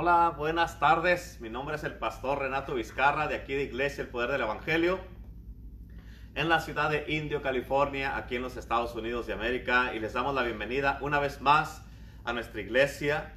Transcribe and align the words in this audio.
Hola, 0.00 0.32
buenas 0.38 0.78
tardes. 0.78 1.40
Mi 1.40 1.50
nombre 1.50 1.74
es 1.74 1.82
el 1.82 1.94
pastor 1.94 2.38
Renato 2.38 2.74
Vizcarra 2.74 3.26
de 3.26 3.34
aquí 3.34 3.54
de 3.54 3.64
Iglesia 3.64 4.02
El 4.02 4.10
Poder 4.10 4.30
del 4.30 4.42
Evangelio 4.42 5.00
en 6.36 6.48
la 6.48 6.60
ciudad 6.60 6.88
de 6.88 7.04
Indio, 7.08 7.42
California, 7.42 8.16
aquí 8.16 8.36
en 8.36 8.42
los 8.42 8.56
Estados 8.56 8.94
Unidos 8.94 9.26
de 9.26 9.32
América. 9.32 9.92
Y 9.96 9.98
les 9.98 10.12
damos 10.12 10.36
la 10.36 10.44
bienvenida 10.44 11.00
una 11.00 11.18
vez 11.18 11.40
más 11.40 11.82
a 12.22 12.32
nuestra 12.32 12.60
iglesia. 12.60 13.34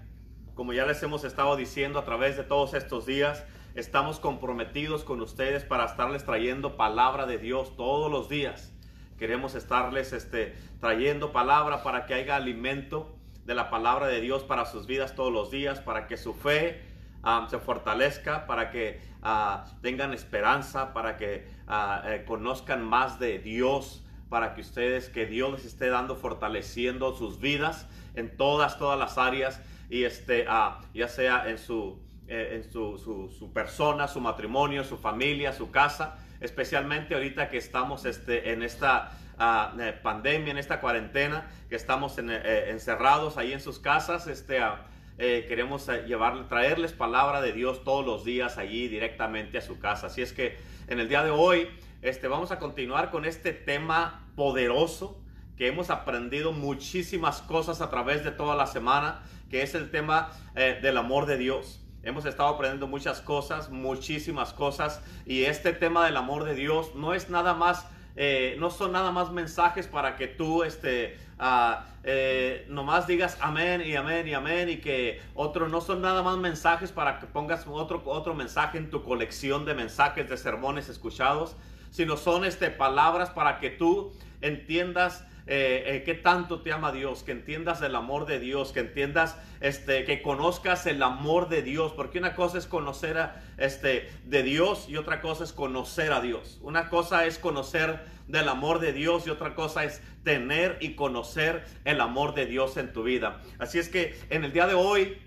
Como 0.53 0.71
ya 0.71 0.85
les 0.85 1.01
hemos 1.01 1.23
estado 1.23 1.55
diciendo 1.55 1.97
a 1.97 2.05
través 2.05 2.37
de 2.37 2.43
todos 2.43 2.75
estos 2.75 3.07
días, 3.07 3.43
estamos 3.73 4.19
comprometidos 4.19 5.03
con 5.03 5.19
ustedes 5.21 5.63
para 5.63 5.85
estarles 5.85 6.25
trayendo 6.25 6.77
palabra 6.77 7.25
de 7.25 7.39
Dios 7.39 7.75
todos 7.75 8.11
los 8.11 8.29
días. 8.29 8.71
Queremos 9.17 9.55
estarles 9.55 10.13
este, 10.13 10.55
trayendo 10.79 11.31
palabra 11.31 11.81
para 11.81 12.05
que 12.05 12.13
haya 12.13 12.35
alimento 12.35 13.17
de 13.45 13.55
la 13.55 13.69
palabra 13.69 14.07
de 14.07 14.21
Dios 14.21 14.43
para 14.43 14.65
sus 14.65 14.87
vidas 14.87 15.15
todos 15.15 15.31
los 15.31 15.51
días, 15.51 15.79
para 15.79 16.07
que 16.07 16.17
su 16.17 16.33
fe 16.33 16.81
um, 17.23 17.47
se 17.49 17.59
fortalezca, 17.59 18.45
para 18.45 18.69
que 18.69 19.01
uh, 19.23 19.67
tengan 19.81 20.13
esperanza, 20.13 20.93
para 20.93 21.17
que 21.17 21.47
uh, 21.67 22.07
eh, 22.07 22.23
conozcan 22.25 22.83
más 22.83 23.19
de 23.19 23.39
Dios, 23.39 24.03
para 24.29 24.53
que 24.53 24.61
ustedes, 24.61 25.09
que 25.09 25.25
Dios 25.25 25.51
les 25.51 25.65
esté 25.65 25.89
dando, 25.89 26.15
fortaleciendo 26.15 27.13
sus 27.15 27.39
vidas 27.39 27.87
en 28.15 28.35
todas, 28.37 28.77
todas 28.77 28.97
las 28.97 29.17
áreas, 29.17 29.61
y 29.89 30.05
este, 30.05 30.45
ya 30.93 31.07
sea 31.09 31.49
en 31.49 31.57
su, 31.57 31.99
eh, 32.27 32.61
en 32.63 32.71
su, 32.71 32.97
su, 32.97 33.51
persona, 33.51 34.07
su 34.07 34.21
matrimonio, 34.21 34.85
su 34.85 34.97
familia, 34.97 35.51
su 35.51 35.69
casa, 35.69 36.17
especialmente 36.39 37.13
ahorita 37.13 37.49
que 37.49 37.57
estamos 37.57 38.05
este, 38.05 38.53
en 38.53 38.63
esta 38.63 39.11
uh, 39.41 40.03
pandemia, 40.03 40.51
en 40.51 40.57
esta 40.57 40.79
cuarentena, 40.79 41.49
que 41.69 41.75
estamos 41.75 42.17
en, 42.17 42.29
eh, 42.29 42.69
encerrados 42.69 43.37
ahí 43.37 43.51
en 43.51 43.59
sus 43.59 43.79
casas, 43.79 44.27
este, 44.27 44.61
uh, 44.61 44.75
eh, 45.17 45.45
queremos 45.47 45.87
llevar, 46.07 46.47
traerles 46.47 46.93
palabra 46.93 47.41
de 47.41 47.51
Dios 47.51 47.83
todos 47.83 48.05
los 48.05 48.23
días 48.23 48.57
allí 48.57 48.87
directamente 48.87 49.57
a 49.57 49.61
su 49.61 49.79
casa. 49.79 50.07
Así 50.07 50.21
es 50.21 50.33
que 50.33 50.57
en 50.87 50.99
el 50.99 51.09
día 51.09 51.23
de 51.23 51.31
hoy 51.31 51.67
este, 52.01 52.27
vamos 52.27 52.51
a 52.51 52.57
continuar 52.57 53.11
con 53.11 53.25
este 53.25 53.53
tema 53.53 54.27
poderoso 54.35 55.21
que 55.55 55.67
hemos 55.67 55.91
aprendido 55.91 56.51
muchísimas 56.51 57.43
cosas 57.43 57.81
a 57.81 57.91
través 57.91 58.23
de 58.23 58.31
toda 58.31 58.55
la 58.55 58.65
semana, 58.65 59.21
que 59.51 59.61
es 59.61 59.75
el 59.75 59.91
tema 59.91 60.31
eh, 60.55 60.79
del 60.81 60.97
amor 60.97 61.27
de 61.27 61.37
Dios. 61.37 61.79
Hemos 62.01 62.25
estado 62.25 62.49
aprendiendo 62.49 62.87
muchas 62.87 63.21
cosas, 63.21 63.69
muchísimas 63.69 64.53
cosas, 64.53 65.03
y 65.27 65.43
este 65.43 65.73
tema 65.73 66.03
del 66.03 66.17
amor 66.17 66.45
de 66.45 66.55
Dios 66.55 66.95
no 66.95 67.13
es 67.13 67.29
nada 67.29 67.53
más 67.53 67.87
eh, 68.15 68.55
no 68.59 68.69
son 68.69 68.91
nada 68.91 69.11
más 69.11 69.31
mensajes 69.31 69.87
para 69.87 70.15
que 70.15 70.27
tú 70.27 70.63
este, 70.63 71.17
uh, 71.39 71.81
eh, 72.03 72.65
nomás 72.69 73.07
digas 73.07 73.37
amén 73.39 73.81
y 73.85 73.95
amén 73.95 74.27
y 74.27 74.33
amén 74.33 74.69
y 74.69 74.77
que 74.77 75.21
otro, 75.33 75.69
no 75.69 75.81
son 75.81 76.01
nada 76.01 76.21
más 76.21 76.37
mensajes 76.37 76.91
para 76.91 77.19
que 77.19 77.27
pongas 77.27 77.65
otro, 77.67 78.01
otro 78.05 78.33
mensaje 78.33 78.77
en 78.77 78.89
tu 78.89 79.03
colección 79.03 79.65
de 79.65 79.73
mensajes 79.73 80.29
de 80.29 80.37
sermones 80.37 80.89
escuchados, 80.89 81.55
sino 81.89 82.17
son 82.17 82.45
este, 82.45 82.69
palabras 82.69 83.29
para 83.29 83.59
que 83.59 83.69
tú 83.69 84.11
entiendas 84.41 85.25
eh, 85.47 85.83
eh, 85.87 86.03
qué 86.03 86.13
tanto 86.13 86.61
te 86.61 86.71
ama 86.71 86.91
Dios, 86.91 87.23
que 87.23 87.31
entiendas 87.31 87.81
el 87.81 87.95
amor 87.95 88.25
de 88.25 88.39
Dios, 88.39 88.71
que 88.71 88.81
entiendas, 88.81 89.37
este, 89.59 90.05
que 90.05 90.21
conozcas 90.21 90.85
el 90.85 91.01
amor 91.03 91.49
de 91.49 91.61
Dios, 91.61 91.93
porque 91.93 92.19
una 92.19 92.35
cosa 92.35 92.57
es 92.57 92.67
conocer 92.67 93.17
a, 93.17 93.43
este, 93.57 94.09
de 94.25 94.43
Dios 94.43 94.87
y 94.87 94.97
otra 94.97 95.21
cosa 95.21 95.43
es 95.43 95.53
conocer 95.53 96.13
a 96.13 96.21
Dios. 96.21 96.59
Una 96.61 96.89
cosa 96.89 97.25
es 97.25 97.37
conocer 97.37 97.99
del 98.27 98.47
amor 98.49 98.79
de 98.79 98.93
Dios 98.93 99.27
y 99.27 99.29
otra 99.29 99.55
cosa 99.55 99.83
es 99.83 100.01
tener 100.23 100.77
y 100.79 100.95
conocer 100.95 101.65
el 101.85 101.99
amor 102.01 102.33
de 102.33 102.45
Dios 102.45 102.77
en 102.77 102.93
tu 102.93 103.03
vida. 103.03 103.41
Así 103.59 103.79
es 103.79 103.89
que 103.89 104.17
en 104.29 104.43
el 104.43 104.53
día 104.53 104.67
de 104.67 104.75
hoy 104.75 105.17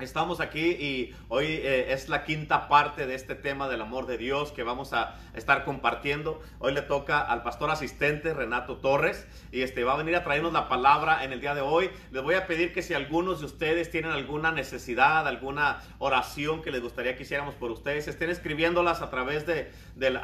Estamos 0.00 0.40
aquí 0.40 0.60
y 0.60 1.14
hoy 1.28 1.44
eh, 1.46 1.92
es 1.92 2.08
la 2.08 2.24
quinta 2.24 2.68
parte 2.68 3.06
de 3.06 3.14
este 3.14 3.34
tema 3.34 3.68
del 3.68 3.82
amor 3.82 4.06
de 4.06 4.16
Dios 4.16 4.50
que 4.50 4.62
vamos 4.62 4.94
a 4.94 5.16
estar 5.34 5.64
compartiendo. 5.64 6.40
Hoy 6.58 6.72
le 6.72 6.80
toca 6.80 7.20
al 7.20 7.42
pastor 7.42 7.70
asistente 7.70 8.32
Renato 8.32 8.78
Torres 8.78 9.26
y 9.52 9.60
este 9.60 9.84
va 9.84 9.92
a 9.92 9.96
venir 9.96 10.16
a 10.16 10.24
traernos 10.24 10.54
la 10.54 10.68
palabra 10.68 11.22
en 11.22 11.32
el 11.32 11.42
día 11.42 11.54
de 11.54 11.60
hoy. 11.60 11.90
Les 12.12 12.22
voy 12.22 12.34
a 12.34 12.46
pedir 12.46 12.72
que 12.72 12.80
si 12.80 12.94
algunos 12.94 13.40
de 13.40 13.46
ustedes 13.46 13.90
tienen 13.90 14.10
alguna 14.10 14.52
necesidad, 14.52 15.28
alguna 15.28 15.80
oración 15.98 16.62
que 16.62 16.70
les 16.70 16.80
gustaría 16.80 17.14
que 17.14 17.24
hiciéramos 17.24 17.54
por 17.54 17.70
ustedes, 17.70 18.08
estén 18.08 18.30
escribiéndolas 18.30 19.02
a 19.02 19.10
través 19.10 19.46
de, 19.46 19.70
del, 19.96 20.18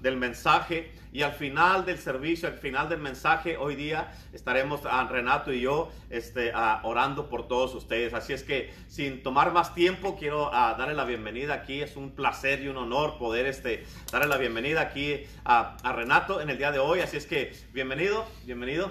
del 0.00 0.16
mensaje 0.18 0.92
y 1.12 1.22
al 1.22 1.32
final 1.32 1.84
del 1.84 1.98
servicio, 1.98 2.48
al 2.48 2.54
final 2.54 2.88
del 2.88 2.98
mensaje, 2.98 3.58
hoy 3.58 3.76
día 3.76 4.10
estaremos 4.32 4.80
uh, 4.86 5.08
Renato 5.10 5.52
y 5.52 5.60
yo 5.60 5.90
este, 6.08 6.54
uh, 6.54 6.78
orando 6.84 7.28
por 7.28 7.46
todos 7.46 7.74
ustedes. 7.74 8.14
Así 8.14 8.32
es 8.32 8.42
que 8.42 8.72
sin 8.88 9.22
tomar 9.22 9.52
más 9.52 9.74
tiempo, 9.74 10.16
quiero 10.18 10.48
uh, 10.48 10.52
darle 10.52 10.94
la 10.94 11.04
bienvenida 11.04 11.52
aquí. 11.52 11.82
Es 11.82 11.96
un 11.96 12.12
placer 12.12 12.62
y 12.62 12.68
un 12.68 12.78
honor 12.78 13.18
poder 13.18 13.44
este, 13.44 13.84
darle 14.10 14.26
la 14.26 14.38
bienvenida 14.38 14.80
aquí 14.80 15.24
a, 15.44 15.76
a, 15.82 15.92
Renato 15.92 16.40
en 16.40 16.48
el 16.48 16.56
día 16.56 16.72
de 16.72 16.78
hoy. 16.78 17.00
Así 17.00 17.18
es 17.18 17.26
que 17.26 17.52
bienvenido, 17.74 18.24
bienvenido. 18.46 18.88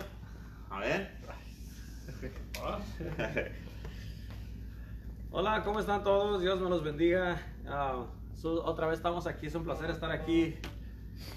A 0.70 0.80
ver. 0.80 1.12
Hola, 5.32 5.64
¿cómo 5.64 5.80
están 5.80 6.04
todos? 6.04 6.40
Dios 6.40 6.62
me 6.62 6.70
los 6.70 6.84
bendiga. 6.84 7.42
Uh, 7.66 8.06
otra 8.60 8.86
vez 8.86 8.98
estamos 8.98 9.26
aquí, 9.26 9.48
es 9.48 9.56
un 9.56 9.64
placer 9.64 9.90
estar 9.90 10.12
aquí 10.12 10.56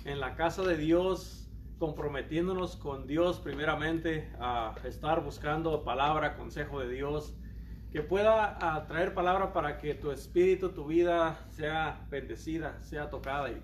en 0.05 0.21
la 0.21 0.35
casa 0.37 0.63
de 0.63 0.77
Dios, 0.77 1.49
comprometiéndonos 1.79 2.77
con 2.77 3.07
Dios 3.07 3.41
primeramente 3.41 4.31
a 4.39 4.75
estar 4.85 5.23
buscando 5.23 5.85
palabra, 5.85 6.37
consejo 6.37 6.81
de 6.81 6.89
Dios 6.89 7.35
que 7.95 8.03
pueda 8.03 8.59
uh, 8.61 8.89
traer 8.89 9.15
palabra 9.15 9.53
para 9.53 9.79
que 9.79 9.95
tu 9.95 10.11
espíritu, 10.11 10.71
tu 10.71 10.85
vida 10.85 11.47
sea 11.51 12.05
bendecida, 12.11 12.83
sea 12.83 13.09
tocada. 13.09 13.51
Y 13.51 13.63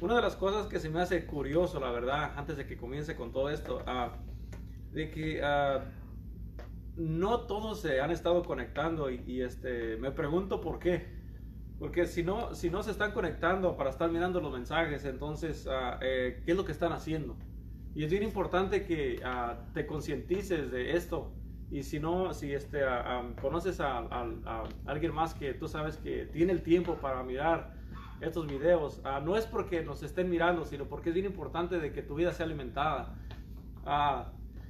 una 0.00 0.16
de 0.16 0.22
las 0.22 0.34
cosas 0.34 0.66
que 0.66 0.80
se 0.80 0.88
me 0.88 1.02
hace 1.02 1.26
curioso, 1.26 1.78
la 1.78 1.90
verdad, 1.90 2.32
antes 2.36 2.56
de 2.56 2.66
que 2.66 2.78
comience 2.78 3.14
con 3.14 3.32
todo 3.32 3.50
esto, 3.50 3.84
uh, 3.86 4.94
de 4.94 5.10
que 5.10 5.42
uh, 5.42 5.82
no 6.96 7.40
todos 7.40 7.82
se 7.82 8.00
han 8.00 8.10
estado 8.10 8.42
conectando 8.44 9.10
y, 9.10 9.22
y, 9.26 9.42
este, 9.42 9.98
me 9.98 10.10
pregunto 10.10 10.62
por 10.62 10.78
qué. 10.78 11.14
Porque 11.78 12.06
si 12.06 12.22
no, 12.22 12.54
si 12.54 12.70
no 12.70 12.82
se 12.82 12.90
están 12.90 13.12
conectando 13.12 13.76
para 13.76 13.90
estar 13.90 14.10
mirando 14.10 14.40
los 14.40 14.52
mensajes, 14.52 15.04
entonces, 15.04 15.68
eh, 16.00 16.40
¿qué 16.44 16.52
es 16.52 16.56
lo 16.56 16.64
que 16.64 16.72
están 16.72 16.92
haciendo? 16.92 17.36
Y 17.94 18.04
es 18.04 18.10
bien 18.10 18.22
importante 18.22 18.84
que 18.84 19.20
te 19.74 19.86
concientices 19.86 20.70
de 20.70 20.96
esto 20.96 21.32
y 21.70 21.82
si 21.82 21.98
no, 21.98 22.32
si 22.32 22.52
este, 22.52 22.82
conoces 23.40 23.80
a, 23.80 23.98
a, 23.98 24.26
a, 24.44 24.64
alguien 24.86 25.12
más 25.12 25.34
que 25.34 25.52
tú 25.54 25.66
sabes 25.66 25.96
que 25.96 26.26
tiene 26.26 26.52
el 26.52 26.62
tiempo 26.62 26.96
para 26.96 27.22
mirar 27.22 27.74
estos 28.20 28.46
videos, 28.46 29.00
uh, 29.04 29.24
no 29.24 29.36
es 29.36 29.46
porque 29.46 29.82
nos 29.82 30.02
estén 30.02 30.30
mirando, 30.30 30.64
sino 30.64 30.86
porque 30.86 31.10
es 31.10 31.14
bien 31.14 31.26
importante 31.26 31.78
de 31.78 31.92
que 31.92 32.02
tu 32.02 32.14
vida 32.14 32.32
sea 32.32 32.46
alimentada. 32.46 33.14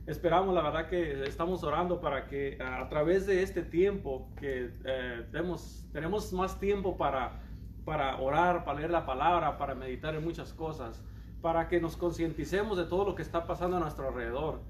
Esperamos, 0.07 0.55
la 0.55 0.63
verdad 0.63 0.89
que 0.89 1.25
estamos 1.25 1.65
orando 1.65 2.01
para 2.01 2.27
que 2.27 2.59
a 2.61 2.89
través 2.89 3.27
de 3.27 3.43
este 3.43 3.63
tiempo 3.63 4.29
que 4.39 4.71
eh, 4.85 5.27
tenemos, 5.33 5.85
tenemos 5.93 6.33
más 6.33 6.61
tiempo 6.61 6.97
para, 6.97 7.41
para 7.85 8.17
orar, 8.19 8.65
para 8.65 8.79
leer 8.79 8.91
la 8.91 9.05
palabra, 9.05 9.59
para 9.59 9.75
meditar 9.75 10.15
en 10.15 10.23
muchas 10.23 10.53
cosas, 10.53 11.03
para 11.43 11.69
que 11.69 11.81
nos 11.81 11.97
concienticemos 11.97 12.79
de 12.79 12.85
todo 12.85 13.05
lo 13.05 13.15
que 13.15 13.23
está 13.23 13.47
pasando 13.47 13.79
a 13.79 13.81
nuestro 13.81 14.09
alrededor. 14.09 14.61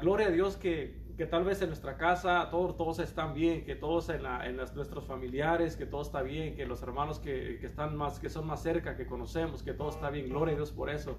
gloria 0.00 0.26
a 0.26 0.30
Dios 0.30 0.56
que 0.56 1.00
que 1.20 1.26
tal 1.26 1.44
vez 1.44 1.60
en 1.60 1.68
nuestra 1.68 1.98
casa 1.98 2.48
todos, 2.50 2.78
todos 2.78 2.98
están 2.98 3.34
bien, 3.34 3.66
que 3.66 3.74
todos 3.74 4.08
en, 4.08 4.22
la, 4.22 4.46
en 4.48 4.56
las, 4.56 4.74
nuestros 4.74 5.04
familiares, 5.04 5.76
que 5.76 5.84
todo 5.84 6.00
está 6.00 6.22
bien, 6.22 6.56
que 6.56 6.64
los 6.64 6.82
hermanos 6.82 7.18
que, 7.18 7.58
que, 7.60 7.66
están 7.66 7.94
más, 7.94 8.18
que 8.18 8.30
son 8.30 8.46
más 8.46 8.62
cerca, 8.62 8.96
que 8.96 9.04
conocemos, 9.04 9.62
que 9.62 9.74
todo 9.74 9.90
está 9.90 10.08
bien, 10.08 10.30
gloria 10.30 10.54
a 10.54 10.56
Dios 10.56 10.72
por 10.72 10.88
eso. 10.88 11.18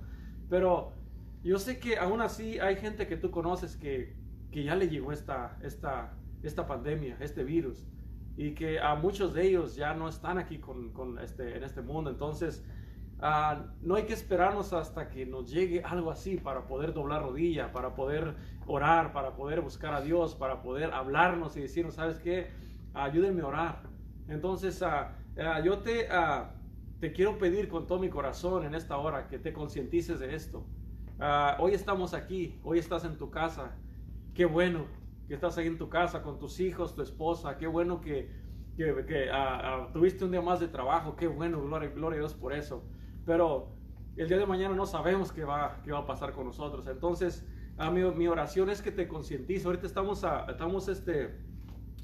Pero 0.49 0.93
yo 1.43 1.59
sé 1.59 1.79
que 1.79 1.97
aún 1.97 2.21
así 2.21 2.59
hay 2.59 2.75
gente 2.75 3.07
que 3.07 3.17
tú 3.17 3.31
conoces 3.31 3.75
que, 3.75 4.15
que 4.51 4.63
ya 4.63 4.75
le 4.75 4.89
llegó 4.89 5.11
esta, 5.11 5.57
esta, 5.61 6.13
esta 6.43 6.65
pandemia, 6.65 7.17
este 7.19 7.43
virus, 7.43 7.87
y 8.37 8.51
que 8.53 8.79
a 8.79 8.95
muchos 8.95 9.33
de 9.33 9.47
ellos 9.47 9.75
ya 9.75 9.93
no 9.93 10.07
están 10.07 10.37
aquí 10.37 10.59
con, 10.59 10.91
con 10.93 11.19
este, 11.19 11.57
en 11.57 11.63
este 11.63 11.81
mundo. 11.81 12.09
Entonces, 12.09 12.63
Uh, 13.21 13.69
no 13.83 13.93
hay 13.93 14.05
que 14.05 14.13
esperarnos 14.13 14.73
hasta 14.73 15.07
que 15.07 15.27
nos 15.27 15.51
llegue 15.51 15.83
algo 15.83 16.09
así 16.09 16.37
para 16.37 16.65
poder 16.65 16.91
doblar 16.91 17.21
rodilla, 17.21 17.71
para 17.71 17.93
poder 17.93 18.33
orar, 18.65 19.13
para 19.13 19.35
poder 19.35 19.61
buscar 19.61 19.93
a 19.93 20.01
Dios, 20.01 20.33
para 20.33 20.63
poder 20.63 20.91
hablarnos 20.91 21.55
y 21.55 21.61
decirnos, 21.61 21.93
¿sabes 21.93 22.17
qué? 22.17 22.49
Ayúdenme 22.95 23.43
a 23.43 23.45
orar. 23.45 23.83
Entonces, 24.27 24.81
uh, 24.81 24.85
uh, 25.39 25.63
yo 25.63 25.77
te, 25.81 26.07
te 26.99 27.11
quiero 27.11 27.37
pedir 27.37 27.67
con 27.67 27.85
todo 27.85 27.99
mi 27.99 28.09
corazón 28.09 28.65
en 28.65 28.73
esta 28.73 28.97
hora 28.97 29.27
que 29.27 29.37
te 29.37 29.53
concientices 29.53 30.19
de 30.19 30.33
esto. 30.33 30.65
Hoy 31.59 31.73
estamos 31.73 32.13
aquí, 32.13 32.59
hoy 32.63 32.79
estás 32.79 33.05
en 33.05 33.17
tu 33.17 33.29
casa. 33.29 33.75
Qué 34.33 34.45
bueno 34.45 34.85
que 35.27 35.33
estás 35.33 35.57
ahí 35.57 35.67
en 35.67 35.77
tu 35.77 35.89
casa 35.89 36.23
con 36.23 36.39
tus 36.39 36.59
hijos, 36.59 36.95
tu 36.95 37.01
esposa. 37.01 37.57
Qué 37.57 37.67
bueno 37.67 38.01
que, 38.01 38.31
que, 38.75 39.05
que 39.05 39.29
tuviste 39.93 40.25
un 40.25 40.31
día 40.31 40.41
más 40.41 40.59
de 40.59 40.67
trabajo. 40.67 41.15
Qué 41.15 41.27
bueno, 41.27 41.61
gloria, 41.61 41.89
a 41.89 42.19
Dios 42.19 42.33
por 42.33 42.53
eso 42.53 42.83
pero 43.25 43.69
el 44.17 44.27
día 44.27 44.37
de 44.37 44.45
mañana 44.45 44.75
no 44.75 44.85
sabemos 44.85 45.31
qué 45.31 45.43
va, 45.43 45.81
qué 45.83 45.91
va 45.91 45.99
a 45.99 46.05
pasar 46.05 46.33
con 46.33 46.45
nosotros. 46.45 46.87
Entonces, 46.87 47.45
mi, 47.91 48.03
mi 48.03 48.27
oración 48.27 48.69
es 48.69 48.81
que 48.81 48.91
te 48.91 49.07
concientizo. 49.07 49.69
Ahorita 49.69 49.87
estamos, 49.87 50.23
a, 50.23 50.45
estamos 50.49 50.87
este, 50.87 51.35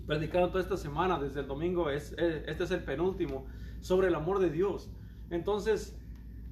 predicando 0.06 0.50
toda 0.50 0.62
esta 0.62 0.78
semana, 0.78 1.20
desde 1.20 1.42
el 1.42 1.48
domingo, 1.48 1.90
es, 1.90 2.14
eh, 2.18 2.44
este 2.48 2.64
es 2.64 2.72
el 2.72 2.84
penúltimo, 2.84 3.46
sobre 3.82 4.08
el 4.08 4.16
amor 4.16 4.40
de 4.40 4.50
Dios. 4.50 4.90
Entonces, 5.30 6.00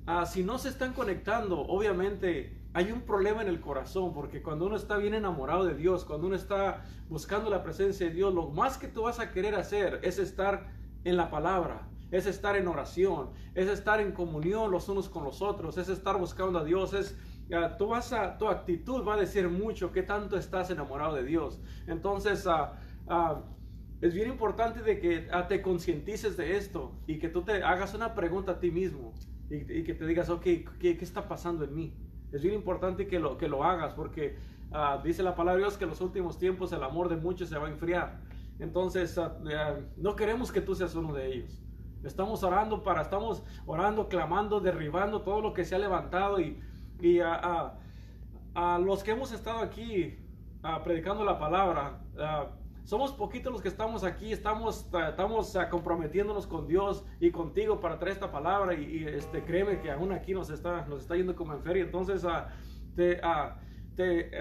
ah, 0.06 0.25
si 0.25 0.44
no 0.44 0.57
se 0.57 0.69
están 0.69 0.94
conectando, 0.94 1.60
obviamente 1.60 2.57
hay 2.74 2.92
un 2.92 3.02
problema 3.02 3.42
en 3.42 3.48
el 3.48 3.62
corazón, 3.62 4.13
porque 4.13 4.42
cuando 4.42 4.66
uno 4.66 4.75
está 4.75 4.98
bien 4.98 5.13
enamorado 5.13 5.66
de 5.66 5.75
Dios, 5.75 6.04
cuando 6.04 6.28
uno 6.28 6.36
está 6.36 6.84
buscando 7.10 7.50
la 7.50 7.63
presencia 7.63 8.07
de 8.07 8.13
Dios, 8.13 8.34
lo 8.34 8.50
más 8.50 8.78
que 8.78 8.88
tú 8.88 9.04
vas 9.04 9.19
a 9.19 9.31
querer 9.31 9.56
hacer 9.56 10.00
es 10.04 10.19
estar 10.19 10.68
en 11.04 11.18
la 11.18 11.30
palabra, 11.30 11.88
es 12.12 12.25
estar 12.25 12.56
en 12.56 12.68
oración, 12.68 13.30
es 13.54 13.68
estar 13.68 14.00
en 14.00 14.12
comunión 14.12 14.72
los 14.72 14.90
unos 14.90 15.10
con 15.10 15.24
los 15.24 15.42
otros, 15.42 15.78
es 15.78 15.90
estar 15.90 16.18
buscando 16.18 16.60
a 16.60 16.63
Dios, 16.63 16.94
es 16.94 17.18
ah, 17.54 17.78
tú 17.78 17.88
vas 17.88 18.12
a, 18.12 18.38
tu 18.38 18.48
actitud 18.48 19.07
va 19.07 19.13
a 19.13 19.18
decir 19.18 19.48
mucho 19.48 19.92
qué 19.92 20.04
tanto 20.04 20.38
estás 20.38 20.69
enamorado 20.69 21.16
de 21.16 21.24
Dios. 21.24 21.62
Entonces, 21.88 22.46
uh, 22.46 22.75
Ah, 23.07 23.44
es 24.02 24.13
bien 24.13 24.30
importante 24.30 24.81
de 24.81 25.00
que 25.00 25.28
te 25.48 25.62
concientices 25.62 26.38
de 26.38 26.57
esto 26.57 26.92
y 27.07 27.19
que 27.19 27.30
tú 27.30 27.44
te 27.44 27.63
hagas 27.63 27.94
una 27.94 28.13
pregunta 28.13 28.54
a 28.54 28.60
ti 28.60 28.72
mismo 28.72 29.13
y, 29.50 29.83
que 29.83 29.94
te 29.94 30.06
digas, 30.07 30.30
ok, 30.30 30.44
¿qué, 30.80 30.97
está 31.01 31.27
pasando 31.27 31.63
en 31.63 31.75
mí? 31.75 31.94
Es 32.31 32.42
bien 32.42 32.56
importante 32.56 33.07
que 33.07 33.19
lo, 33.19 33.38
que 33.38 33.47
lo 33.47 33.63
hagas 33.63 33.94
porque 33.94 34.38
ah, 34.71 35.00
dice 35.03 35.24
la 35.24 35.36
palabra 35.36 35.59
de 35.59 35.65
Dios 35.65 35.77
que 35.77 35.83
en 35.83 35.92
los 35.92 36.01
últimos 36.01 36.38
tiempos 36.38 36.71
el 36.71 36.83
amor 36.83 37.09
de 37.09 37.18
muchos 37.18 37.50
se 37.50 37.57
va 37.57 37.68
a 37.68 37.69
enfriar. 37.69 38.19
Entonces, 38.59 39.19
no 39.97 40.15
queremos 40.15 40.51
que 40.51 40.62
tú 40.62 40.75
seas 40.75 40.95
uno 40.95 41.13
de 41.13 41.27
ellos. 41.27 41.62
Estamos 42.03 42.44
orando 42.44 42.83
para, 42.83 43.01
estamos 43.01 43.44
orando, 43.65 44.07
clamando, 44.07 44.59
derribando 44.62 45.21
todo 45.21 45.42
lo 45.42 45.53
que 45.53 45.65
se 45.65 45.75
ha 45.75 45.80
levantado 45.80 46.39
y, 46.39 46.59
y 47.01 47.19
a, 47.19 47.74
los 48.80 49.03
que 49.03 49.12
hemos 49.12 49.31
estado 49.33 49.59
aquí 49.59 50.18
predicando 50.83 51.25
la 51.25 51.38
palabra, 51.38 52.00
somos 52.85 53.11
poquitos 53.11 53.51
los 53.51 53.61
que 53.63 53.67
estamos 53.67 54.03
aquí, 54.03 54.31
estamos, 54.31 54.87
estamos 55.09 55.55
uh, 55.55 55.69
comprometiéndonos 55.71 56.45
con 56.45 56.67
Dios 56.67 57.03
y 57.19 57.31
contigo 57.31 57.79
para 57.79 57.97
traer 57.97 58.13
esta 58.13 58.31
palabra 58.31 58.75
y, 58.75 59.03
este, 59.05 59.43
créeme 59.43 59.79
que 59.81 59.91
aún 59.91 60.11
aquí 60.11 60.33
nos 60.33 60.51
está, 60.51 60.85
nos 60.85 61.01
está 61.01 61.15
yendo 61.15 61.35
como 61.35 61.53
en 61.53 61.61
feria. 61.63 61.83
Entonces, 61.83 62.23
uh, 62.23 62.43
te, 62.95 63.19
te, 63.95 64.31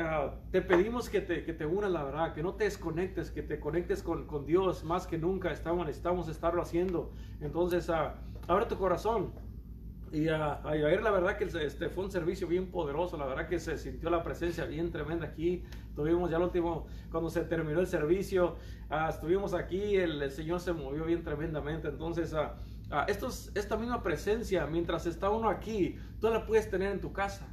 te, 0.51 0.61
pedimos 0.61 1.09
que 1.09 1.23
te, 1.23 1.43
que 1.43 1.55
te 1.55 1.65
unas, 1.65 1.91
la 1.91 2.05
verdad, 2.05 2.35
que 2.35 2.43
no 2.43 2.55
te 2.55 2.65
desconectes, 2.65 3.31
que 3.31 3.43
te 3.43 3.59
conectes 3.59 4.03
con, 4.03 4.27
con 4.27 4.45
Dios 4.45 4.85
más 4.85 5.07
que 5.07 5.17
nunca. 5.17 5.51
Estamos, 5.51 5.87
necesitamos 5.87 6.29
estarlo 6.29 6.61
haciendo. 6.61 7.13
Entonces, 7.41 7.89
abre 7.89 8.67
tu 8.69 8.77
corazón. 8.77 9.33
Y 10.15 10.29
a, 10.29 10.61
ver, 10.63 11.03
la 11.03 11.11
verdad 11.11 11.37
que 11.37 11.43
este 11.45 11.89
fue 11.89 12.05
un 12.05 12.11
servicio 12.13 12.47
bien 12.47 12.69
poderoso, 12.71 13.17
la 13.17 13.27
verdad 13.27 13.49
que 13.49 13.59
se 13.59 13.77
sintió 13.77 14.11
la 14.11 14.23
presencia 14.23 14.65
bien 14.65 14.93
tremenda 14.93 15.27
aquí. 15.27 15.65
Tuvimos 15.97 16.31
ya 16.31 16.37
el 16.37 16.45
último, 16.45 16.87
cuando 17.11 17.31
se 17.31 17.41
terminó 17.41 17.81
el 17.81 17.89
servicio, 17.89 18.55
ah, 18.91 19.09
estuvimos 19.11 19.55
aquí, 19.55 19.97
el, 19.97 20.31
Señor 20.31 20.61
se 20.61 20.73
movió 20.73 21.05
bien 21.05 21.25
tremendamente. 21.25 21.89
Entonces, 21.89 22.33
uh, 22.33 23.07
esta 23.57 23.77
misma 23.77 24.05
presencia, 24.05 24.69
mientras 24.69 25.05
está 25.07 25.31
uno 25.31 25.49
aquí, 25.49 25.97
tú 26.21 26.31
la 26.31 26.47
puedes 26.47 26.71
tener 26.71 26.93
en 26.93 27.01
tu 27.01 27.13
casa. 27.13 27.49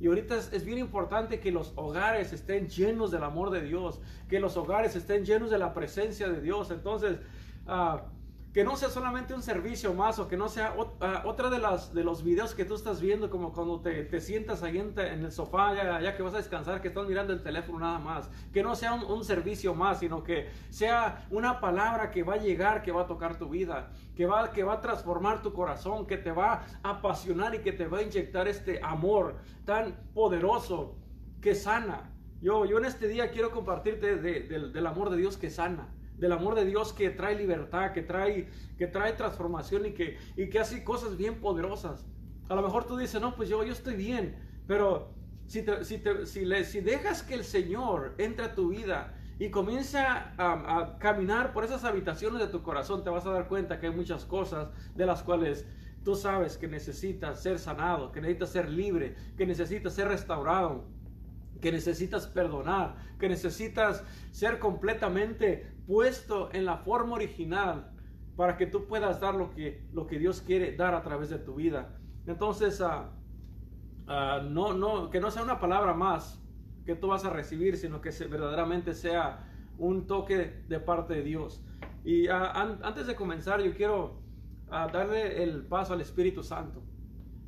Y 0.00 0.06
ahorita 0.06 0.38
es, 0.38 0.64
bien 0.64 0.78
importante 0.78 1.38
que 1.38 1.52
los 1.52 1.74
hogares 1.76 2.32
estén 2.32 2.70
llenos 2.70 3.10
del 3.10 3.24
amor 3.24 3.50
de 3.50 3.60
Dios, 3.60 4.00
que 4.26 4.40
los 4.40 4.56
hogares 4.56 4.96
estén 4.96 5.26
llenos 5.26 5.50
de 5.50 5.58
la 5.58 5.74
presencia 5.74 6.30
de 6.30 6.40
Dios. 6.40 6.70
Entonces, 6.70 7.18
que 8.56 8.64
no 8.64 8.74
sea 8.74 8.88
solamente 8.88 9.34
un 9.34 9.42
servicio 9.42 9.92
más 9.92 10.18
o 10.18 10.28
que 10.28 10.38
no 10.38 10.48
sea 10.48 10.74
ah, 11.02 11.24
otra 11.26 11.50
de, 11.50 11.58
las, 11.58 11.92
de 11.92 12.02
los 12.02 12.24
videos 12.24 12.54
que 12.54 12.64
tú 12.64 12.74
estás 12.74 13.02
viendo, 13.02 13.28
como 13.28 13.52
cuando 13.52 13.82
te, 13.82 14.04
te 14.04 14.18
sientas 14.18 14.62
ahí 14.62 14.78
en, 14.78 14.98
el 14.98 15.30
sofá, 15.30 15.74
ya, 15.74 16.16
que 16.16 16.22
vas 16.22 16.32
a 16.32 16.38
descansar, 16.38 16.80
que 16.80 16.88
estás 16.88 17.06
mirando 17.06 17.34
el 17.34 17.42
teléfono 17.42 17.80
nada 17.80 17.98
más. 17.98 18.30
Que 18.54 18.62
no 18.62 18.74
sea 18.74 18.94
un, 18.94 19.24
servicio 19.24 19.74
más, 19.74 19.98
sino 19.98 20.22
que 20.22 20.48
sea 20.70 21.26
una 21.30 21.60
palabra 21.60 22.10
que 22.10 22.22
va 22.22 22.32
a 22.32 22.36
llegar, 22.38 22.82
que 22.82 22.92
va 22.92 23.02
a 23.02 23.06
tocar 23.06 23.38
tu 23.38 23.50
vida, 23.50 23.90
que 24.16 24.24
va, 24.24 24.50
que 24.50 24.64
va 24.64 24.72
a 24.72 24.80
transformar 24.80 25.42
tu 25.42 25.52
corazón, 25.52 26.06
que 26.06 26.16
te 26.16 26.32
va 26.32 26.64
a 26.82 26.90
apasionar 26.92 27.54
y 27.54 27.58
que 27.58 27.72
te 27.72 27.86
va 27.86 27.98
a 27.98 28.02
inyectar 28.04 28.48
este 28.48 28.80
amor 28.82 29.36
tan 29.66 29.94
poderoso 30.14 30.96
que 31.42 31.54
sana. 31.54 32.10
Yo, 32.40 32.64
yo 32.64 32.78
en 32.78 32.86
este 32.86 33.06
día 33.06 33.30
quiero 33.30 33.50
compartirte 33.50 34.16
del 34.16 34.86
amor 34.86 35.10
de 35.10 35.18
Dios 35.18 35.36
que 35.36 35.50
sana 35.50 35.92
del 36.18 36.32
amor 36.32 36.54
de 36.54 36.64
Dios 36.64 36.92
que 36.92 37.10
trae 37.10 37.34
libertad, 37.34 37.92
que 37.92 38.02
trae, 38.02 38.48
que 38.78 38.86
trae 38.86 39.12
transformación 39.12 39.86
y 39.86 39.92
que, 39.92 40.18
y 40.36 40.48
que 40.48 40.58
hace 40.58 40.84
cosas 40.84 41.16
bien 41.16 41.40
poderosas. 41.40 42.06
A 42.48 42.54
lo 42.54 42.62
mejor 42.62 42.84
tú 42.84 42.96
dices, 42.96 43.20
no, 43.20 43.34
pues 43.34 43.48
yo, 43.48 43.62
yo 43.64 43.72
estoy 43.72 43.96
bien, 43.96 44.36
pero 44.66 45.14
si, 45.46 45.64
si, 45.82 46.02
si, 46.24 46.44
le, 46.44 46.64
si 46.64 46.80
dejas 46.80 47.22
que 47.22 47.34
el 47.34 47.44
Señor 47.44 48.14
entre 48.18 48.46
a 48.46 48.54
tu 48.54 48.68
vida 48.68 49.14
y 49.38 49.50
comienza 49.50 50.32
a, 50.38 50.78
a, 50.78 50.98
caminar 50.98 51.52
por 51.52 51.64
esas 51.64 51.84
habitaciones 51.84 52.40
de 52.40 52.48
tu 52.48 52.62
corazón, 52.62 53.04
te 53.04 53.10
vas 53.10 53.26
a 53.26 53.30
dar 53.30 53.48
cuenta 53.48 53.78
que 53.78 53.86
hay 53.86 53.94
muchas 53.94 54.24
cosas 54.24 54.68
de 54.94 55.06
las 55.06 55.22
cuales 55.22 55.66
tú 56.04 56.14
sabes 56.14 56.56
que 56.56 56.68
necesitas 56.68 57.42
ser 57.42 57.58
sanado, 57.58 58.12
que 58.12 58.20
necesitas 58.20 58.50
ser 58.50 58.70
libre, 58.70 59.14
que 59.36 59.44
necesitas 59.44 59.92
ser 59.92 60.08
restaurado 60.08 60.84
que 61.60 61.72
necesitas 61.72 62.26
perdonar, 62.26 62.96
que 63.18 63.28
necesitas 63.28 64.04
ser 64.30 64.58
completamente 64.58 65.72
puesto 65.86 66.50
en 66.52 66.64
la 66.64 66.78
forma 66.78 67.14
original 67.14 67.90
para 68.36 68.56
que 68.56 68.66
tú 68.66 68.86
puedas 68.86 69.20
dar 69.20 69.34
lo 69.34 69.54
que, 69.54 69.86
lo 69.92 70.06
que 70.06 70.18
Dios 70.18 70.42
quiere 70.42 70.76
dar 70.76 70.94
a 70.94 71.02
través 71.02 71.30
de 71.30 71.38
tu 71.38 71.54
vida. 71.54 71.98
Entonces, 72.26 72.80
uh, 72.80 74.42
no, 74.50 74.74
no, 74.74 75.10
que 75.10 75.20
no 75.20 75.30
sea 75.30 75.42
una 75.42 75.58
palabra 75.58 75.94
más 75.94 76.42
que 76.84 76.94
tú 76.94 77.08
vas 77.08 77.24
a 77.24 77.30
recibir, 77.30 77.76
sino 77.76 78.00
que 78.00 78.10
verdaderamente 78.28 78.94
sea 78.94 79.48
un 79.78 80.06
toque 80.06 80.62
de 80.68 80.80
parte 80.80 81.14
de 81.14 81.22
Dios. 81.22 81.64
Y 82.04 82.28
ah, 82.28 82.78
antes 82.82 83.06
de 83.06 83.16
comenzar, 83.16 83.60
yo 83.60 83.74
quiero 83.74 84.20
darle 84.68 85.42
el 85.42 85.66
paso 85.66 85.94
al 85.94 86.00
Espíritu 86.00 86.42
Santo. 86.42 86.82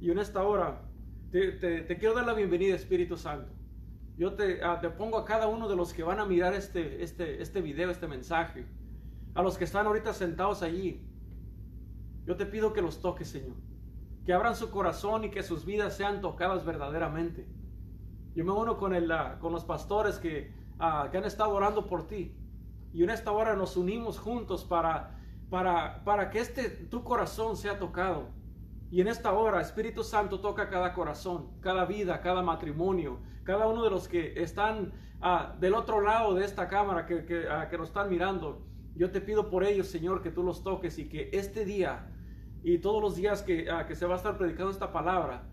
Y 0.01 0.11
en 0.11 0.19
esta 0.19 0.43
hora, 0.43 0.83
te 1.31 1.97
quiero 1.99 2.15
dar 2.15 2.27
la 2.27 2.35
bienvenida, 2.35 2.75
Espíritu 2.75 3.17
Santo 3.17 3.58
yo 4.19 4.35
te, 4.35 4.61
pongo 4.99 5.17
a 5.17 5.25
cada 5.25 5.47
uno 5.47 5.69
de 5.69 5.77
los 5.77 5.95
que 5.95 6.03
van 6.03 6.19
a 6.19 6.27
mirar 6.27 6.53
este, 6.53 7.05
este, 7.05 7.41
este 7.41 7.63
video, 7.63 7.89
este 7.89 8.09
mensaje, 8.09 8.67
a 9.35 9.43
los 9.43 9.57
que 9.57 9.63
están 9.63 9.87
ahorita 9.87 10.13
sentados 10.13 10.63
allí, 10.63 11.07
yo 12.27 12.37
te 12.37 12.45
pido 12.45 12.73
que 12.73 12.83
los 12.83 13.01
toques, 13.01 13.29
Señor, 13.29 13.57
que 14.27 14.33
abran 14.33 14.57
su 14.57 14.73
corazón 14.73 15.25
y 15.25 15.31
que 15.31 15.45
sus 15.45 15.65
vidas 15.65 15.97
sean 15.97 16.21
tocadas 16.21 16.65
verdaderamente. 16.65 17.47
Yo 18.35 18.45
me 18.45 18.51
uno 18.51 18.77
con, 18.77 18.93
el, 18.93 19.11
ah, 19.13 19.39
con 19.41 19.53
los 19.53 19.65
pastores 19.65 20.19
que, 20.19 20.53
ah, 20.81 21.09
que 21.13 21.19
han 21.19 21.25
estado 21.25 21.53
orando 21.53 21.87
por 21.87 22.09
ti. 22.09 22.37
Y 22.93 23.05
en 23.05 23.11
esta 23.11 23.31
hora 23.31 23.55
nos 23.55 23.77
unimos 23.77 24.19
juntos 24.19 24.65
para, 24.65 25.17
para, 25.49 26.03
para 26.03 26.29
que 26.31 26.41
este, 26.41 26.69
tu 26.69 27.05
corazón 27.05 27.57
sea 27.57 27.79
tocado. 27.79 28.31
Y 28.91 29.01
en 29.01 29.07
esta 29.07 29.33
hora, 29.33 29.61
Espíritu 29.61 30.03
Santo 30.03 30.41
toca 30.41 30.69
cada 30.69 30.93
corazón, 30.93 31.53
cada 31.61 31.85
vida, 31.85 32.21
cada 32.21 32.43
matrimonio, 32.43 33.21
cada 33.49 33.67
uno 33.67 33.83
de 33.83 33.89
los 33.89 34.09
que 34.09 34.43
están 34.43 34.93
ah, 35.23 35.57
del 35.59 35.73
otro 35.73 36.03
lado 36.03 36.35
de 36.35 36.45
esta 36.45 36.69
cámara, 36.69 37.07
que, 37.07 37.25
que, 37.25 37.49
ah, 37.49 37.67
que, 37.71 37.79
nos 37.79 37.89
están 37.89 38.11
mirando. 38.11 38.61
Yo 38.95 39.11
te 39.11 39.23
pido 39.23 39.49
por 39.49 39.65
ellos, 39.65 39.87
Señor, 39.87 40.21
que 40.21 40.31
tú 40.31 40.43
los 40.43 40.63
toques 40.63 40.99
y 40.99 41.09
que 41.09 41.31
este 41.33 41.65
día 41.65 42.13
y 42.63 42.77
todos 42.77 43.01
los 43.01 43.17
días 43.17 43.41
que, 43.41 43.71
ah, 43.71 43.87
que 43.87 43.95
se 43.95 44.05
va 44.05 44.17
a 44.17 44.17
estar 44.19 44.37
predicando 44.37 44.71
esta 44.71 44.93
palabra, 44.93 45.45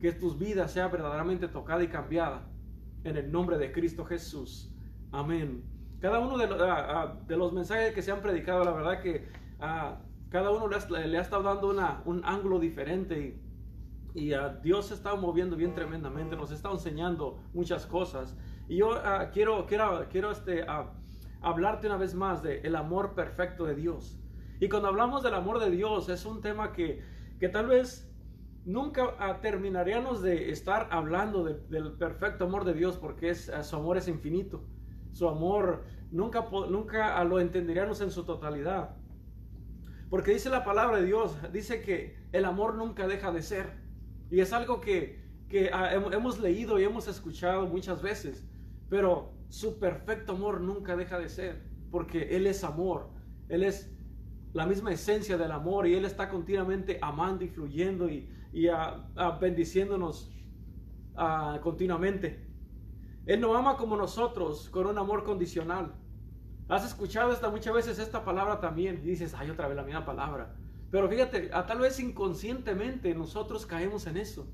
que 0.00 0.12
tus 0.12 0.38
vidas 0.38 0.72
sea 0.72 0.88
verdaderamente 0.88 1.46
tocada 1.46 1.82
y 1.82 1.88
cambiada. 1.88 2.48
En 3.04 3.18
el 3.18 3.30
nombre 3.30 3.58
de 3.58 3.70
Cristo 3.70 4.06
Jesús. 4.06 4.74
Amén. 5.10 5.62
Cada 6.00 6.20
uno 6.20 6.38
de, 6.38 6.46
de 7.26 7.36
los 7.36 7.52
mensajes 7.52 7.92
que 7.92 8.00
se 8.00 8.12
han 8.12 8.22
predicado, 8.22 8.64
la 8.64 8.72
verdad 8.72 9.02
que 9.02 9.28
cada 10.30 10.50
uno 10.52 10.68
le 10.68 11.18
ha, 11.18 11.20
estado 11.20 11.42
dando 11.42 11.68
un 12.06 12.24
ángulo 12.24 12.58
diferente 12.58 13.20
y, 13.20 13.51
a 14.32 14.48
Dios 14.62 14.86
se 14.86 14.94
está 14.94 15.14
moviendo 15.14 15.56
bien 15.56 15.74
tremendamente, 15.74 16.36
nos 16.36 16.50
está 16.50 16.70
enseñando 16.70 17.42
muchas 17.54 17.86
cosas. 17.86 18.36
Y 18.68 18.76
yo 18.76 18.92
ah, 18.92 19.30
quiero, 19.32 19.66
quiero, 19.66 20.06
quiero 20.10 20.30
este, 20.30 20.64
hablarte 21.40 21.86
una 21.86 21.96
vez 21.96 22.14
más 22.14 22.42
del 22.42 22.64
el 22.64 22.76
amor 22.76 23.14
perfecto 23.14 23.64
de 23.64 23.74
Dios. 23.74 24.18
Y 24.60 24.68
cuando 24.68 24.88
hablamos 24.88 25.22
del 25.22 25.34
amor 25.34 25.58
de 25.58 25.70
Dios 25.70 26.08
es 26.08 26.24
un 26.24 26.40
tema 26.40 26.72
que, 26.72 27.02
que 27.40 27.48
tal 27.48 27.66
vez 27.66 28.08
nunca 28.64 29.14
ah, 29.18 29.40
terminaríamos 29.40 30.22
de 30.22 30.50
estar 30.50 30.88
hablando 30.90 31.44
del 31.44 31.92
perfecto 31.92 32.44
amor 32.44 32.64
de 32.64 32.74
Dios 32.74 32.96
porque 32.96 33.30
es, 33.30 33.50
su 33.62 33.76
amor 33.76 33.96
es 33.96 34.08
infinito. 34.08 34.62
Su 35.12 35.28
amor 35.28 35.84
nunca, 36.10 36.46
nunca 36.70 37.22
lo 37.24 37.40
entenderíamos 37.40 38.00
en 38.00 38.10
su 38.10 38.24
totalidad. 38.24 38.96
Porque 40.08 40.32
dice 40.32 40.50
la 40.50 40.64
palabra 40.64 40.98
de 40.98 41.06
Dios, 41.06 41.36
dice 41.52 41.82
que 41.82 42.16
el 42.32 42.44
amor 42.44 42.74
nunca 42.74 43.06
deja 43.06 43.32
de 43.32 43.42
ser. 43.42 43.81
Y 44.32 44.40
es 44.40 44.54
algo 44.54 44.80
que, 44.80 45.20
ah, 45.74 45.92
hemos 45.92 46.40
leído 46.40 46.80
y 46.80 46.84
hemos 46.84 47.06
escuchado 47.06 47.66
muchas 47.66 48.00
veces. 48.00 48.48
Pero 48.88 49.34
su 49.50 49.78
perfecto 49.78 50.32
amor 50.32 50.62
nunca 50.62 50.96
deja 50.96 51.18
de 51.18 51.28
ser. 51.28 51.62
Porque 51.90 52.34
Él 52.34 52.46
es 52.46 52.64
amor. 52.64 53.10
Él 53.50 53.62
es 53.62 53.94
la 54.54 54.64
misma 54.64 54.90
esencia 54.90 55.36
del 55.36 55.52
amor 55.52 55.86
y 55.86 55.94
Él 55.94 56.06
está 56.06 56.30
continuamente 56.30 56.98
amando 57.02 57.44
y 57.44 57.48
fluyendo 57.48 58.08
y, 58.08 58.26
ah, 58.68 59.06
ah, 59.16 59.38
bendiciéndonos 59.38 60.32
continuamente. 61.62 62.48
Él 63.26 63.38
no 63.38 63.54
ama 63.54 63.76
como 63.76 63.98
nosotros 63.98 64.70
con 64.70 64.86
un 64.86 64.96
amor 64.96 65.24
condicional. 65.24 65.92
Has 66.70 66.86
escuchado 66.86 67.32
esta, 67.32 67.50
muchas 67.50 67.74
veces 67.74 67.98
esta 67.98 68.24
palabra 68.24 68.60
también 68.60 69.02
y 69.04 69.08
dices, 69.08 69.34
ay, 69.34 69.50
otra 69.50 69.68
vez 69.68 69.76
la 69.76 69.82
misma 69.82 70.06
palabra. 70.06 70.56
Pero 70.92 71.08
fíjate, 71.08 71.48
a 71.54 71.64
tal 71.64 71.78
vez 71.78 71.98
inconscientemente 72.00 73.14
nosotros 73.14 73.64
caemos 73.64 74.06
en 74.06 74.18
eso. 74.18 74.46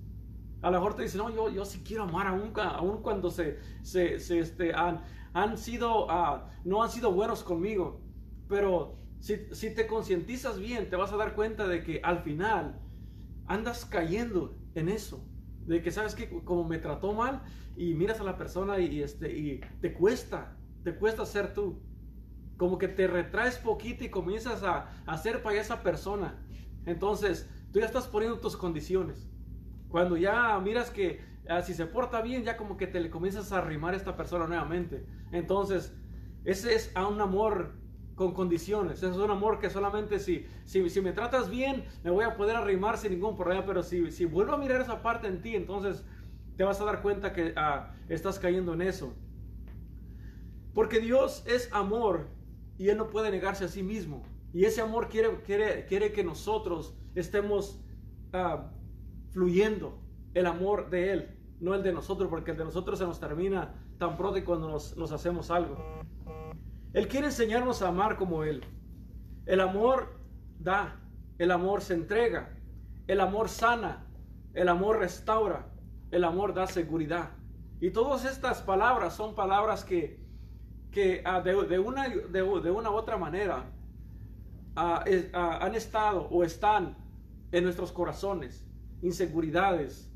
A 0.62 0.71
lo 0.71 0.78
mejor 0.78 0.95
te 0.95 1.02
dicen, 1.02 1.18
no, 1.18 1.30
yo, 1.30 1.50
yo 1.50 1.64
sí 1.64 1.83
quiero 1.85 2.04
amar 2.04 2.28
aún, 2.28 2.52
aún 2.57 3.02
cuando 3.02 3.28
se, 3.28 3.59
se, 3.83 4.14
este, 4.14 4.73
han, 4.73 5.02
han 5.33 5.59
sido, 5.59 6.09
ah, 6.09 6.49
no 6.64 6.85
han 6.85 6.90
sido 6.90 7.11
buenos 7.11 7.42
conmigo. 7.42 8.00
Pero 8.49 8.95
si, 9.18 9.49
si 9.50 9.75
te 9.75 9.88
concientizas 9.88 10.61
bien, 10.61 10.88
te 10.88 10.95
vas 10.95 11.12
a 11.12 11.16
dar 11.16 11.35
cuenta 11.35 11.66
de 11.66 11.83
que 11.83 12.00
al 12.04 12.21
final 12.21 12.80
andas 13.49 13.85
cayendo 13.85 14.57
en 14.76 14.90
eso. 14.90 15.28
De 15.66 15.83
que 15.83 15.90
sabes 15.90 16.14
que 16.14 16.28
como 16.45 16.62
me 16.62 16.78
trató 16.78 17.14
mal 17.14 17.42
y 17.76 17.95
miras 17.95 18.21
a 18.21 18.25
la 18.25 18.37
persona 18.37 18.78
y, 18.78 19.02
este, 19.02 19.37
y 19.37 19.61
te 19.80 19.92
cuesta, 19.92 20.57
te 20.85 20.95
cuesta 20.95 21.26
ser 21.26 21.52
tú. 21.52 21.83
Como 22.59 22.77
que 22.77 22.88
te 22.88 23.07
retraes 23.07 23.57
poquito 23.57 24.05
y 24.05 24.11
comienzas 24.11 24.62
a, 24.62 25.17
ser 25.17 25.43
para 25.43 25.59
esa 25.59 25.83
persona. 25.83 26.35
Entonces, 26.85 27.49
tú 27.73 27.79
ya 27.79 27.87
estás 27.87 28.07
poniendo 28.07 28.38
tus 28.38 28.57
condiciones. 28.57 29.27
Cuando 29.88 30.19
ya 30.19 30.59
miras 30.59 30.91
que 30.91 31.21
ah, 31.49 31.62
si 31.62 31.73
se 31.73 31.87
porta 31.87 32.21
bien, 32.21 32.45
ya 32.45 32.59
como 32.59 32.77
que 32.77 32.87
te 32.87 33.00
le 33.00 33.09
comienzas 33.09 33.53
a 33.53 33.59
arrimar 33.59 33.95
a 33.95 33.97
esta 33.97 34.17
persona 34.17 34.47
nuevamente. 34.47 35.07
Entonces, 35.33 35.95
ese 36.45 36.75
es 36.75 36.93
a 36.95 37.07
un 37.07 37.21
amor 37.23 37.73
con 38.19 38.35
condiciones. 38.35 39.03
Es 39.03 39.17
un 39.17 39.31
amor 39.31 39.61
que 39.61 39.71
solamente 39.71 40.19
si, 40.19 40.45
si, 40.65 40.91
si, 40.91 41.00
me 41.00 41.12
tratas 41.12 41.49
bien, 41.49 41.85
me 42.03 42.11
voy 42.11 42.25
a 42.25 42.37
poder 42.37 42.57
arrimar 42.57 42.99
sin 42.99 43.12
ningún 43.12 43.37
problema. 43.37 43.65
Pero 43.65 43.83
si, 43.83 44.11
si 44.11 44.27
vuelvo 44.27 44.53
a 44.53 44.59
mirar 44.59 44.81
esa 44.81 45.00
parte 45.00 45.29
en 45.29 45.41
ti, 45.41 45.55
entonces 45.55 46.05
te 46.57 46.65
vas 46.65 46.81
a 46.81 46.85
dar 46.85 47.00
cuenta 47.00 47.33
que 47.33 47.55
ah, 47.57 47.95
estás 48.09 48.38
cayendo 48.38 48.75
en 48.75 48.83
eso. 48.83 49.15
Porque 50.75 51.00
Dios 51.00 51.45
es 51.47 51.73
amor 51.73 52.29
y 52.79 52.89
Él 52.89 52.97
no 52.97 53.11
puede 53.11 53.31
negarse 53.31 53.65
a 53.65 53.69
sí 53.69 53.83
mismo. 53.83 54.23
Y 54.53 54.65
ese 54.65 54.81
amor 54.81 55.09
quiere, 55.09 55.43
quiere, 55.43 55.85
quiere 55.85 56.13
que 56.13 56.25
nosotros 56.25 56.95
estemos 57.15 57.81
uh, 58.33 58.63
fluyendo 59.31 60.01
el 60.35 60.47
amor 60.47 60.89
de 60.89 61.13
Él, 61.13 61.39
no 61.61 61.75
el 61.75 61.83
de 61.83 61.93
nosotros, 61.93 62.31
porque 62.31 62.53
el 62.53 62.57
de 62.57 62.65
nosotros 62.65 62.99
se 62.99 63.05
nos 63.05 63.21
termina 63.21 63.75
tan 63.99 64.17
pronto 64.17 64.43
cuando 64.45 64.69
nos, 64.69 64.97
nos 64.97 65.13
hacemos 65.13 65.51
algo. 65.51 65.77
Él 66.93 67.09
quiere 67.09 67.27
enseñarnos 67.27 67.83
a 67.83 67.89
amar 67.89 68.17
como 68.17 68.45
Él. 68.45 68.65
El 69.45 69.61
amor 69.61 70.17
da, 70.59 71.01
el 71.39 71.51
amor 71.51 71.81
se 71.81 71.95
entrega, 71.95 72.57
el 73.07 73.21
amor 73.21 73.49
sana, 73.49 74.07
el 74.55 74.69
amor 74.69 74.99
restaura, 74.99 75.67
el 76.11 76.25
amor 76.25 76.55
da 76.55 76.67
seguridad. 76.67 77.31
Y 77.81 77.91
todas 77.91 78.25
estas 78.25 78.63
palabras 78.63 79.15
son 79.15 79.35
palabras 79.35 79.85
que, 79.85 80.18
ah, 81.25 81.40
de, 81.40 81.78
una, 81.78 82.09
de, 82.09 82.43
una 82.43 82.90
u 82.90 82.95
otra 82.95 83.17
manera 83.17 83.64
ah, 84.76 85.05
ah, 85.33 85.59
han 85.62 85.75
estado 85.75 86.28
o 86.31 86.45
están 86.45 86.97
en 87.52 87.64
nuestros 87.64 87.93
corazones 87.93 88.69
inseguridades, 89.02 90.11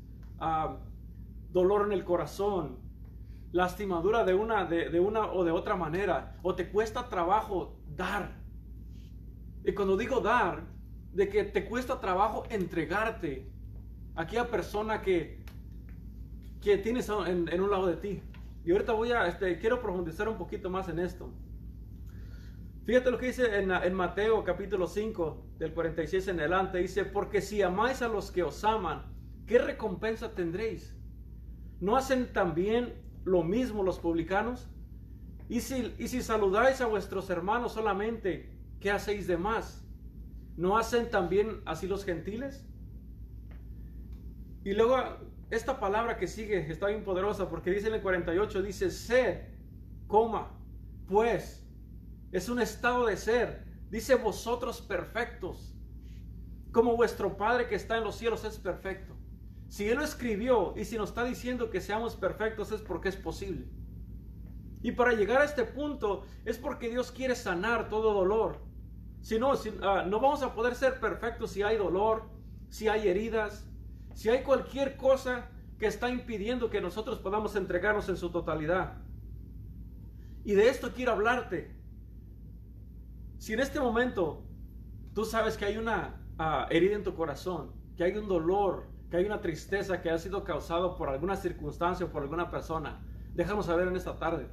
dolor 1.51 1.85
en 1.85 1.93
el 1.93 2.03
corazón, 2.03 2.79
lastimadura 3.51 4.25
de 4.25 4.33
una, 4.33 4.65
de, 4.65 4.99
una 4.99 5.31
o 5.31 5.43
de 5.43 5.51
otra 5.51 5.75
manera, 5.75 6.37
o 6.41 6.55
te 6.55 6.69
cuesta 6.69 7.07
trabajo 7.07 7.75
dar. 7.95 8.35
Y 9.63 9.71
cuando 9.73 9.95
digo 9.95 10.19
dar, 10.19 10.63
de 11.13 11.29
que 11.29 11.43
te 11.43 11.65
cuesta 11.65 11.99
trabajo 11.99 12.43
entregarte 12.49 13.47
a 14.15 14.23
aquella 14.23 14.49
persona 14.49 15.01
que, 15.01 15.43
que 16.61 16.77
tienes 16.77 17.07
en, 17.09 17.61
un 17.61 17.69
lado 17.69 17.85
de 17.87 17.95
ti. 17.95 18.21
Y 18.65 18.71
ahorita 18.71 18.93
voy 18.93 19.11
a, 19.11 19.27
este, 19.27 19.57
quiero 19.59 19.81
profundizar 19.81 20.29
un 20.29 20.37
poquito 20.37 20.69
más 20.69 20.87
en 20.87 20.99
esto. 20.99 21.29
Fíjate 22.85 23.11
lo 23.11 23.17
que 23.17 23.27
dice 23.27 23.59
en, 23.59 23.93
Mateo 23.93 24.43
capítulo 24.43 24.87
5, 24.87 25.45
del 25.57 25.73
46 25.73 26.27
en 26.29 26.39
adelante. 26.39 26.77
Dice, 26.77 27.05
porque 27.05 27.41
si 27.41 27.61
amáis 27.61 28.01
a 28.01 28.07
los 28.07 28.31
que 28.31 28.43
os 28.43 28.63
aman, 28.63 29.03
¿qué 29.47 29.57
recompensa 29.57 30.33
tendréis? 30.33 30.95
¿No 31.79 31.95
hacen 31.95 32.31
también 32.31 32.93
lo 33.23 33.43
mismo 33.43 33.83
los 33.83 33.99
publicanos? 33.99 34.67
Y 35.49 35.61
si, 35.61 35.93
y 35.97 36.07
si 36.07 36.21
saludáis 36.21 36.81
a 36.81 36.87
vuestros 36.87 37.29
hermanos 37.29 37.73
solamente, 37.73 38.49
¿qué 38.79 38.91
hacéis 38.91 39.27
de 39.27 39.37
más? 39.37 39.85
¿No 40.55 40.77
hacen 40.77 41.09
también 41.09 41.61
así 41.65 41.87
los 41.87 42.05
gentiles? 42.05 42.65
Y 44.63 44.73
luego 44.73 44.97
esta 45.55 45.79
palabra 45.79 46.17
que 46.17 46.27
sigue 46.27 46.71
está 46.71 46.87
bien 46.87 47.03
poderosa 47.03 47.49
porque 47.49 47.71
dice 47.71 47.87
en 47.87 47.95
el 47.95 48.01
48, 48.01 48.61
dice, 48.61 48.89
sed, 48.91 49.41
coma, 50.07 50.51
pues 51.07 51.65
es 52.31 52.49
un 52.49 52.59
estado 52.59 53.05
de 53.05 53.17
ser. 53.17 53.63
Dice 53.89 54.15
vosotros 54.15 54.81
perfectos, 54.81 55.75
como 56.71 56.95
vuestro 56.95 57.37
Padre 57.37 57.67
que 57.67 57.75
está 57.75 57.97
en 57.97 58.03
los 58.03 58.15
cielos 58.15 58.43
es 58.43 58.57
perfecto. 58.57 59.13
Si 59.67 59.87
Él 59.87 59.97
lo 59.97 60.03
escribió 60.03 60.73
y 60.75 60.85
si 60.85 60.97
nos 60.97 61.09
está 61.09 61.23
diciendo 61.23 61.69
que 61.69 61.81
seamos 61.81 62.15
perfectos 62.15 62.71
es 62.71 62.81
porque 62.81 63.09
es 63.09 63.15
posible. 63.15 63.67
Y 64.81 64.91
para 64.91 65.13
llegar 65.13 65.41
a 65.41 65.45
este 65.45 65.63
punto 65.63 66.25
es 66.45 66.57
porque 66.57 66.89
Dios 66.89 67.11
quiere 67.11 67.35
sanar 67.35 67.89
todo 67.89 68.13
dolor. 68.13 68.59
Si 69.21 69.39
no, 69.39 69.53
ah, 69.81 70.03
no 70.07 70.19
vamos 70.19 70.43
a 70.43 70.53
poder 70.53 70.75
ser 70.75 70.99
perfectos 70.99 71.51
si 71.51 71.61
hay 71.61 71.77
dolor, 71.77 72.23
si 72.69 72.87
hay 72.87 73.07
heridas, 73.07 73.65
si 74.13 74.29
hay 74.29 74.43
cualquier 74.43 74.97
cosa 74.97 75.49
que 75.77 75.87
está 75.87 76.09
impidiendo 76.09 76.69
que 76.69 76.81
nosotros 76.81 77.19
podamos 77.19 77.55
entregarnos 77.55 78.07
en 78.09 78.17
su 78.17 78.29
totalidad. 78.29 78.97
Y 80.45 80.53
de 80.53 80.69
esto 80.69 80.91
quiero 80.93 81.13
hablarte. 81.13 81.75
Si 83.37 83.53
en 83.53 83.59
este 83.59 83.79
momento 83.79 84.45
tú 85.13 85.25
sabes 85.25 85.57
que 85.57 85.65
hay 85.65 85.77
una 85.77 86.21
ah, 86.37 86.67
herida 86.69 86.95
en 86.95 87.03
tu 87.03 87.15
corazón, 87.15 87.71
que 87.97 88.03
hay 88.03 88.15
un 88.15 88.27
dolor, 88.27 88.87
que 89.09 89.17
hay 89.17 89.25
una 89.25 89.41
tristeza 89.41 90.01
que 90.01 90.09
ha 90.09 90.17
sido 90.17 90.43
causado 90.43 90.95
por 90.95 91.09
alguna 91.09 91.35
circunstancia 91.35 92.05
o 92.05 92.09
por 92.09 92.23
alguna 92.23 92.49
persona, 92.49 93.01
déjanos 93.33 93.65
saber 93.65 93.87
en 93.87 93.95
esta 93.95 94.17
tarde. 94.17 94.47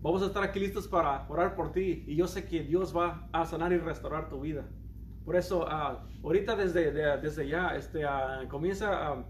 Vamos 0.00 0.22
a 0.22 0.26
estar 0.26 0.42
aquí 0.42 0.60
listos 0.60 0.86
para 0.86 1.26
orar 1.28 1.54
por 1.56 1.72
ti 1.72 2.04
y 2.06 2.16
yo 2.16 2.26
sé 2.26 2.46
que 2.46 2.62
Dios 2.62 2.96
va 2.96 3.28
a 3.32 3.44
sanar 3.44 3.72
y 3.72 3.78
restaurar 3.78 4.28
tu 4.28 4.40
vida. 4.40 4.68
Por 5.26 5.34
eso, 5.34 5.66
ah, 5.68 6.06
ahorita 6.22 6.54
desde, 6.54 6.92
desde 6.92 7.48
ya, 7.48 7.74
este, 7.74 8.06
uh, 8.06 8.46
comienza 8.48 9.24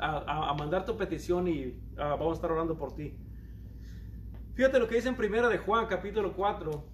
a, 0.00 0.54
mandar 0.58 0.84
tu 0.84 0.96
petición 0.96 1.46
y 1.46 1.80
vamos 1.94 2.32
a 2.32 2.34
estar 2.34 2.50
orando 2.50 2.76
por 2.76 2.96
ti. 2.96 3.16
Fíjate 4.54 4.80
lo 4.80 4.88
que 4.88 4.96
dice 4.96 5.08
en 5.08 5.14
primera 5.14 5.48
de 5.48 5.58
Juan 5.58 5.86
capítulo 5.86 6.34
4, 6.34 6.84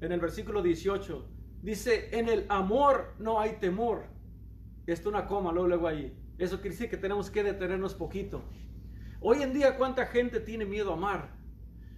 en 0.00 0.10
el 0.10 0.20
versículo 0.20 0.62
18. 0.62 1.28
Dice, 1.60 2.18
en 2.18 2.30
el 2.30 2.46
amor 2.48 3.14
no 3.18 3.40
hay 3.40 3.56
temor. 3.60 4.06
Esto 4.86 5.10
una 5.10 5.26
coma, 5.26 5.52
luego, 5.52 5.68
luego 5.68 5.88
ahí. 5.88 6.16
Eso 6.38 6.56
quiere 6.62 6.70
decir 6.70 6.88
que 6.88 6.96
tenemos 6.96 7.30
que 7.30 7.42
detenernos 7.42 7.92
poquito. 7.92 8.42
Hoy 9.20 9.42
en 9.42 9.52
día, 9.52 9.76
¿cuánta 9.76 10.06
gente 10.06 10.40
tiene 10.40 10.64
miedo 10.64 10.92
a 10.92 10.94
amar? 10.94 11.36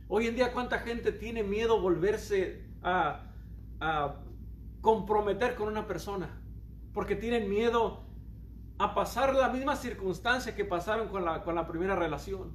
Hoy 0.08 0.26
en 0.26 0.34
día, 0.34 0.52
¿cuánta 0.52 0.80
gente 0.80 1.12
tiene 1.12 1.44
miedo 1.44 1.76
a 1.76 1.80
volverse 1.80 2.66
a, 2.82 3.30
a 3.80 4.24
comprometer 4.80 5.54
con 5.54 5.68
una 5.68 5.86
persona? 5.86 6.40
Porque 6.92 7.16
tienen 7.16 7.48
miedo 7.48 8.04
a 8.78 8.94
pasar 8.94 9.34
la 9.34 9.48
misma 9.48 9.76
circunstancia 9.76 10.54
que 10.54 10.64
pasaron 10.64 11.08
con 11.08 11.24
la, 11.24 11.42
con 11.42 11.54
la 11.54 11.66
primera 11.66 11.96
relación. 11.96 12.52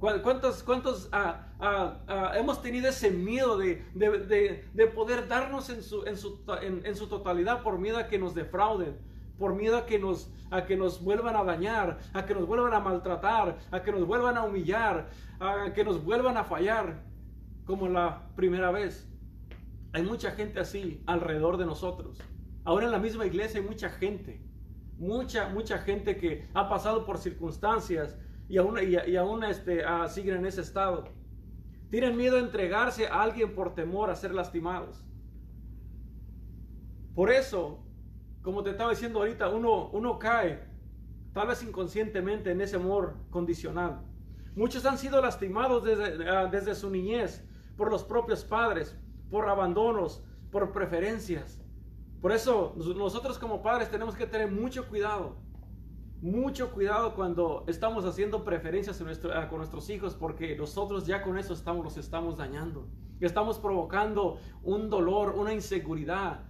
¿Cuántos, 0.00 0.62
cuántos 0.62 1.10
ah, 1.12 1.48
ah, 1.60 1.98
ah, 2.08 2.32
hemos 2.36 2.62
tenido 2.62 2.88
ese 2.88 3.10
miedo 3.10 3.58
de, 3.58 3.84
poder 4.94 5.28
darnos 5.28 5.68
en 5.68 5.82
su, 5.82 6.06
en, 6.06 6.16
su, 6.96 7.06
totalidad 7.06 7.62
por 7.62 7.78
miedo 7.78 7.98
a 7.98 8.06
que 8.06 8.18
nos 8.18 8.34
defrauden, 8.34 8.96
por 9.38 9.54
miedo 9.54 9.76
a 9.76 9.84
que, 9.84 9.98
nos, 9.98 10.32
a 10.50 10.64
que 10.64 10.74
nos 10.74 11.04
vuelvan 11.04 11.36
a 11.36 11.44
dañar, 11.44 11.98
a 12.14 12.24
que 12.24 12.34
nos 12.34 12.46
vuelvan 12.46 12.72
a 12.72 12.80
maltratar, 12.80 13.58
a 13.70 13.82
que 13.82 13.92
nos 13.92 14.06
vuelvan 14.06 14.38
a 14.38 14.44
humillar, 14.44 15.10
a 15.38 15.70
que 15.74 15.84
nos 15.84 16.02
vuelvan 16.02 16.38
a 16.38 16.44
fallar 16.44 17.02
como 17.66 17.86
la 17.86 18.22
primera 18.36 18.70
vez? 18.70 19.06
Hay 19.92 20.02
mucha 20.02 20.30
gente 20.32 20.60
así 20.60 21.02
alrededor 21.06 21.56
de 21.56 21.66
nosotros. 21.66 22.18
Ahora 22.64 22.86
en 22.86 22.92
la 22.92 22.98
misma 22.98 23.26
iglesia 23.26 23.60
hay 23.60 23.66
mucha 23.66 23.90
gente, 23.90 24.40
mucha, 24.98 25.48
mucha 25.48 25.78
gente 25.78 26.16
que 26.16 26.46
ha 26.54 26.68
pasado 26.68 27.04
por 27.04 27.18
circunstancias 27.18 28.16
y 28.48 28.58
aún, 28.58 28.78
y, 28.82 29.16
aún 29.16 29.42
este, 29.44 29.84
ah, 29.84 30.08
siguen 30.08 30.36
en 30.36 30.46
ese 30.46 30.60
estado. 30.60 31.08
Tienen 31.90 32.16
miedo 32.16 32.36
a 32.36 32.40
entregarse 32.40 33.08
a 33.08 33.22
alguien 33.22 33.54
por 33.54 33.74
temor 33.74 34.10
a 34.10 34.14
ser 34.14 34.32
lastimados. 34.32 35.04
Por 37.14 37.30
eso, 37.30 37.84
como 38.42 38.62
te 38.62 38.70
estaba 38.70 38.90
diciendo 38.90 39.18
ahorita, 39.18 39.48
uno, 39.48 39.90
uno 39.90 40.18
cae, 40.18 40.62
tal 41.32 41.48
vez 41.48 41.62
inconscientemente, 41.64 42.52
en 42.52 42.60
ese 42.60 42.76
amor 42.76 43.16
condicional. 43.30 44.02
Muchos 44.54 44.86
han 44.86 44.98
sido 44.98 45.20
lastimados 45.20 45.82
desde, 45.82 46.28
ah, 46.28 46.46
desde 46.46 46.76
su 46.76 46.90
niñez 46.90 47.44
por 47.76 47.90
los 47.90 48.04
propios 48.04 48.44
padres, 48.44 48.96
por 49.30 49.48
abandonos, 49.48 50.22
por 50.50 50.72
preferencias. 50.72 51.60
Por 52.20 52.32
eso 52.32 52.74
nosotros 52.76 53.38
como 53.38 53.62
padres 53.62 53.90
tenemos 53.90 54.14
que 54.14 54.26
tener 54.26 54.50
mucho 54.50 54.88
cuidado 54.88 55.36
Mucho 56.22 56.70
cuidado 56.70 57.14
cuando 57.14 57.64
estamos 57.66 58.04
haciendo 58.04 58.44
preferencias 58.44 59.02
con 59.48 59.56
nuestros 59.56 59.88
hijos 59.88 60.14
porque 60.14 60.54
nosotros 60.54 61.06
ya 61.06 61.22
con 61.22 61.38
eso 61.38 61.54
estamos, 61.54 61.82
los 61.82 61.96
estamos 61.96 62.36
dañando. 62.36 62.86
Estamos 63.20 63.58
provocando 63.58 64.38
un 64.62 64.90
dolor, 64.90 65.34
una 65.34 65.54
inseguridad. 65.54 66.42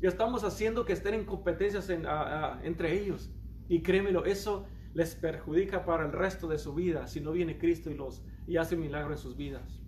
Y 0.00 0.06
estamos 0.06 0.44
haciendo 0.44 0.84
que 0.84 0.92
estén 0.92 1.14
en 1.14 1.24
competencias 1.24 1.90
entre 1.90 3.00
ellos. 3.00 3.32
Y 3.68 3.82
créemelo, 3.82 4.24
eso 4.26 4.66
les 4.94 5.16
perjudica 5.16 5.84
para 5.84 6.06
el 6.06 6.12
resto 6.12 6.46
de 6.46 6.58
su 6.58 6.72
vida 6.72 7.08
si 7.08 7.20
no 7.20 7.32
viene 7.32 7.58
Cristo 7.58 7.90
y, 7.90 7.94
los, 7.94 8.22
y 8.46 8.58
hace 8.58 8.76
milagro 8.76 9.10
en 9.10 9.18
sus 9.18 9.36
vidas. 9.36 9.82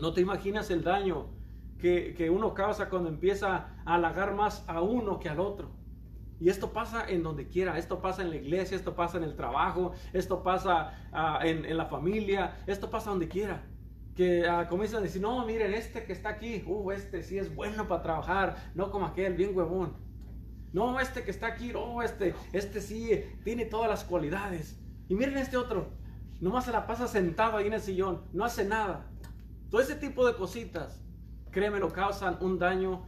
No 0.00 0.14
te 0.14 0.22
imaginas 0.22 0.70
el 0.70 0.82
daño 0.82 1.26
que, 1.82 2.30
uno 2.30 2.54
causa 2.54 2.88
cuando 2.88 3.08
empieza 3.08 3.66
a 3.84 3.94
halagar 3.94 4.34
más 4.34 4.64
a 4.68 4.80
uno 4.80 5.18
que 5.18 5.28
al 5.28 5.40
otro. 5.40 5.72
Y 6.38 6.48
esto 6.48 6.72
pasa 6.72 7.08
en 7.08 7.22
donde 7.22 7.48
quiera, 7.48 7.76
esto 7.76 8.00
pasa 8.00 8.22
en 8.22 8.30
la 8.30 8.36
iglesia, 8.36 8.76
esto 8.76 8.94
pasa 8.94 9.18
en 9.18 9.24
el 9.24 9.36
trabajo, 9.36 9.92
esto 10.12 10.42
pasa 10.42 11.08
ah, 11.12 11.40
en, 11.42 11.76
la 11.76 11.86
familia, 11.86 12.56
esto 12.66 12.88
pasa 12.88 13.10
donde 13.10 13.28
quiera. 13.28 13.64
Que 14.14 14.42
uh, 14.42 14.68
comienzan 14.68 15.00
a 15.00 15.02
decir, 15.02 15.22
no, 15.22 15.44
miren, 15.46 15.72
este 15.72 16.04
que 16.04 16.12
está 16.12 16.30
aquí, 16.30 16.62
uh, 16.66 16.90
este 16.92 17.22
sí 17.22 17.38
es 17.38 17.54
bueno 17.54 17.88
para 17.88 18.02
trabajar, 18.02 18.56
no 18.74 18.90
como 18.90 19.06
aquel, 19.06 19.34
bien 19.34 19.56
huevón. 19.56 19.96
No, 20.72 21.00
este 21.00 21.22
que 21.22 21.30
está 21.30 21.48
aquí, 21.48 21.72
no, 21.72 22.02
este, 22.02 22.34
este 22.52 22.80
sí 22.80 23.10
tiene 23.44 23.64
todas 23.64 23.88
las 23.88 24.04
cualidades. 24.04 24.78
Y 25.08 25.14
miren 25.14 25.38
este 25.38 25.56
otro, 25.56 25.90
nomás 26.40 26.64
se 26.64 26.72
la 26.72 26.86
pasa 26.86 27.08
sentado 27.08 27.56
ahí 27.56 27.66
en 27.66 27.74
el 27.74 27.80
sillón, 27.80 28.22
no 28.32 28.44
hace 28.44 28.64
nada. 28.64 29.08
Todo 29.70 29.80
ese 29.80 29.94
tipo 29.94 30.26
de 30.26 30.34
cositas, 30.34 31.02
créeme, 31.52 31.78
lo 31.78 31.92
causan 31.92 32.38
un 32.40 32.58
daño 32.58 33.04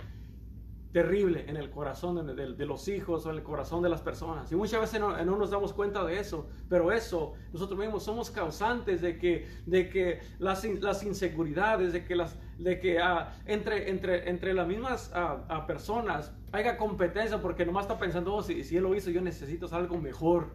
terrible 0.94 1.44
en 1.48 1.56
el 1.56 1.70
corazón 1.70 2.24
de, 2.24 2.66
los 2.66 2.86
hijos 2.86 3.26
o 3.26 3.30
en 3.30 3.38
el 3.38 3.42
corazón 3.42 3.82
de 3.82 3.88
las 3.88 4.00
personas. 4.00 4.52
Y 4.52 4.54
muchas 4.54 4.80
veces 4.80 5.00
no, 5.00 5.24
nos 5.24 5.50
damos 5.50 5.72
cuenta 5.72 6.04
de 6.04 6.20
eso, 6.20 6.48
pero 6.68 6.92
eso 6.92 7.32
nosotros 7.52 7.76
mismos 7.76 8.04
somos 8.04 8.30
causantes 8.30 9.02
de 9.02 9.18
que, 9.18 9.48
de 9.66 9.88
que 9.88 10.20
las, 10.38 10.64
las 10.64 11.02
inseguridades, 11.02 11.92
de 11.92 12.04
que, 12.04 12.14
las, 12.14 12.38
de 12.58 12.78
que 12.78 13.00
ah, 13.00 13.34
entre, 13.44 13.90
entre, 13.90 14.30
entre 14.30 14.54
las 14.54 14.68
mismas 14.68 15.12
uh, 15.16 15.66
personas 15.66 16.32
haya 16.52 16.76
competencia 16.76 17.42
porque 17.42 17.66
nomás 17.66 17.86
está 17.86 17.98
pensando, 17.98 18.32
oh, 18.32 18.44
si, 18.44 18.62
si 18.62 18.76
él 18.76 18.84
lo 18.84 18.94
hizo, 18.94 19.10
yo 19.10 19.20
necesito 19.20 19.66
algo 19.74 19.98
mejor. 19.98 20.54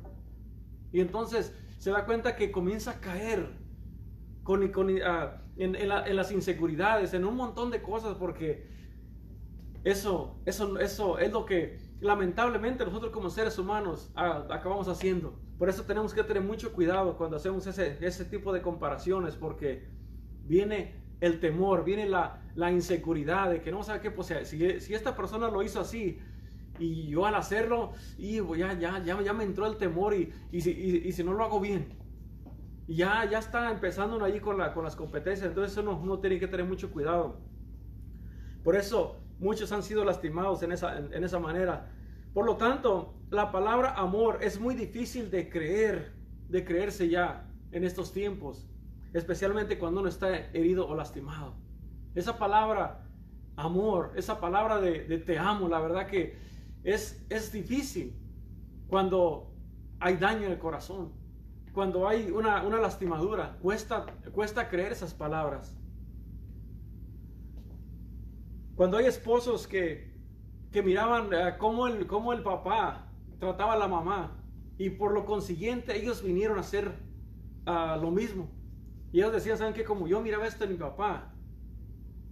Y 0.94 1.02
entonces 1.02 1.54
se 1.80 1.92
da 1.92 2.06
cuenta 2.06 2.38
que 2.38 2.50
comienza 2.50 2.92
a 2.92 3.00
caer 3.02 3.50
con, 4.44 4.66
con, 4.70 4.90
en, 5.60 5.88
las 6.16 6.32
inseguridades, 6.32 7.14
en 7.14 7.26
un 7.26 7.36
montón 7.36 7.70
de 7.70 7.82
cosas 7.82 8.16
porque 8.16 8.68
eso, 9.84 10.40
eso, 10.46 10.80
eso 10.80 11.20
es 11.20 11.32
lo 11.32 11.46
que 11.46 11.78
lamentablemente 12.02 12.86
nosotros 12.86 13.12
como 13.12 13.30
seres 13.30 13.58
humanos 13.60 14.12
ah, 14.16 14.46
acabamos 14.50 14.88
haciendo. 14.88 15.38
Por 15.58 15.68
eso 15.68 15.84
tenemos 15.84 16.14
que 16.14 16.24
tener 16.24 16.42
mucho 16.42 16.72
cuidado 16.72 17.18
cuando 17.18 17.36
hacemos 17.36 17.68
ese, 17.68 17.98
ese 18.00 18.26
tipo 18.26 18.54
de 18.54 18.62
comparaciones 18.62 19.36
porque 19.36 19.86
viene 20.46 20.96
el 21.20 21.42
temor, 21.42 21.84
viene 21.84 22.08
la, 22.08 22.42
la 22.56 22.72
inseguridad 22.72 23.50
de 23.50 23.62
que 23.62 23.72
no 23.72 23.84
sabe 23.84 24.00
qué, 24.00 24.12
pues 24.12 24.34
si, 24.46 24.80
si, 24.80 24.94
esta 24.94 25.16
persona 25.16 25.50
lo 25.50 25.62
hizo 25.62 25.82
así 25.82 26.20
y 26.80 27.08
yo 27.08 27.26
al 27.26 27.36
hacerlo, 27.36 27.92
y 28.18 28.38
ya, 28.58 28.80
ya, 28.80 29.04
ya, 29.04 29.22
ya 29.22 29.34
me 29.34 29.44
entró 29.44 29.68
el 29.68 29.76
temor 29.76 30.14
y, 30.14 30.32
y, 30.50 30.62
si, 30.62 30.72
y, 30.72 31.12
si 31.12 31.24
no 31.26 31.34
lo 31.34 31.44
hago 31.44 31.60
bien. 31.60 31.99
Ya, 32.90 33.24
ya 33.30 33.40
está 33.40 33.72
empezando 33.72 34.24
ahí 34.24 34.40
con, 34.40 34.58
la, 34.58 34.74
con 34.74 34.84
las 34.84 34.96
competencias, 34.96 35.48
entonces 35.48 35.78
uno, 35.78 35.98
uno 35.98 36.20
tiene 36.20 36.40
que 36.40 36.48
tener 36.48 36.66
mucho 36.66 36.92
cuidado. 36.92 37.40
Por 38.64 38.76
eso 38.76 39.20
Muchos 39.40 39.72
han 39.72 39.84
sido 39.84 40.04
lastimados 40.04 40.62
en 40.64 40.74
esa, 40.74 40.98
en, 40.98 41.24
esa 41.24 41.40
manera. 41.40 41.90
Por 42.34 42.46
lo 42.46 42.58
tanto, 42.58 43.16
la 43.30 43.52
palabra 43.52 43.94
amor 43.94 44.40
es 44.42 44.60
muy 44.60 44.76
difícil 44.76 45.32
de 45.32 45.50
creer, 45.50 46.12
de 46.50 46.66
creerse 46.66 47.08
ya 47.08 47.50
en 47.72 47.86
estos 47.86 48.12
tiempos, 48.12 48.70
especialmente 49.14 49.80
cuando 49.80 50.02
uno 50.02 50.10
está 50.10 50.36
herido 50.36 50.88
o 50.88 50.94
lastimado. 50.94 51.56
Esa 52.16 52.38
palabra 52.38 53.08
amor, 53.56 54.12
esa 54.16 54.42
palabra 54.42 54.82
de, 54.82 55.18
te 55.20 55.40
amo, 55.40 55.70
la 55.70 55.80
verdad 55.80 56.08
que 56.08 56.38
es, 56.84 57.26
es 57.30 57.52
difícil 57.54 58.14
cuando 58.88 59.54
hay 60.02 60.18
daño 60.18 60.48
en 60.48 60.52
el 60.52 60.60
corazón, 60.60 61.14
cuando 61.80 62.10
hay 62.10 62.30
una, 62.30 62.62
una 62.64 62.78
lastimadura, 62.78 63.58
cuesta, 63.62 64.06
cuesta 64.34 64.68
creer 64.68 64.92
esas 64.92 65.14
palabras. 65.14 65.78
Cuando 68.76 68.98
hay 68.98 69.06
esposos 69.06 69.66
que, 69.66 70.14
que 70.74 70.84
miraban 70.84 71.28
uh, 71.28 71.58
cómo, 71.58 71.88
el, 71.88 72.06
cómo 72.06 72.34
el 72.34 72.44
papá 72.44 73.08
trataba 73.40 73.76
a 73.76 73.78
la 73.78 73.88
mamá 73.88 74.44
y 74.78 74.90
por 74.90 75.14
lo 75.14 75.26
consiguiente 75.26 75.96
ellos 75.98 76.22
vinieron 76.22 76.58
a 76.58 76.60
hacer 76.60 76.92
ah, 77.66 77.98
lo 78.02 78.12
mismo. 78.12 78.50
Y 79.14 79.20
ellos 79.20 79.32
decían, 79.32 79.58
¿saben 79.58 79.74
qué? 79.74 79.86
Como 79.86 80.06
yo 80.06 80.20
miraba 80.20 80.48
esto 80.48 80.66
en 80.66 80.72
mi 80.72 80.78
papá, 80.78 81.32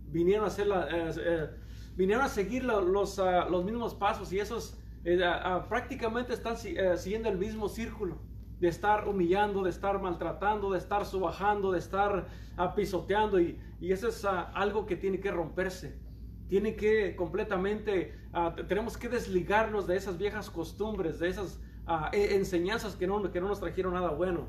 vinieron 0.10 0.44
a, 0.44 0.48
hacer 0.48 0.68
la, 0.68 0.90
eh, 0.90 1.12
eh, 1.22 1.50
vinieron 1.96 2.26
a 2.26 2.28
seguir 2.28 2.66
los, 2.66 3.18
ah, 3.18 3.48
los 3.50 3.64
mismos 3.64 3.96
pasos 3.96 4.34
y 4.34 4.42
esos 4.42 4.78
eh, 5.06 5.22
prácticamente 5.70 6.34
están 6.34 6.58
siguiendo 6.58 7.30
el 7.30 7.38
mismo 7.38 7.70
círculo 7.70 8.27
de 8.60 8.68
estar 8.68 9.08
humillando, 9.08 9.64
de 9.64 9.70
estar 9.70 10.02
maltratando, 10.02 10.72
de 10.72 10.80
estar 10.80 11.06
subajando, 11.06 11.72
de 11.72 11.80
estar 11.80 12.28
pisoteando 12.76 13.40
y, 13.40 13.60
y 13.80 13.92
eso 13.92 14.08
es 14.08 14.26
algo 14.26 14.86
que 14.86 14.96
tiene 14.96 15.20
que 15.20 15.32
romperse 15.32 16.08
tiene 16.48 16.76
que 16.76 17.16
completamente, 17.16 18.18
ah, 18.34 18.56
tenemos 18.68 18.98
que 18.98 19.10
desligarnos 19.10 19.86
de 19.88 19.98
esas 19.98 20.18
viejas 20.18 20.50
costumbres, 20.50 21.20
de 21.20 21.30
esas 21.30 21.60
ah, 21.86 22.10
e, 22.14 22.36
enseñanzas 22.36 22.96
que 22.96 23.06
no, 23.06 23.32
que 23.32 23.42
no 23.42 23.48
nos 23.48 23.60
trajeron 23.60 23.94
nada 23.94 24.12
bueno. 24.12 24.48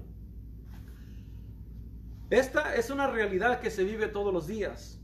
Esta 2.31 2.77
es 2.77 2.90
una 2.90 3.07
realidad 3.09 3.61
que 3.61 3.71
se 3.71 3.85
vive 3.85 4.07
todos 4.09 4.33
los 4.33 4.47
días, 4.47 5.01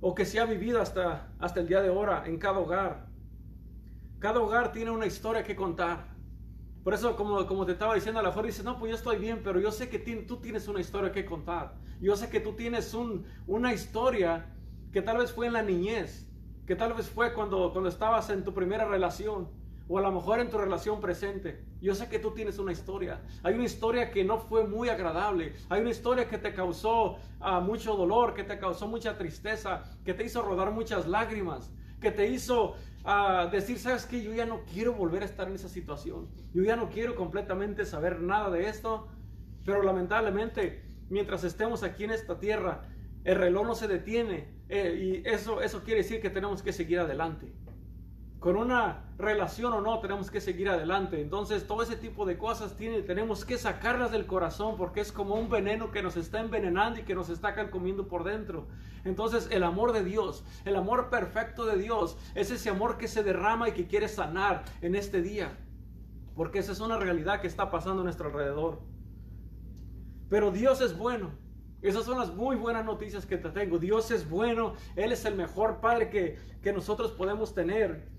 o 0.00 0.14
que 0.14 0.24
se 0.24 0.40
ha 0.40 0.44
vivido 0.44 0.80
hasta, 0.80 1.32
hasta 1.38 1.60
el 1.60 1.68
día 1.68 1.80
de 1.80 1.88
ahora 1.88 2.24
en 2.26 2.38
cada 2.38 2.60
hogar. 2.60 3.06
Cada 4.18 4.40
hogar 4.40 4.72
tiene 4.72 4.90
una 4.90 5.06
historia 5.06 5.42
que 5.42 5.54
contar. 5.54 6.15
Por 6.86 6.94
eso, 6.94 7.16
como, 7.16 7.44
como 7.48 7.66
te 7.66 7.72
estaba 7.72 7.96
diciendo, 7.96 8.20
a 8.20 8.22
la 8.22 8.30
fuerza 8.30 8.46
dices, 8.46 8.64
no, 8.64 8.78
pues 8.78 8.90
yo 8.90 8.96
estoy 8.96 9.16
bien, 9.16 9.40
pero 9.42 9.58
yo 9.58 9.72
sé 9.72 9.88
que 9.88 9.98
tú 9.98 10.36
tienes 10.36 10.68
una 10.68 10.78
historia 10.78 11.10
que 11.10 11.24
contar. 11.24 11.74
Yo 12.00 12.14
sé 12.14 12.30
que 12.30 12.38
tú 12.38 12.52
tienes 12.52 12.94
un, 12.94 13.26
una 13.48 13.74
historia 13.74 14.54
que 14.92 15.02
tal 15.02 15.18
vez 15.18 15.32
fue 15.32 15.48
en 15.48 15.54
la 15.54 15.62
niñez, 15.62 16.28
que 16.64 16.76
tal 16.76 16.92
vez 16.92 17.10
fue 17.10 17.34
cuando, 17.34 17.72
cuando 17.72 17.88
estabas 17.88 18.30
en 18.30 18.44
tu 18.44 18.54
primera 18.54 18.84
relación, 18.84 19.48
o 19.88 19.98
a 19.98 20.00
lo 20.00 20.12
mejor 20.12 20.38
en 20.38 20.48
tu 20.48 20.58
relación 20.58 21.00
presente. 21.00 21.64
Yo 21.80 21.92
sé 21.96 22.08
que 22.08 22.20
tú 22.20 22.30
tienes 22.30 22.56
una 22.60 22.70
historia. 22.70 23.20
Hay 23.42 23.54
una 23.54 23.64
historia 23.64 24.12
que 24.12 24.22
no 24.22 24.38
fue 24.38 24.64
muy 24.64 24.88
agradable. 24.88 25.56
Hay 25.68 25.80
una 25.80 25.90
historia 25.90 26.28
que 26.28 26.38
te 26.38 26.54
causó 26.54 27.16
ah, 27.40 27.58
mucho 27.58 27.96
dolor, 27.96 28.32
que 28.32 28.44
te 28.44 28.60
causó 28.60 28.86
mucha 28.86 29.18
tristeza, 29.18 29.82
que 30.04 30.14
te 30.14 30.22
hizo 30.22 30.40
rodar 30.40 30.70
muchas 30.70 31.08
lágrimas, 31.08 31.68
que 32.00 32.12
te 32.12 32.28
hizo 32.28 32.76
ah, 33.06 33.48
decir, 33.50 33.78
sabes 33.78 34.04
que 34.04 34.22
yo 34.22 34.34
ya 34.34 34.44
no 34.44 34.64
quiero 34.64 34.92
volver 34.92 35.22
a 35.22 35.26
estar 35.26 35.48
en 35.48 35.54
esa 35.54 35.68
situación. 35.68 36.28
Yo 36.52 36.62
ya 36.62 36.76
no 36.76 36.90
quiero 36.90 37.14
completamente 37.14 37.86
saber 37.86 38.20
nada 38.20 38.50
de 38.50 38.68
esto. 38.68 39.08
Pero 39.64 39.82
lamentablemente, 39.82 40.82
mientras 41.08 41.42
estemos 41.44 41.82
aquí 41.82 42.04
en 42.04 42.10
esta 42.10 42.38
tierra, 42.38 42.82
el 43.24 43.36
reloj 43.36 43.66
no 43.66 43.74
se 43.74 43.88
detiene 43.88 44.48
eh, 44.68 45.22
y 45.24 45.28
eso, 45.28 45.60
eso 45.60 45.82
quiere 45.82 46.02
decir 46.02 46.20
que 46.20 46.30
tenemos 46.30 46.62
que 46.62 46.72
seguir 46.72 47.00
adelante. 47.00 47.52
Con 48.46 48.54
una 48.54 49.02
relación 49.18 49.72
o 49.72 49.80
no, 49.80 49.98
tenemos 49.98 50.30
que 50.30 50.40
seguir 50.40 50.68
adelante. 50.68 51.20
Entonces, 51.20 51.66
todo 51.66 51.82
ese 51.82 51.96
tipo 51.96 52.24
de 52.24 52.38
cosas 52.38 52.76
tiene, 52.76 53.02
tenemos 53.02 53.44
que 53.44 53.58
sacarlas 53.58 54.12
del 54.12 54.24
corazón 54.24 54.76
porque 54.76 55.00
es 55.00 55.10
como 55.10 55.34
un 55.34 55.50
veneno 55.50 55.90
que 55.90 56.00
nos 56.00 56.16
está 56.16 56.38
envenenando 56.38 57.00
y 57.00 57.02
que 57.02 57.16
nos 57.16 57.28
está 57.28 57.56
comiendo 57.72 58.06
por 58.06 58.22
dentro. 58.22 58.68
Entonces, 59.04 59.48
el 59.50 59.64
amor 59.64 59.92
de 59.92 60.04
Dios, 60.04 60.44
el 60.64 60.76
amor 60.76 61.10
perfecto 61.10 61.66
de 61.66 61.76
Dios, 61.76 62.16
es 62.36 62.52
ese 62.52 62.70
amor 62.70 62.98
que 62.98 63.08
se 63.08 63.24
derrama 63.24 63.68
y 63.68 63.72
que 63.72 63.88
quiere 63.88 64.06
sanar 64.06 64.62
en 64.80 64.94
este 64.94 65.22
día. 65.22 65.58
Porque 66.36 66.60
esa 66.60 66.70
es 66.70 66.78
una 66.78 66.98
realidad 66.98 67.40
que 67.40 67.48
está 67.48 67.68
pasando 67.68 68.02
a 68.02 68.04
nuestro 68.04 68.28
alrededor. 68.28 68.78
Pero 70.28 70.52
Dios 70.52 70.80
es 70.82 70.96
bueno. 70.96 71.32
Esas 71.82 72.04
son 72.04 72.20
las 72.20 72.32
muy 72.32 72.54
buenas 72.54 72.84
noticias 72.84 73.26
que 73.26 73.38
te 73.38 73.48
tengo. 73.48 73.80
Dios 73.80 74.12
es 74.12 74.30
bueno, 74.30 74.74
Él 74.94 75.10
es 75.10 75.24
el 75.24 75.34
mejor 75.34 75.80
Padre 75.80 76.10
que, 76.10 76.38
que 76.62 76.72
nosotros 76.72 77.10
podemos 77.10 77.52
tener. 77.52 78.14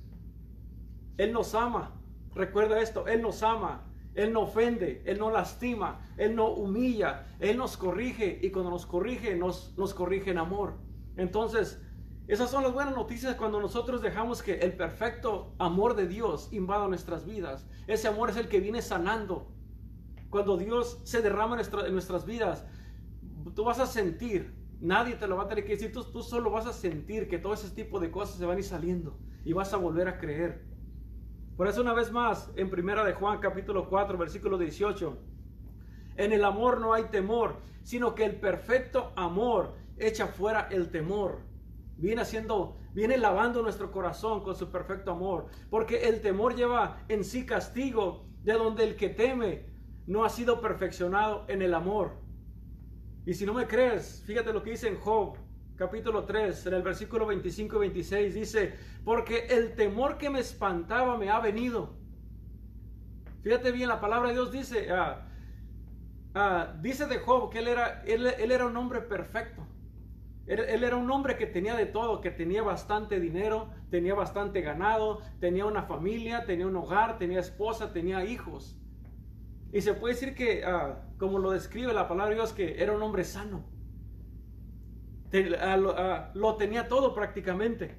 Él 1.18 1.34
nos 1.34 1.56
ama. 1.56 2.00
Recuerda 2.34 2.82
esto, 2.82 3.08
Él 3.08 3.22
nos 3.22 3.44
ama. 3.44 3.84
Él 4.14 4.34
no 4.34 4.42
ofende, 4.42 5.04
Él 5.06 5.20
no 5.20 5.30
lastima, 5.30 6.02
Él 6.18 6.36
no 6.36 6.50
humilla, 6.50 7.28
Él 7.40 7.58
nos 7.58 7.78
corrige 7.78 8.40
y 8.42 8.50
cuando 8.50 8.72
nos 8.72 8.88
corrige 8.88 9.36
nos, 9.36 9.78
nos 9.78 9.94
corrige 9.94 10.32
en 10.32 10.40
amor. 10.40 10.74
Entonces, 11.18 11.80
esas 12.28 12.50
son 12.50 12.64
las 12.64 12.74
buenas 12.74 12.96
noticias 12.96 13.36
cuando 13.36 13.62
nosotros 13.62 14.02
dejamos 14.02 14.42
que 14.42 14.56
el 14.56 14.74
perfecto 14.74 15.54
amor 15.60 15.96
de 15.96 16.08
Dios 16.08 16.50
invada 16.52 16.88
nuestras 16.88 17.26
vidas. 17.26 17.68
Ese 17.86 18.08
amor 18.08 18.32
es 18.32 18.38
el 18.38 18.50
que 18.50 18.60
viene 18.60 18.82
sanando. 18.82 19.52
Cuando 20.30 20.58
Dios 20.58 21.00
se 21.04 21.22
derrama 21.22 21.62
en 21.62 21.94
nuestras 21.94 22.26
vidas, 22.26 22.66
tú 23.56 23.64
vas 23.64 23.80
a 23.80 23.86
sentir, 23.86 24.54
nadie 24.82 25.16
te 25.16 25.28
lo 25.28 25.38
va 25.38 25.44
a 25.44 25.48
tener 25.48 25.64
que 25.64 25.74
decir, 25.74 25.94
tú, 25.94 26.04
tú 26.04 26.22
solo 26.22 26.52
vas 26.52 26.66
a 26.66 26.74
sentir 26.74 27.30
que 27.30 27.38
todo 27.38 27.54
ese 27.54 27.70
tipo 27.70 28.00
de 28.00 28.12
cosas 28.12 28.36
se 28.36 28.46
van 28.46 28.58
a 28.58 28.60
ir 28.60 28.66
saliendo 28.66 29.18
y 29.46 29.54
vas 29.54 29.74
a 29.74 29.78
volver 29.78 30.08
a 30.08 30.18
creer. 30.18 30.66
Por 31.58 31.68
eso 31.68 31.82
una 31.82 31.96
vez 31.96 32.12
más, 32.12 32.52
en 32.56 32.70
primera 32.70 33.04
de 33.04 33.14
Juan 33.14 33.40
capítulo 33.40 33.90
4, 33.90 34.16
versículo 34.16 34.60
18, 34.60 35.18
en 36.18 36.32
el 36.32 36.46
amor 36.46 36.80
no 36.80 36.94
hay 36.94 37.06
temor, 37.06 37.56
sino 37.82 38.14
que 38.14 38.26
el 38.26 38.36
perfecto 38.36 39.12
amor 39.16 39.74
echa 39.98 40.28
fuera 40.28 40.68
el 40.70 40.92
temor. 40.92 41.40
Viene 41.98 42.22
haciendo, 42.22 42.78
viene 42.94 43.18
lavando 43.18 43.64
nuestro 43.64 43.92
corazón 43.92 44.44
con 44.44 44.56
su 44.56 44.70
perfecto 44.70 45.10
amor, 45.10 45.48
porque 45.72 46.08
el 46.08 46.22
temor 46.22 46.56
lleva 46.56 47.04
en 47.08 47.24
sí 47.24 47.44
castigo, 47.44 48.28
de 48.44 48.54
donde 48.54 48.84
el 48.84 48.96
que 48.96 49.10
teme 49.10 49.66
no 50.06 50.24
ha 50.24 50.30
sido 50.30 50.62
perfeccionado 50.62 51.46
en 51.48 51.64
el 51.64 51.74
amor. 51.74 52.22
Y 53.26 53.34
si 53.34 53.48
no 53.48 53.56
me 53.56 53.66
crees, 53.66 54.24
fíjate 54.28 54.54
lo 54.54 54.62
que 54.62 54.70
dice 54.70 54.90
en 54.90 55.00
Job, 55.00 55.38
capítulo 55.78 56.26
3, 56.26 56.66
en 56.66 56.74
el 56.74 56.82
versículo 56.82 57.28
25 57.28 57.76
y 57.76 57.80
26, 57.80 58.34
dice, 58.34 58.74
porque 59.06 59.46
el 59.50 59.76
temor 59.76 60.18
que 60.18 60.30
me 60.30 60.40
espantaba 60.40 61.18
me 61.18 61.30
ha 61.30 61.40
venido. 61.40 61.96
Fíjate 63.44 63.72
bien, 63.72 63.88
la 63.88 64.02
palabra 64.02 64.30
de 64.30 64.34
Dios 64.34 64.52
dice, 64.52 64.92
ah, 64.92 65.28
ah, 66.34 66.74
dice 66.82 67.06
de 67.06 67.20
Job 67.20 67.52
que 67.52 67.60
él 67.60 67.68
era, 67.68 68.02
él, 68.06 68.26
era 68.26 68.66
un 68.66 68.76
hombre 68.76 69.02
perfecto. 69.02 69.66
Él, 70.48 70.84
era 70.84 70.96
un 70.96 71.12
hombre 71.12 71.36
que 71.36 71.46
tenía 71.46 71.76
de 71.76 71.86
todo, 71.86 72.22
que 72.22 72.32
tenía 72.32 72.64
bastante 72.64 73.20
dinero, 73.20 73.70
tenía 73.92 74.16
bastante 74.16 74.62
ganado, 74.62 75.20
tenía 75.42 75.66
una 75.66 75.84
familia, 75.84 76.46
tenía 76.46 76.68
un 76.68 76.76
hogar, 76.78 77.18
tenía 77.18 77.42
esposa, 77.42 77.92
tenía 77.92 78.24
hijos. 78.24 78.80
Y 79.74 79.82
se 79.82 79.94
puede 79.94 80.14
decir 80.14 80.34
que, 80.34 80.64
ah, 80.66 81.04
como 81.18 81.38
lo 81.38 81.52
describe 81.52 81.94
la 81.94 82.08
palabra 82.08 82.30
de 82.30 82.36
Dios, 82.36 82.54
que 82.54 82.82
era 82.82 82.94
un 82.94 83.02
hombre 83.04 83.26
sano. 83.26 83.77
Lo, 85.32 86.56
tenía 86.56 86.88
todo 86.88 87.14
prácticamente. 87.14 87.96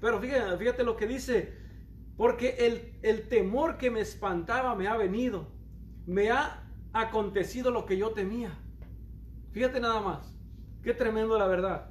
Pero 0.00 0.20
fíjate, 0.20 0.84
lo 0.84 0.96
que 0.96 1.06
dice, 1.06 1.56
porque 2.16 2.56
el, 2.66 2.98
el 3.02 3.28
temor 3.28 3.78
que 3.78 3.90
me 3.90 4.00
espantaba 4.00 4.74
me 4.74 4.88
ha 4.88 4.96
venido, 4.96 5.48
me 6.06 6.30
ha 6.30 6.64
acontecido 6.92 7.70
lo 7.70 7.86
que 7.86 7.96
yo 7.96 8.10
temía. 8.10 8.58
Fíjate 9.52 9.80
nada 9.80 10.00
más, 10.00 10.36
qué 10.82 10.94
tremendo 10.94 11.38
la 11.38 11.46
verdad. 11.46 11.90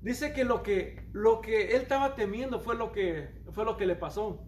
Dice 0.00 0.32
que 0.32 0.44
lo 0.44 0.62
que, 0.62 1.08
lo 1.12 1.40
que 1.40 1.72
él 1.72 1.82
estaba 1.82 2.14
temiendo 2.14 2.60
fue 2.60 2.76
lo 2.76 2.92
que, 2.92 3.42
fue 3.50 3.64
lo 3.64 3.76
que 3.76 3.86
le 3.86 3.96
pasó. 3.96 4.44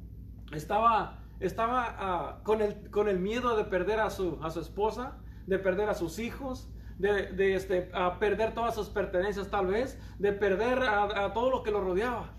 Estaba 0.53 1.21
estaba 1.41 1.97
ah, 1.99 2.41
con, 2.45 2.61
el, 2.61 2.91
con 2.91 3.09
el 3.09 3.19
miedo 3.19 3.57
de 3.57 3.65
perder 3.65 3.99
a 3.99 4.11
su, 4.11 4.39
a 4.43 4.51
su 4.51 4.61
esposa, 4.61 5.17
de 5.47 5.59
perder 5.59 5.89
a 5.89 5.95
sus 5.95 6.19
hijos, 6.19 6.71
de, 7.01 7.55
este, 7.55 7.91
a 7.95 8.19
perder 8.19 8.53
todas 8.55 8.75
sus 8.75 8.89
pertenencias 8.89 9.49
tal 9.49 9.69
vez, 9.69 9.99
de 10.19 10.33
perder 10.33 10.83
a, 10.83 11.33
todo 11.33 11.51
lo 11.51 11.63
que 11.63 11.71
lo 11.71 11.81
rodeaba. 11.81 12.35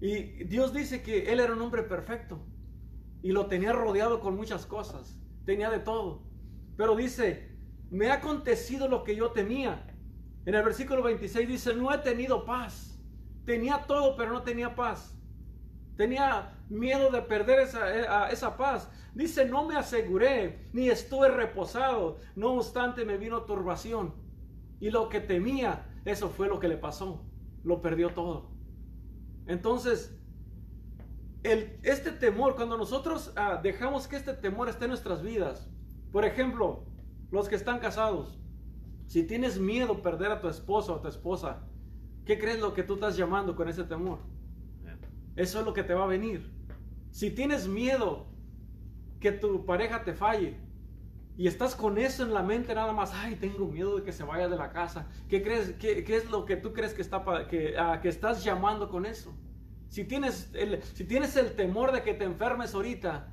Y 0.00 0.44
Dios 0.44 0.72
dice 0.72 1.02
que 1.02 1.32
él 1.32 1.40
era 1.40 1.54
un 1.54 1.62
hombre 1.62 1.82
perfecto 1.82 2.38
y 3.22 3.32
lo 3.32 3.46
tenía 3.46 3.72
rodeado 3.72 4.20
con 4.20 4.36
muchas 4.36 4.66
cosas, 4.66 5.18
tenía 5.46 5.70
de 5.70 5.78
todo. 5.78 6.22
Pero 6.76 6.94
dice, 6.94 7.56
me 7.90 8.10
ha 8.10 8.14
acontecido 8.14 8.88
lo 8.88 9.02
que 9.04 9.16
yo 9.16 9.32
temía. 9.32 9.86
En 10.44 10.54
el 10.54 10.62
versículo 10.62 11.02
26 11.02 11.48
dice, 11.48 11.74
no 11.74 11.92
he 11.92 11.98
tenido 11.98 12.44
paz. 12.44 13.00
Tenía 13.44 13.86
todo, 13.86 14.16
pero 14.16 14.32
no 14.32 14.42
tenía 14.42 14.74
paz. 14.74 15.18
Tenía 15.96 16.57
miedo 16.68 17.10
de 17.10 17.22
perder 17.22 17.60
esa, 17.60 18.28
eh, 18.28 18.32
esa, 18.32 18.56
paz. 18.56 18.90
Dice, 19.14 19.46
no 19.46 19.66
me 19.66 19.76
aseguré, 19.76 20.68
ni 20.72 20.88
estuve 20.88 21.28
reposado. 21.28 22.18
No 22.36 22.54
obstante, 22.54 23.04
me 23.04 23.16
vino 23.16 23.42
turbación. 23.42 24.14
Y 24.80 24.90
lo 24.90 25.08
que 25.08 25.20
temía, 25.20 25.86
eso 26.04 26.28
fue 26.28 26.48
lo 26.48 26.60
que 26.60 26.68
le 26.68 26.76
pasó. 26.76 27.24
Lo 27.64 27.82
perdió 27.82 28.10
todo. 28.10 28.50
Entonces, 29.46 30.16
el, 31.42 31.78
este 31.82 32.12
temor, 32.12 32.54
cuando 32.54 32.76
nosotros 32.76 33.32
ah, 33.36 33.60
dejamos 33.62 34.06
que 34.06 34.16
este 34.16 34.34
temor 34.34 34.68
esté 34.68 34.84
en 34.84 34.90
nuestras 34.90 35.22
vidas, 35.22 35.68
por 36.12 36.24
ejemplo, 36.24 36.84
los 37.30 37.48
que 37.48 37.54
están 37.54 37.78
casados, 37.78 38.38
si 39.06 39.22
tienes 39.22 39.58
miedo 39.58 39.94
de 39.94 40.02
perder 40.02 40.32
a 40.32 40.40
tu 40.40 40.48
esposo 40.48 40.92
o 40.92 40.96
a 40.96 41.02
tu 41.02 41.08
esposa, 41.08 41.62
¿qué 42.24 42.38
crees 42.38 42.60
lo 42.60 42.74
que 42.74 42.82
tú 42.82 42.94
estás 42.94 43.16
llamando 43.16 43.56
con 43.56 43.68
ese 43.68 43.84
temor? 43.84 44.18
Eso 45.34 45.60
es 45.60 45.64
lo 45.64 45.72
que 45.72 45.84
te 45.84 45.94
va 45.94 46.04
a 46.04 46.08
venir. 46.08 46.57
Si 47.18 47.32
tienes 47.32 47.66
miedo 47.66 48.26
que 49.18 49.32
tu 49.32 49.66
pareja 49.66 50.04
te 50.04 50.14
falle 50.14 50.56
y 51.36 51.48
estás 51.48 51.74
con 51.74 51.98
eso 51.98 52.22
en 52.22 52.32
la 52.32 52.44
mente 52.44 52.72
nada 52.76 52.92
más, 52.92 53.12
ay, 53.12 53.34
tengo 53.34 53.66
miedo 53.66 53.96
de 53.96 54.04
que 54.04 54.12
se 54.12 54.22
vaya 54.22 54.48
de 54.48 54.56
la 54.56 54.70
casa. 54.70 55.08
¿Qué 55.28 55.42
crees? 55.42 55.72
¿Qué, 55.80 56.04
es 56.06 56.30
lo 56.30 56.44
que 56.44 56.54
tú 56.54 56.72
crees 56.72 56.94
que, 56.94 57.02
está, 57.02 57.24
que, 57.48 57.74
que 58.02 58.08
estás 58.08 58.44
llamando 58.44 58.88
con 58.88 59.04
eso? 59.04 59.34
Si 59.88 60.04
tienes, 60.04 60.50
el, 60.54 60.80
si 60.80 61.02
tienes 61.02 61.36
el 61.36 61.56
temor 61.56 61.90
de 61.90 62.04
que 62.04 62.14
te 62.14 62.22
enfermes 62.22 62.72
ahorita 62.72 63.32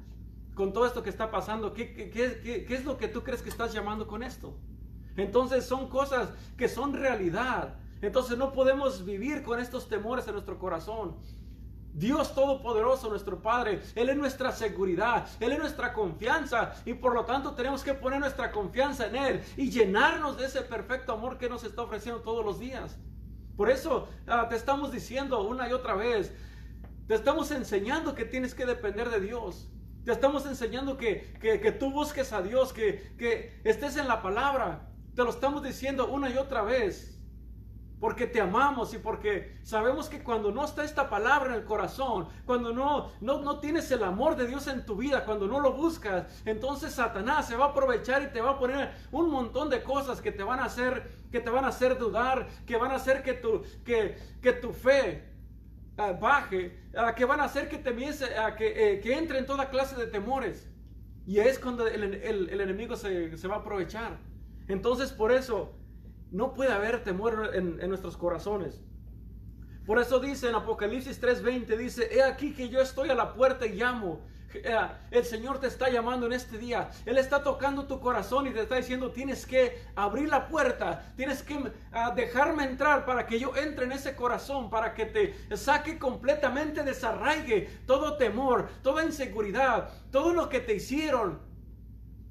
con 0.56 0.74
todo 0.74 0.88
esto 0.88 1.04
que 1.04 1.12
está 1.12 1.30
pasando, 1.30 1.72
¿qué, 1.76 1.94
qué, 1.94 2.10
qué, 2.10 2.66
qué 2.68 2.74
es 2.74 2.86
lo 2.86 2.98
que 2.98 3.08
tú 3.08 3.22
crees 3.22 3.44
que 3.44 3.50
estás 3.50 3.72
llamando 3.72 4.08
con 4.08 4.24
esto? 4.24 4.58
Entonces 5.16 5.64
son 5.64 5.90
cosas 5.90 6.34
que 6.58 6.68
son 6.68 6.94
realidad. 6.94 7.76
Entonces 8.02 8.36
no 8.36 8.52
podemos 8.52 9.06
vivir 9.06 9.44
con 9.44 9.60
estos 9.60 9.88
temores 9.88 10.26
en 10.26 10.34
nuestro 10.34 10.58
corazón. 10.58 11.18
Dios 11.96 12.36
Todopoderoso, 12.36 13.10
nuestro 13.10 13.42
Padre, 13.42 13.82
Él 13.96 14.10
es 14.10 14.18
nuestra 14.18 14.52
seguridad, 14.52 15.28
Él 15.40 15.54
es 15.54 15.60
nuestra 15.60 15.94
confianza 15.94 16.74
y 16.84 16.94
por 16.94 17.14
lo 17.14 17.24
tanto 17.24 17.54
tenemos 17.54 17.84
que 17.84 17.94
poner 17.94 18.20
nuestra 18.20 18.52
confianza 18.52 19.08
en 19.08 19.16
Él 19.16 19.44
y 19.56 19.72
llenarnos 19.72 20.38
de 20.38 20.46
ese 20.46 20.62
perfecto 20.62 21.14
amor 21.14 21.38
que 21.38 21.48
nos 21.48 21.64
está 21.64 21.84
ofreciendo 21.84 22.22
todos 22.22 22.44
los 22.44 22.60
días. 22.60 22.98
Por 23.56 23.70
eso 23.70 24.10
ah, 24.28 24.48
te 24.50 24.58
estamos 24.58 24.92
diciendo 24.92 25.42
una 25.48 25.70
y 25.70 25.72
otra 25.72 25.96
vez, 25.96 26.34
te 27.08 27.16
estamos 27.16 27.50
enseñando 27.52 28.14
que 28.14 28.26
tienes 28.26 28.54
que 28.54 28.66
depender 28.66 29.10
de 29.10 29.22
Dios. 29.22 29.70
Te 30.04 30.12
estamos 30.12 30.46
enseñando 30.46 30.98
que, 30.98 31.34
que, 31.40 31.72
tú 31.72 31.92
busques 31.92 32.34
a 32.34 32.42
Dios, 32.42 32.74
que, 32.74 33.16
que 33.18 33.60
estés 33.64 33.96
en 33.98 34.08
la 34.08 34.22
palabra. 34.22 34.92
Te 35.16 35.24
lo 35.24 35.30
estamos 35.30 35.64
diciendo 35.64 36.08
una 36.12 36.30
y 36.30 36.38
otra 36.38 36.62
vez 36.62 37.15
porque 38.00 38.28
te 38.28 38.42
amamos 38.42 38.94
y 38.94 38.98
porque 38.98 39.58
sabemos 39.64 40.10
que 40.10 40.22
cuando 40.22 40.52
no 40.52 40.66
está 40.66 40.84
esta 40.84 41.10
palabra 41.10 41.54
en 41.54 41.62
el 41.62 41.66
corazón, 41.66 42.28
cuando 42.46 42.74
no, 42.74 43.12
no, 43.22 43.42
no, 43.42 43.60
tienes 43.60 43.90
el 43.92 44.04
amor 44.04 44.36
de 44.36 44.48
Dios 44.48 44.68
en 44.68 44.86
tu 44.86 44.98
vida, 44.98 45.24
cuando 45.26 45.48
no 45.48 45.60
lo 45.60 45.74
buscas, 45.74 46.26
entonces 46.46 46.94
Satanás 46.94 47.48
se 47.48 47.56
va 47.56 47.66
a 47.66 47.70
aprovechar 47.70 48.22
y 48.24 48.28
te 48.28 48.42
va 48.42 48.52
a 48.52 48.60
poner 48.60 48.92
un 49.12 49.30
montón 49.30 49.70
de 49.70 49.82
cosas 49.82 50.22
que 50.22 50.32
te 50.32 50.44
van 50.44 50.60
a 50.60 50.66
hacer, 50.66 51.10
que 51.32 51.40
te 51.40 51.50
van 51.50 51.66
a 51.66 51.70
hacer 51.70 51.98
dudar, 51.98 52.48
que 52.66 52.78
van 52.78 52.92
a 52.92 52.96
hacer 52.96 53.24
que 53.24 53.34
tu, 53.34 53.64
que, 53.86 54.18
que 54.42 54.54
tu 54.54 54.74
fe 54.74 55.24
ah, 55.98 56.12
baje, 56.12 56.78
uh, 56.94 57.16
que 57.16 57.26
van 57.26 57.40
a 57.40 57.46
hacer 57.46 57.70
que 57.70 57.78
te 57.78 57.92
uh, 57.92 58.56
que, 58.58 58.94
eh, 58.94 59.00
que, 59.00 59.18
entre 59.18 59.40
en 59.40 59.46
toda 59.46 59.70
clase 59.70 59.96
de 59.96 60.08
temores. 60.08 60.70
Y 61.26 61.40
es 61.40 61.58
cuando 61.58 61.88
el, 61.88 62.04
el, 62.04 62.50
el 62.50 62.62
enemigo 62.62 62.96
se, 62.96 63.38
se 63.38 63.48
va 63.48 63.56
a 63.56 63.60
aprovechar. 63.60 64.20
Entonces 64.68 65.12
por 65.12 65.32
eso 65.32 65.74
no 66.36 66.54
puede 66.54 66.74
haber 66.74 67.04
temor 67.04 67.52
en, 67.54 67.78
nuestros 67.88 68.18
corazones. 68.18 68.82
Por 69.86 70.00
eso 70.00 70.20
dice 70.20 70.50
en 70.50 70.56
Apocalipsis 70.56 71.22
3:20, 71.22 71.78
dice, 71.78 72.10
he 72.12 72.24
aquí 72.24 72.54
que 72.54 72.68
yo 72.68 72.82
estoy 72.82 73.10
a 73.10 73.16
la 73.16 73.34
puerta 73.34 73.66
y 73.66 73.74
llamo. 73.74 74.20
Eh, 74.54 74.78
el 75.12 75.26
Señor 75.26 75.60
te 75.60 75.68
está 75.68 75.90
llamando 75.90 76.26
en 76.26 76.34
este 76.34 76.58
día. 76.58 76.90
Él 77.06 77.18
está 77.18 77.42
tocando 77.44 77.86
tu 77.86 78.00
corazón 78.00 78.48
y 78.48 78.52
te 78.52 78.62
está 78.62 78.76
diciendo, 78.76 79.12
tienes 79.12 79.46
que 79.46 79.82
abrir 79.96 80.30
la 80.30 80.48
puerta, 80.48 81.14
tienes 81.16 81.44
que 81.44 81.72
ah, 81.92 82.14
dejarme 82.16 82.64
entrar 82.64 83.06
para 83.06 83.28
que 83.28 83.40
yo 83.40 83.56
entre 83.56 83.86
en 83.86 83.92
ese 83.94 84.16
corazón, 84.16 84.70
para 84.70 84.94
que 84.94 85.06
te 85.06 85.58
saque 85.58 86.00
completamente, 86.00 86.84
desarraigue 86.84 87.70
todo 87.86 88.18
temor, 88.18 88.70
toda 88.82 89.04
inseguridad, 89.04 89.90
todo 90.12 90.34
lo 90.34 90.50
que 90.50 90.62
te 90.62 90.76
hicieron, 90.76 91.40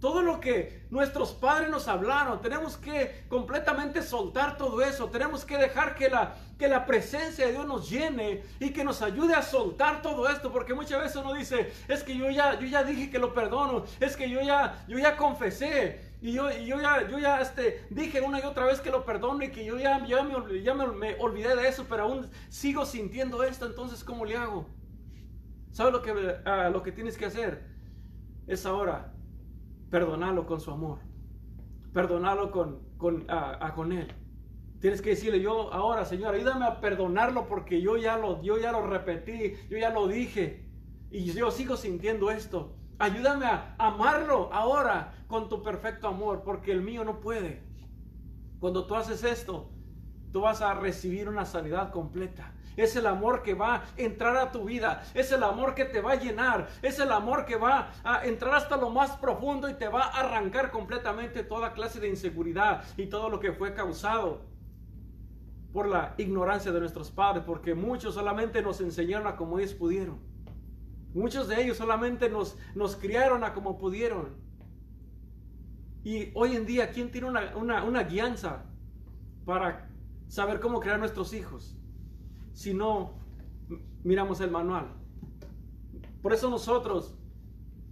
todo 0.05 0.21
lo 0.21 0.39
que 0.39 0.85
nuestros 0.91 1.33
padres 1.33 1.71
nos 1.71 1.89
hablaron, 1.89 2.43
tenemos 2.43 2.77
que 2.77 3.25
completamente 3.31 4.03
soltar 4.03 4.59
todo 4.59 4.83
eso. 4.83 5.09
Tenemos 5.09 5.47
que 5.47 5.57
dejar 5.57 5.95
que 5.95 6.11
la, 6.11 6.35
que 6.59 6.69
la 6.69 6.85
presencia 6.85 7.47
de 7.47 7.53
Dios 7.53 7.67
nos 7.67 7.89
llene 7.89 8.43
y 8.61 8.69
que 8.75 8.85
nos 8.85 9.01
ayude 9.01 9.35
a 9.35 9.41
soltar 9.41 10.03
todo 10.03 10.29
esto. 10.29 10.53
Porque 10.53 10.75
muchas 10.75 11.01
veces 11.01 11.17
uno 11.17 11.33
dice, 11.33 11.73
es 11.89 12.03
que 12.03 12.15
yo 12.19 12.29
ya, 12.29 12.61
yo 12.61 12.67
ya 12.67 12.85
dije 12.85 13.09
que 13.09 13.19
lo 13.19 13.33
perdono, 13.33 13.87
es 13.99 14.15
que 14.15 14.29
yo 14.29 14.43
ya, 14.43 14.85
yo 14.89 14.99
ya 14.99 15.17
confesé. 15.17 16.13
Y 16.21 16.33
yo, 16.33 16.51
yo 16.51 16.79
ya, 16.83 17.09
yo 17.09 17.19
ya 17.19 17.41
este, 17.41 17.87
dije 17.89 18.21
una 18.21 18.41
y 18.41 18.43
otra 18.43 18.67
vez 18.67 18.83
que 18.83 18.91
lo 18.91 19.07
perdono 19.07 19.43
y 19.43 19.53
que 19.53 19.65
yo 19.65 19.79
ya, 19.79 20.05
ya, 20.07 20.23
me, 20.23 20.63
ya 20.63 20.75
me, 20.75 20.87
me 20.89 21.17
olvidé 21.19 21.57
de 21.57 21.67
eso, 21.67 21.87
pero 21.89 22.03
aún 22.03 22.31
sigo 22.51 22.85
sintiendo 22.85 23.43
esto. 23.43 23.65
Entonces, 23.65 24.05
¿cómo 24.05 24.27
le 24.27 24.37
hago? 24.37 24.69
¿Sabes 25.73 25.95
lo 25.95 26.03
que, 26.03 26.13
uh, 26.13 26.71
lo 26.71 26.83
que 26.83 26.93
tienes 26.93 27.17
que 27.17 27.25
hacer? 27.25 27.65
Es 28.47 28.67
ahora 28.67 29.15
perdonarlo 29.95 30.45
con 30.45 30.61
su 30.61 30.73
amor, 30.73 30.99
perdonarlo 31.93 32.51
con, 32.51 32.81
con, 32.99 33.29
con 33.77 33.93
Él. 33.93 34.13
Tienes 34.81 35.01
que 35.01 35.11
decirle, 35.11 35.41
yo 35.41 35.73
ahora, 35.73 36.05
Señor, 36.05 36.35
ayúdame 36.35 36.65
a 36.65 36.81
perdonarlo 36.81 37.47
porque 37.47 37.81
yo 37.81 37.97
ya, 37.97 38.19
lo, 38.19 38.43
yo 38.43 38.59
ya 38.59 38.73
lo 38.73 38.85
repetí, 38.85 39.55
yo 39.71 39.79
ya 39.79 39.91
lo 39.91 40.09
dije 40.09 40.69
y 41.13 41.27
yo 41.27 41.53
sigo 41.53 41.77
sintiendo 41.77 42.33
esto. 42.33 42.75
Ayúdame 42.99 43.47
a 43.47 43.77
amarlo 43.79 44.53
ahora 44.53 45.15
con 45.29 45.49
tu 45.49 45.63
perfecto 45.63 46.09
amor 46.09 46.43
porque 46.45 46.73
el 46.73 46.83
mío 46.83 47.05
no 47.05 47.21
puede. 47.21 47.63
Cuando 48.59 48.89
tú 48.89 48.97
haces 48.97 49.23
esto, 49.23 49.71
tú 50.33 50.41
vas 50.41 50.61
a 50.61 50.75
recibir 50.75 51.29
una 51.29 51.45
sanidad 51.45 51.93
completa. 51.93 52.53
Es 52.77 52.97
el 52.97 53.07
amor 53.07 53.43
que 53.43 53.55
va 53.55 53.77
a 53.77 53.85
entrar 53.97 54.37
a 54.37 54.51
tu 54.51 54.65
vida. 54.65 55.03
Es 55.15 55.31
el 55.33 55.43
amor 55.43 55.75
que 55.75 55.85
te 55.85 56.01
va 56.01 56.13
a 56.13 56.17
llenar. 56.17 56.69
Es 56.83 56.99
el 56.99 57.13
amor 57.13 57.45
que 57.45 57.57
va 57.57 57.93
a 58.03 58.25
entrar 58.25 58.55
hasta 58.55 58.77
lo 58.77 58.91
más 58.91 59.13
profundo 59.17 59.69
y 59.69 59.75
te 59.75 59.89
va 59.89 60.05
a 60.05 60.21
arrancar 60.21 60.71
completamente 60.71 61.45
toda 61.45 61.73
clase 61.73 62.01
de 62.01 62.09
inseguridad 62.09 62.85
y 62.97 63.07
todo 63.07 63.29
lo 63.29 63.41
que 63.41 63.53
fue 63.53 63.75
causado 63.75 64.43
por 65.73 65.87
la 65.89 66.15
ignorancia 66.19 66.73
de 66.73 66.81
nuestros 66.81 67.11
padres. 67.11 67.45
Porque 67.47 67.75
muchos 67.75 68.15
solamente 68.15 68.63
nos 68.63 68.81
enseñaron 68.81 69.27
a 69.27 69.37
como 69.37 69.59
ellos 69.59 69.75
pudieron. 69.75 70.19
Muchos 71.15 71.47
de 71.47 71.63
ellos 71.63 71.77
solamente 71.77 72.29
nos, 72.29 72.59
nos 72.75 72.97
criaron 72.97 73.45
a 73.45 73.55
como 73.55 73.79
pudieron. 73.79 74.35
Y 76.03 76.33
hoy 76.35 76.57
en 76.57 76.67
día, 76.67 76.91
¿quién 76.91 77.11
tiene 77.11 77.29
una, 77.29 77.57
una, 77.57 77.85
una 77.85 78.03
guianza 78.03 78.65
para 79.47 79.89
saber 80.29 80.59
cómo 80.61 80.81
crear 80.81 80.99
nuestros 80.99 81.33
hijos? 81.33 81.79
Si 82.55 82.73
no 82.73 83.13
miramos 84.03 84.41
el 84.41 84.51
manual. 84.51 84.89
Por 86.23 86.33
eso 86.33 86.49
nosotros 86.49 87.15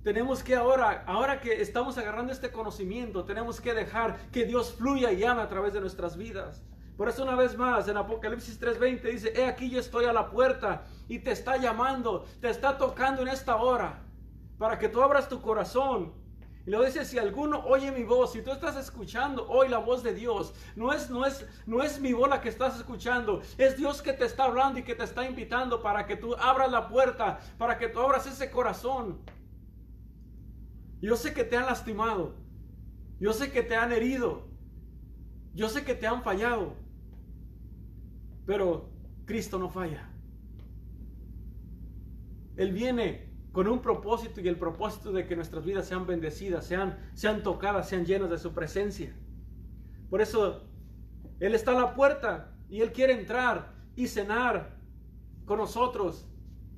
tenemos 0.03 0.43
que 0.43 0.57
ahora, 0.57 1.05
ahora 1.07 1.41
que 1.41 1.61
estamos 1.61 1.99
agarrando 1.99 2.33
este 2.33 2.51
conocimiento, 2.51 3.25
tenemos 3.25 3.61
que 3.61 3.75
dejar 3.75 4.31
que 4.31 4.47
Dios 4.47 4.73
fluya 4.73 5.13
y 5.13 5.19
llame 5.19 5.43
a 5.43 5.49
través 5.49 5.75
de 5.75 5.81
nuestras 5.81 6.17
vidas. 6.17 6.65
Por 6.97 7.09
eso 7.09 7.23
una 7.23 7.35
vez 7.35 7.57
más 7.57 7.89
en 7.89 7.97
Apocalipsis 7.97 8.61
3:20 8.61 9.03
dice, 9.11 9.33
he 9.35 9.47
aquí 9.47 9.71
yo 9.71 9.79
estoy 9.79 10.07
a 10.07 10.13
la 10.13 10.31
puerta 10.31 10.85
y 11.09 11.19
te 11.19 11.33
está 11.33 11.57
llamando, 11.57 12.25
te 12.41 12.49
está 12.49 12.79
tocando 12.79 13.23
en 13.23 13.29
esta 13.29 13.57
hora, 13.57 14.03
para 14.59 14.79
que 14.79 14.89
tú 14.89 15.03
abras 15.03 15.29
tu 15.29 15.41
corazón 15.41 16.13
y 16.65 16.71
luego 16.71 16.85
dice, 16.87 17.05
si 17.05 17.19
alguno 17.19 17.65
oye 17.65 17.91
mi 17.91 18.05
voz, 18.05 18.33
si 18.33 18.43
tú 18.43 18.53
estás 18.53 18.77
escuchando 18.77 19.49
hoy 19.49 19.69
la 19.69 19.79
voz 19.79 20.05
de 20.05 20.15
Dios, 20.15 20.55
no 20.77 20.93
es, 20.93 21.11
no 21.11 21.27
es, 21.27 21.45
no 21.67 21.83
es 21.83 22.01
mi 22.01 22.13
voz 22.13 22.29
la 22.29 22.41
que 22.41 22.49
estás 22.49 22.77
escuchando, 22.77 23.43
es 23.59 23.77
Dios 23.77 24.01
que 24.01 24.13
te 24.13 24.25
está 24.25 24.45
hablando 24.45 24.79
y 24.79 24.85
que 24.85 24.95
te 24.95 25.03
está 25.03 25.29
invitando 25.29 25.83
para 25.83 26.07
que 26.07 26.17
tú 26.17 26.37
abras 26.37 26.71
la 26.71 26.89
puerta, 26.89 27.41
para 27.59 27.79
que 27.79 27.89
tú 27.89 27.99
abras 27.99 28.27
ese 28.27 28.51
corazón. 28.51 29.21
Yo 31.01 31.17
sé 31.17 31.35
que 31.35 31.43
te 31.43 31.57
han 31.57 31.67
lastimado, 31.67 32.37
yo 33.19 33.33
sé 33.33 33.51
que 33.51 33.65
te 33.65 33.75
han 33.75 33.91
herido, 33.91 34.49
yo 35.55 35.69
sé 35.69 35.85
que 35.85 35.97
te 35.97 36.07
han 36.07 36.23
fallado, 36.23 36.77
pero 38.47 38.89
Cristo 39.25 39.59
no 39.59 39.69
falla. 39.69 40.09
Él 42.57 42.71
viene 42.71 43.32
con 43.53 43.69
un 43.69 43.81
propósito 43.81 44.41
y 44.41 44.49
el 44.49 44.57
propósito 44.57 45.13
de 45.13 45.27
que 45.27 45.37
nuestras 45.37 45.65
vidas 45.65 45.87
sean 45.87 46.07
bendecidas, 46.07 46.67
sean, 46.67 46.99
sean 47.15 47.43
tocadas, 47.43 47.89
sean 47.89 48.07
llenas 48.07 48.31
de 48.31 48.39
su 48.39 48.53
presencia. 48.53 49.15
Por 50.09 50.23
eso 50.23 50.63
Él 51.39 51.55
está 51.55 51.73
a 51.73 51.75
la 51.75 51.95
puerta 51.95 52.55
y 52.71 52.81
Él 52.81 52.93
quiere 52.93 53.13
entrar 53.13 53.73
y 53.95 54.09
cenar 54.09 54.77
con 55.45 55.59
nosotros. 55.59 56.27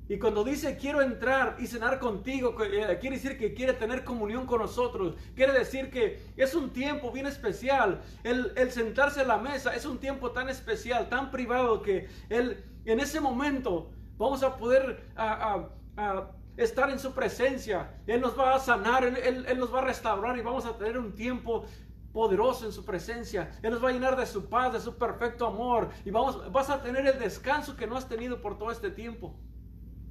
Y 0.07 0.19
cuando 0.19 0.43
dice 0.43 0.77
quiero 0.77 1.01
entrar 1.01 1.55
y 1.59 1.65
cenar 1.65 1.99
contigo, 1.99 2.55
eh, 2.63 2.97
quiere 2.99 3.15
decir 3.15 3.37
que 3.37 3.53
quiere 3.53 3.73
tener 3.73 4.03
comunión 4.03 4.45
con 4.45 4.61
nosotros. 4.61 5.15
Quiere 5.33 5.53
decir 5.53 5.89
que 5.89 6.19
es 6.35 6.53
un 6.53 6.71
tiempo 6.71 7.11
bien 7.11 7.25
especial. 7.25 8.01
El, 8.23 8.53
sentarse 8.71 9.21
a 9.21 9.25
la 9.25 9.37
mesa 9.37 9.73
es 9.73 9.85
un 9.85 9.97
tiempo 9.97 10.31
tan 10.31 10.49
especial, 10.49 11.09
tan 11.09 11.31
privado 11.31 11.81
que 11.81 12.07
él, 12.29 12.63
en 12.85 12.99
ese 12.99 13.19
momento 13.19 13.91
vamos 14.17 14.43
a 14.43 14.57
poder 14.57 15.03
estar 16.57 16.89
en 16.89 16.99
su 16.99 17.13
presencia. 17.13 18.01
Él 18.07 18.21
nos 18.21 18.37
va 18.37 18.55
a 18.55 18.59
sanar, 18.59 19.03
él, 19.03 19.45
nos 19.57 19.73
va 19.73 19.79
a 19.79 19.85
restaurar 19.85 20.37
y 20.37 20.41
vamos 20.41 20.65
a 20.65 20.77
tener 20.77 20.97
un 20.97 21.13
tiempo 21.13 21.65
poderoso 22.13 22.65
en 22.65 22.71
su 22.71 22.85
presencia. 22.85 23.59
Él 23.61 23.71
nos 23.71 23.83
va 23.83 23.89
a 23.89 23.91
llenar 23.91 24.15
de 24.15 24.25
su 24.25 24.47
paz, 24.47 24.73
de 24.73 24.79
su 24.79 24.95
perfecto 24.97 25.45
amor. 25.45 25.89
Y 26.05 26.11
vamos, 26.11 26.51
vas 26.51 26.69
a 26.69 26.81
tener 26.81 27.05
el 27.05 27.19
descanso 27.19 27.75
que 27.75 27.87
no 27.87 27.97
has 27.97 28.07
tenido 28.07 28.41
por 28.41 28.57
todo 28.57 28.71
este 28.71 28.89
tiempo. 28.89 29.35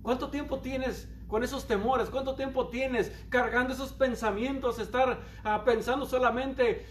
¿Cuánto 0.03 0.29
tiempo 0.29 0.59
tienes 0.59 1.09
con 1.29 1.43
esos 1.43 1.67
temores? 1.67 2.11
¿Cuánto 2.11 2.35
tiempo 2.35 2.69
tienes 2.69 3.11
cargando 3.31 3.73
esos 3.73 3.95
pensamientos? 3.95 4.79
Estar 4.79 5.21
ah, 5.45 5.65
pensando 5.65 6.05
solamente, 6.05 6.85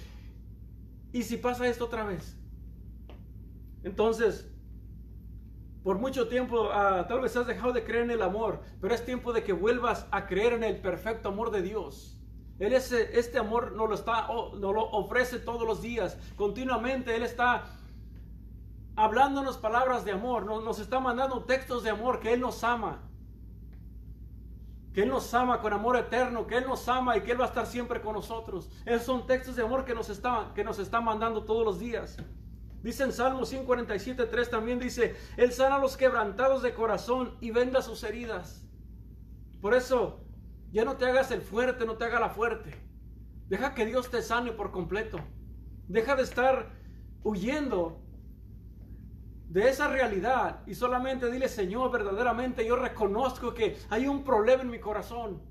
¿y 1.11 1.21
si 1.21 1.37
pasa 1.37 1.67
esto 1.67 1.85
otra 1.85 2.03
vez? 2.05 2.35
Entonces, 3.83 4.49
por 5.83 5.99
mucho 5.99 6.27
tiempo 6.29 6.69
ah, 6.71 7.05
tal 7.07 7.19
vez 7.19 7.35
has 7.35 7.45
dejado 7.45 7.73
de 7.73 7.83
creer 7.83 8.03
en 8.03 8.11
el 8.11 8.21
amor, 8.21 8.61
pero 8.79 8.95
es 8.95 9.05
tiempo 9.05 9.33
de 9.33 9.43
que 9.43 9.51
vuelvas 9.51 10.07
a 10.11 10.25
creer 10.27 10.53
en 10.53 10.63
el 10.63 10.77
perfecto 10.77 11.29
amor 11.29 11.51
de 11.51 11.61
Dios. 11.61 12.17
Él 12.59 12.73
ese, 12.73 13.19
este 13.19 13.39
amor 13.39 13.73
nos 13.73 13.89
lo, 13.89 13.95
está, 13.95 14.27
nos 14.27 14.73
lo 14.73 14.89
ofrece 14.91 15.39
todos 15.39 15.67
los 15.67 15.81
días, 15.81 16.17
continuamente. 16.37 17.15
Él 17.15 17.23
está 17.23 17.65
hablándonos 18.95 19.57
palabras 19.57 20.05
de 20.05 20.11
amor, 20.11 20.45
nos, 20.45 20.63
nos 20.63 20.79
está 20.79 20.99
mandando 20.99 21.43
textos 21.43 21.83
de 21.83 21.89
amor, 21.89 22.21
que 22.21 22.33
Él 22.33 22.39
nos 22.39 22.63
ama. 22.63 23.01
Que 24.93 25.03
Él 25.03 25.09
nos 25.09 25.33
ama 25.33 25.59
con 25.59 25.73
amor 25.73 25.97
eterno, 25.97 26.47
que 26.47 26.57
Él 26.57 26.65
nos 26.65 26.87
ama 26.87 27.17
y 27.17 27.21
que 27.21 27.31
Él 27.31 27.41
va 27.41 27.45
a 27.45 27.47
estar 27.47 27.65
siempre 27.65 27.99
con 27.99 28.13
nosotros. 28.13 28.69
Esos 28.85 29.03
son 29.03 29.27
textos 29.27 29.57
de 29.57 29.63
amor 29.63 29.83
que 29.83 29.95
nos 29.95 30.09
está, 30.09 30.51
que 30.55 30.63
nos 30.63 30.79
está 30.79 31.01
mandando 31.01 31.43
todos 31.43 31.65
los 31.65 31.79
días. 31.79 32.17
Dice 32.83 33.03
en 33.03 33.13
Salmo 33.13 33.45
147, 33.45 34.25
3 34.25 34.49
también 34.49 34.77
dice, 34.77 35.15
Él 35.37 35.53
sana 35.53 35.75
a 35.75 35.79
los 35.79 35.95
quebrantados 35.95 36.61
de 36.61 36.73
corazón 36.73 37.37
y 37.39 37.51
venda 37.51 37.81
sus 37.81 38.03
heridas. 38.03 38.65
Por 39.61 39.73
eso, 39.73 40.19
ya 40.73 40.83
no 40.83 40.97
te 40.97 41.05
hagas 41.05 41.31
el 41.31 41.41
fuerte, 41.41 41.85
no 41.85 41.95
te 41.95 42.03
haga 42.03 42.19
la 42.19 42.29
fuerte. 42.29 42.75
Deja 43.47 43.73
que 43.73 43.85
Dios 43.85 44.11
te 44.11 44.21
sane 44.21 44.51
por 44.51 44.71
completo. 44.71 45.17
Deja 45.87 46.17
de 46.17 46.23
estar 46.23 46.73
huyendo 47.23 48.01
de 49.47 49.69
esa 49.69 49.87
realidad 49.87 50.61
y 50.65 50.75
solamente 50.75 51.31
dile, 51.31 51.47
Señor, 51.47 51.89
verdaderamente 51.89 52.65
yo 52.65 52.75
reconozco 52.75 53.53
que 53.53 53.77
hay 53.89 54.07
un 54.07 54.25
problema 54.25 54.63
en 54.63 54.71
mi 54.71 54.79
corazón. 54.79 55.41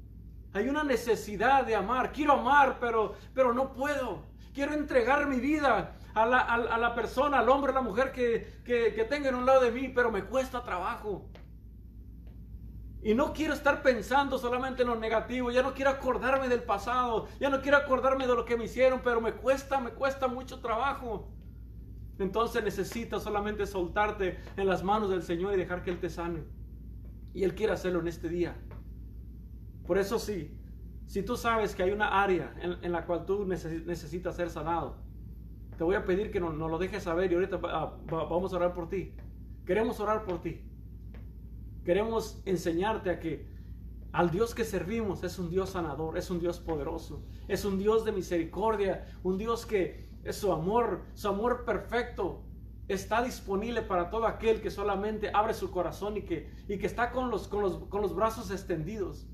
Hay 0.52 0.68
una 0.68 0.84
necesidad 0.84 1.64
de 1.64 1.76
amar. 1.76 2.12
Quiero 2.12 2.34
amar, 2.34 2.76
pero, 2.78 3.14
pero 3.32 3.54
no 3.54 3.72
puedo. 3.72 4.22
Quiero 4.52 4.74
entregar 4.74 5.26
mi 5.28 5.40
vida 5.40 5.96
a 6.14 6.26
la, 6.26 6.94
persona, 6.94 7.38
al 7.38 7.48
hombre, 7.48 7.72
a 7.72 7.74
la 7.76 7.82
mujer 7.82 8.12
que, 8.12 8.60
que, 8.64 8.92
que 8.94 9.04
tenga 9.04 9.28
en 9.28 9.34
un 9.34 9.46
lado 9.46 9.60
de 9.60 9.70
mí, 9.70 9.88
pero 9.88 10.10
me 10.10 10.24
cuesta 10.24 10.62
trabajo. 10.62 11.30
Y 13.02 13.14
no 13.14 13.32
quiero 13.32 13.52
estar 13.52 13.82
pensando 13.82 14.38
solamente 14.38 14.82
en 14.82 14.88
lo 14.88 14.94
negativo, 14.94 15.50
ya 15.50 15.62
no 15.62 15.74
quiero 15.74 15.90
acordarme 15.90 16.48
del 16.48 16.62
pasado, 16.62 17.26
ya 17.40 17.50
no 17.50 17.60
quiero 17.60 17.76
acordarme 17.76 18.28
de 18.28 18.34
lo 18.34 18.44
que 18.44 18.56
me 18.56 18.66
hicieron, 18.66 19.00
pero 19.02 19.20
me 19.20 19.32
cuesta, 19.32 19.80
me 19.80 19.90
cuesta 19.90 20.28
mucho 20.28 20.60
trabajo. 20.60 21.28
Entonces 22.20 22.62
necesitas 22.62 23.24
solamente 23.24 23.66
soltarte 23.66 24.38
en 24.56 24.68
las 24.68 24.84
manos 24.84 25.10
del 25.10 25.22
Señor 25.22 25.54
y 25.54 25.56
dejar 25.56 25.82
que 25.82 25.90
Él 25.90 25.98
te 25.98 26.10
sane. 26.10 26.44
Y 27.34 27.42
Él 27.42 27.56
quiere 27.56 27.72
hacerlo 27.72 28.00
en 28.00 28.06
este 28.06 28.28
día. 28.28 28.56
Por 29.84 29.98
eso 29.98 30.20
sí, 30.20 30.56
si 31.06 31.24
tú 31.24 31.36
sabes 31.36 31.74
que 31.74 31.82
hay 31.82 31.90
una 31.90 32.22
área 32.22 32.54
en, 32.60 32.92
la 32.92 33.04
cual 33.04 33.26
tú 33.26 33.44
necesitas 33.44 34.36
ser 34.36 34.48
sanado, 34.48 34.96
te 35.82 35.84
voy 35.84 35.96
a 35.96 36.04
pedir 36.04 36.30
que 36.30 36.38
nos, 36.38 36.54
lo 36.54 36.78
dejes 36.78 37.02
saber 37.02 37.32
y 37.32 37.34
ahorita 37.34 37.56
vamos 37.56 38.52
a 38.52 38.56
orar 38.56 38.72
por 38.72 38.88
ti. 38.88 39.16
Queremos 39.66 39.98
orar 39.98 40.24
por 40.24 40.40
ti. 40.40 40.60
Queremos 41.84 42.40
enseñarte 42.44 43.10
a 43.10 43.18
que 43.18 43.48
al 44.12 44.30
Dios 44.30 44.54
que 44.54 44.62
servimos 44.62 45.24
es 45.24 45.40
un 45.40 45.50
Dios 45.50 45.70
sanador, 45.70 46.16
es 46.16 46.30
un 46.30 46.38
Dios 46.38 46.60
poderoso, 46.60 47.24
es 47.48 47.64
un 47.64 47.78
Dios 47.78 48.04
de 48.04 48.12
misericordia, 48.12 49.06
un 49.24 49.38
Dios 49.38 49.66
que 49.66 50.08
es 50.22 50.36
su 50.36 50.52
amor, 50.52 51.02
su 51.14 51.26
amor 51.26 51.64
perfecto 51.64 52.44
está 52.86 53.20
disponible 53.20 53.82
para 53.82 54.08
todo 54.08 54.28
aquel 54.28 54.60
que 54.60 54.70
solamente 54.70 55.32
abre 55.34 55.52
su 55.52 55.72
corazón 55.72 56.16
y 56.16 56.22
que, 56.22 56.48
y 56.68 56.78
que 56.78 56.86
está 56.86 57.10
con 57.10 57.28
los, 57.28 57.48
con, 57.48 57.60
los, 57.60 57.78
con 57.88 58.02
los 58.02 58.14
brazos 58.14 58.52
extendidos. 58.52 59.26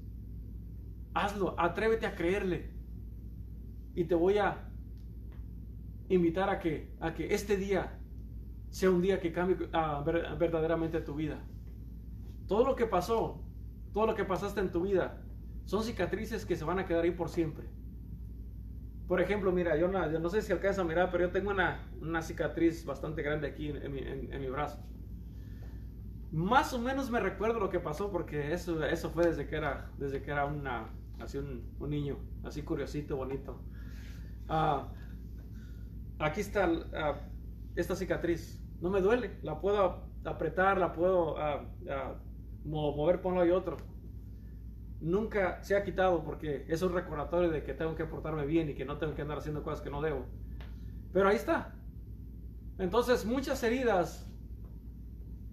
Hazlo, 1.13 1.55
atrévete 1.59 2.07
a 2.07 2.15
creerle. 2.15 2.71
Y 3.95 4.05
te 4.05 4.15
voy 4.15 4.39
a 4.39 4.68
invitar 6.09 6.49
a 6.51 6.59
que, 6.59 6.91
a 7.01 7.15
que 7.15 7.35
este 7.35 7.57
día 7.57 7.99
sea 8.71 8.91
un 8.91 9.01
día 9.01 9.21
que 9.21 9.33
cambie 9.33 9.69
ah, 9.73 10.03
verdaderamente 10.05 11.01
tu 11.01 11.15
vida. 11.15 11.39
Todo 12.47 12.65
lo 12.65 12.77
que 12.77 12.87
pasó, 12.87 13.43
todo 13.93 14.07
lo 14.07 14.15
que 14.15 14.25
pasaste 14.25 14.61
en 14.61 14.71
tu 14.71 14.83
vida, 14.83 15.23
son 15.65 15.83
cicatrices 15.83 16.47
que 16.47 16.57
se 16.57 16.65
van 16.65 16.79
a 16.79 16.87
quedar 16.87 17.05
ahí 17.05 17.11
por 17.11 17.29
siempre. 17.29 17.67
Por 19.07 19.23
ejemplo, 19.23 19.53
mira, 19.53 19.77
yo 19.77 19.89
no, 19.89 20.29
sé 20.29 20.43
si 20.43 20.53
alcanza 20.53 20.83
a 20.83 20.85
mirar, 20.85 21.11
pero 21.11 21.27
yo 21.27 21.31
tengo 21.31 21.51
una, 21.51 21.89
una 22.01 22.21
cicatriz 22.21 22.85
bastante 22.85 23.23
grande 23.23 23.49
aquí 23.49 23.69
en, 23.69 23.93
mi, 23.93 24.01
en, 24.01 24.41
mi, 24.41 24.49
brazo. 24.49 24.79
Más 26.31 26.75
o 26.75 26.79
menos 26.79 27.11
me 27.11 27.19
recuerdo 27.19 27.59
lo 27.59 27.71
que 27.71 27.81
pasó 27.81 28.11
porque 28.13 28.53
eso, 28.53 28.85
eso 28.85 29.09
fue 29.11 29.27
desde 29.27 29.47
que 29.47 29.57
era, 29.57 29.91
desde 29.97 30.21
que 30.21 30.31
era 30.31 30.45
una, 30.45 30.91
así 31.21 31.39
un, 31.39 31.65
un 31.79 31.89
niño, 31.89 32.19
así 32.45 32.63
curiosito, 32.63 33.17
bonito. 33.17 33.59
Uh, 34.51 34.98
aquí 36.19 36.41
está 36.41 36.71
ah, 36.95 37.21
esta 37.77 37.95
cicatriz. 37.95 38.61
No 38.81 38.91
me 38.91 39.01
duele, 39.01 39.39
la 39.43 39.61
puedo 39.61 40.09
apretar, 40.25 40.79
la 40.79 40.93
puedo 40.93 41.35
uh, 41.35 42.69
mover 42.69 43.21
por 43.21 43.47
y 43.47 43.51
otro. 43.51 43.77
Nunca 45.01 45.63
se 45.63 45.77
ha 45.77 45.85
quitado 45.85 46.25
porque 46.25 46.65
es 46.69 46.83
un 46.83 46.93
recordatorio 46.93 47.51
de 47.51 47.63
que 47.63 47.75
tengo 47.75 47.95
que 47.95 48.05
portarme 48.05 48.47
bien 48.47 48.69
y 48.69 48.75
que 48.75 48.85
no 48.85 48.99
tengo 48.99 49.15
que 49.15 49.23
andar 49.23 49.39
haciendo 49.39 49.63
cosas 49.63 49.81
que 49.81 49.91
no 49.91 50.03
debo. 50.03 50.27
Pero 51.13 51.29
ahí 51.29 51.37
está. 51.37 51.75
Entonces 52.79 53.25
muchas 53.25 53.63
heridas, 53.63 54.29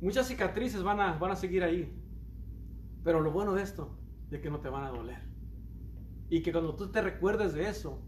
muchas 0.01 0.27
cicatrices 0.27 0.83
van 0.83 0.99
a, 0.99 1.17
van 1.17 1.31
a 1.31 1.35
seguir 1.35 1.63
ahí. 1.63 1.91
Pero 3.03 3.21
lo 3.21 3.31
bueno 3.31 3.53
de 3.53 3.61
esto, 3.61 3.95
es 4.31 4.41
que 4.41 4.49
no 4.49 4.59
te 4.59 4.69
van 4.69 4.83
a 4.83 4.89
doler. 4.89 5.19
Y 6.29 6.41
que 6.41 6.51
cuando 6.51 6.75
tú 6.75 6.91
te 6.91 7.01
recuerdes 7.01 7.53
de 7.53 7.69
eso, 7.69 8.01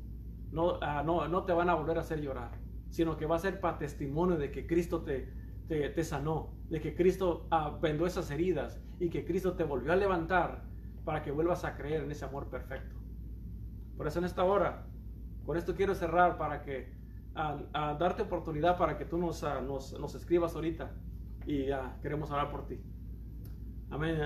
no, 0.52 0.80
ah, 0.82 1.04
no, 1.04 1.28
no 1.28 1.44
te 1.44 1.54
van 1.54 1.70
a 1.70 1.76
volver 1.76 1.98
a 1.98 2.02
hacer 2.02 2.22
llorar, 2.22 2.52
sino 2.90 3.18
que 3.18 3.26
va 3.26 3.36
a 3.36 3.40
ser 3.40 3.60
para 3.60 3.78
testimonio 3.78 4.38
de 4.38 4.52
que 4.52 4.66
Cristo 4.66 5.02
te, 5.02 5.34
te, 5.68 5.90
te 5.90 6.04
sanó, 6.04 6.54
de 6.70 6.80
que 6.82 6.96
Cristo 6.96 7.48
ah, 7.52 7.78
vendó 7.82 8.06
esas 8.06 8.32
heridas 8.32 8.82
y 9.00 9.10
que 9.10 9.26
Cristo 9.26 9.54
te 9.54 9.64
volvió 9.64 9.94
a 9.94 9.96
levantar 9.96 10.64
para 11.06 11.22
que 11.22 11.32
vuelvas 11.32 11.64
a 11.64 11.76
creer 11.76 12.04
en 12.04 12.12
ese 12.12 12.26
amor 12.26 12.50
perfecto. 12.50 12.96
Por 13.96 14.08
eso 14.08 14.20
en 14.20 14.26
esta 14.26 14.44
hora, 14.44 14.86
con 15.46 15.58
esto 15.58 15.76
quiero 15.76 15.96
cerrar 15.96 16.38
para 16.38 16.62
que 16.62 16.96
a, 17.36 17.96
darte 18.00 18.24
oportunidad 18.24 18.78
para 18.78 18.98
que 18.98 19.06
tú 19.06 19.18
nos, 19.18 19.44
nos, 19.64 19.98
nos 20.00 20.16
escribas 20.16 20.56
ahorita 20.56 20.92
y 21.46 21.68
queremos 22.02 22.30
hablar 22.32 22.52
por 22.52 22.66
ti. 22.68 22.80
Amén. 23.90 24.20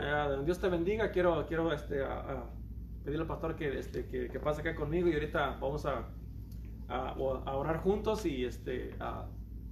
Dios 0.43 0.59
te 0.59 0.69
bendiga. 0.69 1.11
Quiero, 1.11 1.45
quiero 1.45 1.71
este, 1.71 2.03
pedirle 3.03 3.23
al 3.23 3.27
pastor 3.27 3.55
que, 3.55 3.79
este, 3.79 4.05
que, 4.05 4.39
pase 4.39 4.61
acá 4.61 4.75
conmigo 4.75 5.07
y 5.07 5.13
ahorita 5.13 5.57
vamos 5.59 5.85
a, 5.85 6.07
a, 6.87 7.13
orar 7.17 7.77
juntos 7.77 8.25
y 8.25 8.45
este, 8.45 8.95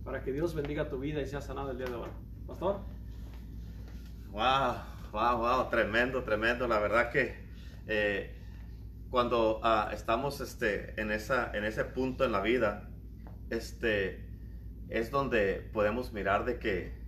para 0.04 0.24
que 0.24 0.32
Dios 0.32 0.56
bendiga 0.56 0.90
tu 0.90 1.00
vida 1.00 1.22
y 1.22 1.28
sea 1.28 1.42
sanado 1.42 1.72
el 1.72 1.78
día 1.78 1.88
de 1.88 1.96
hoy. 1.96 2.10
Pastor. 2.48 2.80
Wow, 4.32 4.76
wow, 5.12 5.38
wow, 5.38 5.70
tremendo, 5.70 6.24
tremendo. 6.24 6.68
La 6.68 6.80
verdad 6.80 7.12
que 7.12 7.36
eh, 7.88 8.36
cuando 9.10 9.60
ah, 9.64 9.90
estamos 9.94 10.42
este, 10.42 11.00
en, 11.00 11.12
esa, 11.12 11.52
en 11.56 11.64
ese 11.64 11.84
punto 11.84 12.26
en 12.26 12.32
la 12.32 12.42
vida, 12.42 12.90
este, 13.50 14.28
es 14.90 15.12
donde 15.12 15.70
podemos 15.74 16.14
mirar 16.14 16.46
de 16.46 16.60
que 16.60 16.99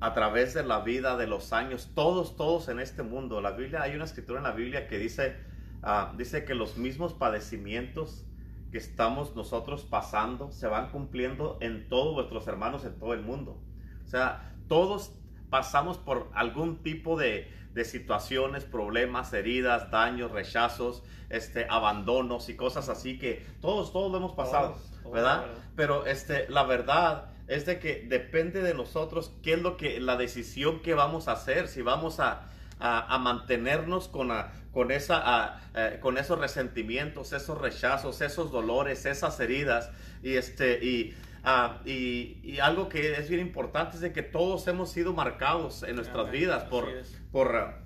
a 0.00 0.12
través 0.12 0.54
de 0.54 0.62
la 0.62 0.80
vida, 0.80 1.16
de 1.16 1.26
los 1.26 1.52
años, 1.52 1.90
todos, 1.94 2.36
todos 2.36 2.68
en 2.68 2.80
este 2.80 3.02
mundo, 3.02 3.40
la 3.40 3.52
Biblia, 3.52 3.82
hay 3.82 3.94
una 3.94 4.04
escritura 4.04 4.38
en 4.38 4.44
la 4.44 4.52
Biblia 4.52 4.88
que 4.88 4.98
dice, 4.98 5.36
ah, 5.82 6.12
dice 6.16 6.44
que 6.44 6.54
los 6.54 6.76
mismos 6.76 7.14
padecimientos 7.14 8.24
que 8.70 8.78
estamos 8.78 9.34
nosotros 9.34 9.84
pasando 9.84 10.50
se 10.52 10.66
van 10.66 10.90
cumpliendo 10.90 11.56
en 11.60 11.88
todos 11.88 12.14
vuestros 12.14 12.46
hermanos 12.46 12.84
en 12.84 12.98
todo 12.98 13.14
el 13.14 13.22
mundo. 13.22 13.62
O 14.04 14.08
sea, 14.08 14.54
todos 14.68 15.12
pasamos 15.48 15.96
por 15.96 16.30
algún 16.34 16.82
tipo 16.82 17.16
de, 17.16 17.50
de 17.72 17.84
situaciones, 17.84 18.64
problemas, 18.64 19.32
heridas, 19.32 19.90
daños, 19.90 20.30
rechazos, 20.32 21.02
este, 21.28 21.66
abandonos 21.70 22.48
y 22.48 22.56
cosas 22.56 22.88
así 22.88 23.18
que 23.18 23.46
todos, 23.60 23.92
todos 23.92 24.10
lo 24.10 24.18
hemos 24.18 24.32
pasado, 24.32 24.78
¿verdad? 25.12 25.46
Pero 25.74 26.06
este, 26.06 26.48
la 26.48 26.64
verdad 26.64 27.30
es 27.48 27.66
de 27.66 27.78
que 27.78 28.06
depende 28.08 28.62
de 28.62 28.74
nosotros 28.74 29.32
qué 29.42 29.54
es 29.54 29.62
lo 29.62 29.76
que, 29.76 30.00
la 30.00 30.16
decisión 30.16 30.82
que 30.82 30.94
vamos 30.94 31.28
a 31.28 31.32
hacer, 31.32 31.68
si 31.68 31.82
vamos 31.82 32.20
a, 32.20 32.48
a, 32.78 33.18
mantenernos 33.18 34.08
con, 34.08 34.30
con, 34.72 34.90
esa, 34.90 35.60
eh, 35.74 35.98
con 36.00 36.18
esos 36.18 36.38
resentimientos, 36.38 37.32
esos 37.32 37.58
rechazos, 37.60 38.20
esos 38.20 38.50
dolores, 38.50 39.06
esas 39.06 39.38
heridas. 39.40 39.90
Y 40.22 40.34
este, 40.34 40.84
y 40.84 41.14
Ah, 41.48 41.80
y, 41.84 42.58
algo 42.58 42.88
que 42.88 43.12
es 43.12 43.28
bien 43.28 43.40
importante 43.40 43.94
es 43.94 44.00
de 44.00 44.12
que 44.12 44.24
todos 44.24 44.66
hemos 44.66 44.90
sido 44.90 45.12
marcados 45.12 45.84
en 45.84 45.94
nuestras 45.94 46.28
vidas 46.32 46.64
por, 46.64 46.88
por 47.30 47.54
ah, 47.54 47.84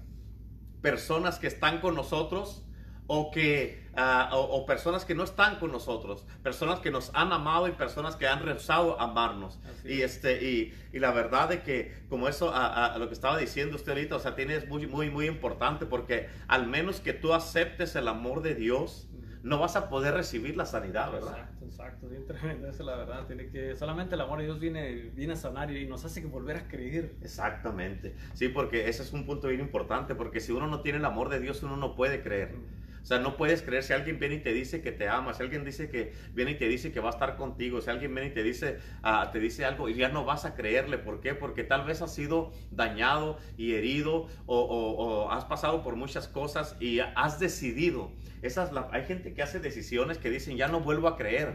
personas 0.81 1.38
que 1.38 1.46
están 1.46 1.83
con 1.83 1.94
nosotros 1.94 2.64
o, 3.07 3.31
que, 3.31 3.80
ah, 3.96 4.31
o, 4.33 4.66
personas 4.66 5.05
que 5.05 5.14
no 5.14 5.24
están 5.24 5.59
con 5.59 5.72
nosotros, 5.72 6.26
personas 6.42 6.81
que 6.81 6.90
nos 6.90 7.11
han 7.14 7.33
amado 7.33 7.68
y 7.68 7.72
personas 7.72 8.16
que 8.16 8.26
han 8.26 8.42
rehusado 8.42 9.00
amarnos. 9.00 9.59
y, 9.85 10.03
este, 10.03 10.42
y, 10.42 10.74
y, 10.92 10.98
la 10.98 11.12
verdad 11.12 11.48
de 11.48 11.62
que, 11.62 11.94
como 12.09 12.29
eso, 12.29 12.53
a, 12.55 12.96
lo 12.98 13.09
que 13.09 13.14
estaba 13.14 13.38
diciendo 13.38 13.76
usted 13.76 13.92
ahorita, 13.92 14.16
o 14.16 14.20
sea, 14.20 14.35
tiene, 14.35 14.57
es 14.57 14.68
muy, 14.68 14.87
muy, 14.87 15.11
muy 15.11 15.26
importante 15.26 15.87
porque 15.87 16.29
al 16.48 16.66
menos 16.66 17.00
que 17.00 17.12
tú 17.12 17.33
aceptes 17.33 17.96
el 17.96 18.09
amor 18.09 18.42
de 18.42 18.55
Dios, 18.55 19.11
no 19.42 19.59
vas 19.59 19.76
a 19.76 19.88
poder 19.88 20.14
recibir 20.14 20.57
la 20.57 20.66
sanidad, 20.66 21.11
¿verdad? 21.12 21.31
Exacto, 21.31 21.64
exacto, 21.64 22.09
bien 22.09 22.26
tremendo, 22.26 22.68
esa 22.68 22.83
es 22.83 22.87
la 22.87 22.96
verdad, 22.96 23.26
tiene 23.26 23.48
que, 23.48 23.74
solamente 23.76 24.14
el 24.14 24.20
amor 24.20 24.38
de 24.38 24.44
Dios 24.44 24.61
viene, 24.61 25.11
viene 25.14 25.33
a 25.33 25.37
sanar 25.37 25.70
y 25.70 25.87
nos 25.87 26.05
hace 26.05 26.20
que 26.20 26.26
volver 26.26 26.57
a 26.57 26.68
creer. 26.68 27.14
Exactamente, 27.22 28.14
sí, 28.35 28.48
porque 28.48 28.88
ese 28.88 29.03
es 29.03 29.12
un 29.12 29.24
punto 29.24 29.48
bien 29.48 29.61
importante, 29.61 30.14
porque 30.14 30.40
si 30.40 30.53
uno 30.53 30.66
no 30.66 30.83
tiene 30.83 30.98
el 30.98 31.05
amor 31.05 31.31
de 31.31 31.40
Dios, 31.40 31.62
uno 31.62 31.76
no 31.76 31.94
puede 31.94 32.22
creer. 32.22 32.55
O 33.03 33.07
sea, 33.07 33.19
no 33.19 33.37
puedes 33.37 33.63
creer 33.63 33.83
si 33.83 33.93
alguien 33.93 34.19
viene 34.19 34.37
y 34.37 34.41
te 34.41 34.53
dice 34.53 34.83
que 34.83 34.93
te 34.93 35.09
ama, 35.09 35.35
si 35.35 35.43
alguien 35.43 35.65
dice 35.65 35.89
que 35.89 36.13
viene 36.35 36.53
y 36.53 36.55
te 36.57 36.69
dice 36.69 36.93
que 36.93 37.01
va 37.01 37.09
a 37.09 37.13
estar 37.13 37.37
contigo, 37.37 37.81
si 37.81 37.91
alguien 37.91 38.15
viene 38.15 38.31
y 38.31 38.35
te 38.35 38.43
dice, 38.43 38.79
uh, 39.03 39.31
te 39.33 39.41
dice 39.41 39.65
algo 39.65 39.89
y 39.89 39.95
ya 39.95 40.09
no 40.09 40.25
vas 40.25 40.45
a 40.45 40.55
creerle. 40.55 40.99
¿Por 40.99 41.21
qué? 41.21 41.35
Porque 41.35 41.65
tal 41.65 41.85
vez 41.85 42.03
has 42.03 42.15
sido 42.15 42.53
dañado 42.71 43.39
y 43.57 43.75
herido 43.75 44.29
o, 44.47 44.61
o, 44.61 45.31
has 45.31 45.45
pasado 45.45 45.83
por 45.83 45.97
muchas 45.97 46.29
cosas 46.29 46.77
y 46.81 47.01
has 47.01 47.41
decidido. 47.41 48.13
Esas, 48.43 48.71
hay 48.93 49.05
gente 49.05 49.35
que 49.35 49.43
hace 49.43 49.61
decisiones 49.61 50.19
que 50.19 50.31
dicen, 50.31 50.57
ya 50.57 50.69
no 50.69 50.81
vuelvo 50.81 51.09
a 51.09 51.17
creer. 51.17 51.55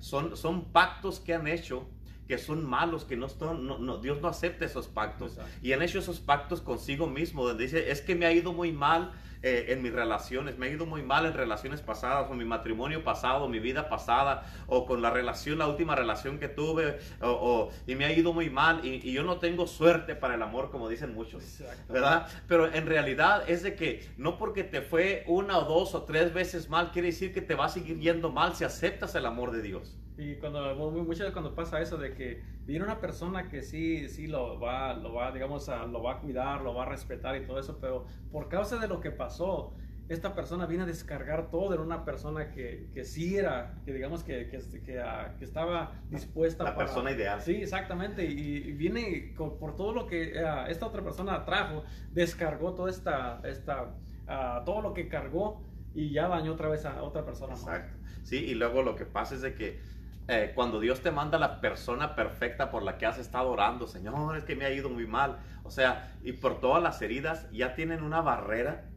Son, 0.00 0.36
son 0.36 0.72
pactos 0.72 1.20
que 1.20 1.34
han 1.34 1.46
hecho 1.46 1.88
que 2.26 2.38
son 2.38 2.68
malos, 2.68 3.04
que 3.04 3.16
no, 3.16 3.28
no, 3.54 3.98
Dios 3.98 4.20
no 4.20 4.28
acepta 4.28 4.64
esos 4.64 4.88
pactos. 4.88 5.38
Y 5.62 5.72
han 5.72 5.82
hecho 5.82 6.00
esos 6.00 6.18
pactos 6.18 6.60
consigo 6.60 7.06
mismo, 7.06 7.46
donde 7.46 7.64
dice, 7.64 7.90
es 7.90 8.00
que 8.00 8.14
me 8.14 8.26
ha 8.26 8.32
ido 8.32 8.52
muy 8.52 8.72
mal 8.72 9.12
eh, 9.48 9.72
en 9.72 9.80
mis 9.80 9.92
relaciones, 9.92 10.58
me 10.58 10.66
ha 10.66 10.70
ido 10.70 10.86
muy 10.86 11.04
mal 11.04 11.24
en 11.24 11.32
relaciones 11.32 11.80
pasadas, 11.80 12.26
con 12.26 12.36
mi 12.36 12.44
matrimonio 12.44 13.04
pasado, 13.04 13.48
mi 13.48 13.60
vida 13.60 13.88
pasada, 13.88 14.44
o 14.66 14.86
con 14.86 15.02
la 15.02 15.10
relación, 15.10 15.58
la 15.58 15.68
última 15.68 15.94
relación 15.94 16.40
que 16.40 16.48
tuve, 16.48 16.98
o, 17.20 17.70
y 17.86 17.94
me 17.94 18.06
ha 18.06 18.12
ido 18.12 18.32
muy 18.32 18.50
mal, 18.50 18.84
y, 18.84 19.12
yo 19.12 19.22
no 19.22 19.38
tengo 19.38 19.68
suerte 19.68 20.16
para 20.16 20.34
el 20.34 20.42
amor, 20.42 20.72
como 20.72 20.88
dicen 20.88 21.14
muchos, 21.14 21.62
¿verdad? 21.88 22.26
Pero 22.48 22.74
en 22.74 22.86
realidad 22.86 23.48
es 23.48 23.62
de 23.62 23.76
que 23.76 24.04
no 24.16 24.36
porque 24.36 24.64
te 24.64 24.82
fue 24.82 25.22
una 25.28 25.58
o 25.58 25.64
dos 25.64 25.94
o 25.94 26.02
tres 26.02 26.34
veces 26.34 26.68
mal, 26.68 26.90
quiere 26.90 27.06
decir 27.06 27.32
que 27.32 27.40
te 27.40 27.54
va 27.54 27.66
a 27.66 27.68
seguir 27.68 28.00
yendo 28.00 28.32
mal 28.32 28.56
si 28.56 28.64
aceptas 28.64 29.14
el 29.14 29.26
amor 29.26 29.52
de 29.52 29.62
Dios. 29.62 29.96
Y 30.18 30.36
cuando, 30.36 30.74
muchas 30.74 31.20
veces 31.20 31.32
cuando 31.32 31.54
pasa 31.54 31.80
eso 31.80 31.98
de 31.98 32.14
que 32.14 32.42
viene 32.64 32.84
una 32.84 33.00
persona 33.00 33.48
que 33.48 33.62
sí, 33.62 34.08
sí 34.08 34.26
lo 34.26 34.58
va, 34.58 34.94
lo 34.94 35.12
va, 35.12 35.30
digamos, 35.30 35.68
a, 35.68 35.84
lo 35.86 36.02
va 36.02 36.14
a 36.14 36.20
cuidar, 36.20 36.62
lo 36.62 36.74
va 36.74 36.84
a 36.84 36.88
respetar 36.88 37.36
y 37.36 37.46
todo 37.46 37.58
eso, 37.58 37.78
pero 37.80 38.06
por 38.32 38.48
causa 38.48 38.78
de 38.78 38.88
lo 38.88 39.00
que 39.00 39.10
pasó, 39.10 39.74
esta 40.08 40.34
persona 40.34 40.66
viene 40.66 40.84
a 40.84 40.86
descargar 40.86 41.50
todo 41.50 41.74
en 41.74 41.80
una 41.80 42.04
persona 42.04 42.50
que, 42.50 42.88
que 42.94 43.04
sí 43.04 43.36
era, 43.36 43.74
que 43.84 43.92
digamos 43.92 44.22
que, 44.22 44.48
que, 44.48 44.60
que, 44.84 45.00
ah, 45.00 45.34
estaba 45.40 45.92
dispuesta. 46.08 46.64
La 46.64 46.76
persona 46.76 47.10
ideal. 47.10 47.40
Sí, 47.40 47.56
exactamente. 47.56 48.24
Y, 48.24 48.72
viene 48.72 49.34
por 49.36 49.74
todo 49.76 49.92
lo 49.92 50.06
que 50.06 50.38
ah, 50.38 50.66
esta 50.68 50.86
otra 50.86 51.02
persona 51.02 51.44
trajo, 51.44 51.84
descargó 52.12 52.74
toda 52.74 52.88
esta, 52.88 53.40
esta 53.44 53.94
uh, 54.28 54.64
todo 54.64 54.80
lo 54.80 54.94
que 54.94 55.08
cargó 55.08 55.62
y 55.94 56.12
ya 56.12 56.28
dañó 56.28 56.52
otra 56.52 56.68
vez 56.68 56.84
a 56.84 57.02
otra 57.02 57.24
persona. 57.24 57.54
Exacto. 57.54 57.96
Sí, 58.22 58.36
y 58.36 58.54
luego 58.54 58.82
lo 58.82 58.96
que 58.96 59.06
pasa 59.06 59.34
es 59.34 59.42
de 59.42 59.54
que 59.54 59.80
eh, 60.28 60.52
cuando 60.54 60.80
Dios 60.80 61.00
te 61.00 61.10
manda 61.10 61.38
la 61.38 61.60
persona 61.60 62.14
perfecta 62.14 62.70
por 62.70 62.82
la 62.82 62.98
que 62.98 63.06
has 63.06 63.18
estado 63.18 63.50
orando, 63.50 63.86
Señor, 63.86 64.36
es 64.36 64.44
que 64.44 64.56
me 64.56 64.64
ha 64.64 64.72
ido 64.72 64.88
muy 64.88 65.06
mal. 65.06 65.38
O 65.62 65.70
sea, 65.70 66.16
y 66.22 66.32
por 66.32 66.60
todas 66.60 66.82
las 66.82 67.00
heridas 67.02 67.48
ya 67.50 67.74
tienen 67.74 68.02
una 68.02 68.20
barrera 68.20 68.90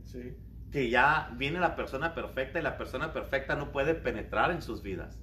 que 0.71 0.89
ya 0.89 1.29
viene 1.35 1.59
la 1.59 1.75
persona 1.75 2.13
perfecta 2.13 2.59
y 2.59 2.63
la 2.63 2.77
persona 2.77 3.13
perfecta 3.13 3.55
no 3.55 3.71
puede 3.71 3.95
penetrar 3.95 4.51
en 4.51 4.61
sus 4.61 4.81
vidas 4.81 5.19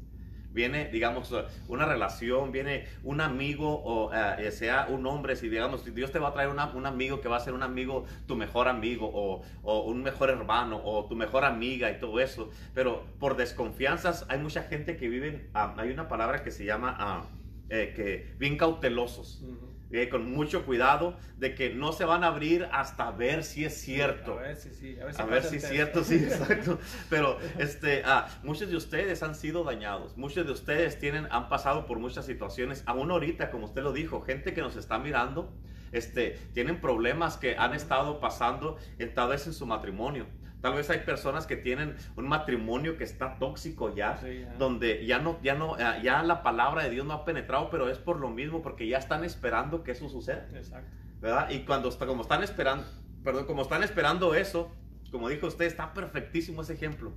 viene, 0.56 0.88
digamos, 0.88 1.32
una 1.68 1.84
relación, 1.84 2.50
viene 2.50 2.86
un 3.04 3.20
amigo 3.20 3.68
o 3.84 4.10
eh, 4.12 4.50
sea 4.50 4.86
un 4.88 5.06
hombre, 5.06 5.36
si 5.36 5.50
digamos, 5.50 5.84
Dios 5.94 6.10
te 6.10 6.18
va 6.18 6.28
a 6.28 6.32
traer 6.32 6.48
un 6.48 6.86
amigo 6.86 7.20
que 7.20 7.28
va 7.28 7.36
a 7.36 7.40
ser 7.40 7.52
un 7.52 7.62
amigo, 7.62 8.06
tu 8.26 8.36
mejor 8.36 8.66
amigo 8.66 9.08
o, 9.12 9.42
o, 9.62 9.80
un 9.82 10.02
mejor 10.02 10.30
hermano 10.30 10.80
o 10.82 11.04
tu 11.04 11.14
mejor 11.14 11.44
amiga 11.44 11.90
y 11.90 12.00
todo 12.00 12.20
eso, 12.20 12.48
pero 12.74 13.04
por 13.20 13.36
desconfianzas 13.36 14.24
hay 14.30 14.38
mucha 14.38 14.62
gente 14.62 14.96
que 14.96 15.10
vive, 15.10 15.50
ah, 15.52 15.74
hay 15.76 15.90
una 15.90 16.08
palabra 16.08 16.42
que 16.42 16.50
se 16.50 16.64
llama, 16.64 16.96
ah, 16.98 17.26
eh, 17.68 17.92
que 17.94 18.34
bien 18.38 18.56
cautelosos. 18.56 19.44
Eh, 19.92 20.08
con 20.08 20.32
mucho 20.32 20.66
cuidado 20.66 21.16
de 21.38 21.54
que 21.54 21.72
no 21.72 21.92
se 21.92 22.04
van 22.04 22.24
a 22.24 22.28
abrir 22.28 22.68
hasta 22.72 23.08
ver 23.12 23.44
si 23.44 23.64
es 23.64 23.80
cierto. 23.80 24.32
A 24.32 24.42
ver 24.42 24.56
si 24.56 24.70
sí, 24.74 24.98
a 25.00 25.24
ver 25.24 25.44
si, 25.44 25.56
es 25.56 25.68
cierto, 25.68 26.02
sí, 26.02 26.16
exacto. 26.24 26.80
Pero 27.08 27.38
este, 27.58 28.02
ah, 28.04 28.26
muchos 28.42 28.68
de 28.68 28.76
ustedes 28.76 29.22
han 29.22 29.36
sido 29.36 29.62
dañados, 29.62 30.16
muchos 30.16 30.44
de 30.44 30.52
ustedes 30.52 30.98
tienen, 30.98 31.28
han 31.30 31.48
pasado 31.48 31.86
por 31.86 32.00
muchas 32.00 32.26
situaciones, 32.26 32.82
aún 32.86 33.12
ahorita, 33.12 33.50
como 33.52 33.66
usted 33.66 33.82
lo 33.82 33.92
dijo, 33.92 34.22
gente 34.22 34.54
que 34.54 34.60
nos 34.60 34.74
está 34.74 34.98
mirando, 34.98 35.54
este, 35.92 36.36
tienen 36.52 36.80
problemas 36.80 37.36
que 37.36 37.56
han 37.56 37.72
estado 37.72 38.18
pasando 38.18 38.78
en, 38.98 39.14
tal 39.14 39.28
vez 39.28 39.46
en 39.46 39.52
su 39.52 39.66
matrimonio 39.66 40.26
Tal 40.66 40.74
vez 40.74 40.90
hay 40.90 40.98
personas 40.98 41.46
que 41.46 41.54
tienen 41.54 41.94
un 42.16 42.26
matrimonio 42.26 42.96
que 42.96 43.04
está 43.04 43.38
tóxico 43.38 43.94
ya, 43.94 44.18
donde 44.58 45.06
ya 45.06 45.20
no, 45.20 45.40
ya 45.40 45.54
no, 45.54 45.78
ya 45.78 46.24
la 46.24 46.42
palabra 46.42 46.82
de 46.82 46.90
Dios 46.90 47.06
no 47.06 47.12
ha 47.12 47.24
penetrado, 47.24 47.70
pero 47.70 47.88
es 47.88 47.98
por 47.98 48.18
lo 48.18 48.30
mismo, 48.30 48.62
porque 48.62 48.88
ya 48.88 48.98
están 48.98 49.22
esperando 49.22 49.84
que 49.84 49.92
eso 49.92 50.08
suceda. 50.08 50.48
Exacto. 50.56 50.90
¿Verdad? 51.20 51.50
Y 51.50 51.60
cuando 51.60 51.96
como 51.96 52.22
están 52.22 52.42
esperando, 52.42 52.84
perdón, 53.22 53.46
como 53.46 53.62
están 53.62 53.84
esperando 53.84 54.34
eso, 54.34 54.72
como 55.12 55.28
dijo 55.28 55.46
usted, 55.46 55.66
está 55.66 55.94
perfectísimo 55.94 56.62
ese 56.62 56.72
ejemplo. 56.72 57.12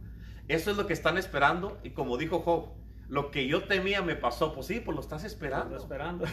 Eso 0.47 0.69
es 0.69 0.77
lo 0.77 0.85
que 0.85 0.93
están 0.93 1.17
esperando 1.17 1.79
y 1.83 1.89
como 1.89 2.17
dijo 2.17 2.41
Job, 2.41 2.69
lo 3.07 3.31
que 3.31 3.47
yo 3.47 3.63
temía 3.63 4.03
me 4.03 4.15
pasó. 4.15 4.53
Pues 4.53 4.67
sí, 4.67 4.79
pues 4.79 4.93
lo 4.93 5.01
estás 5.01 5.23
esperando. 5.23 5.75
esperando. 5.75 6.25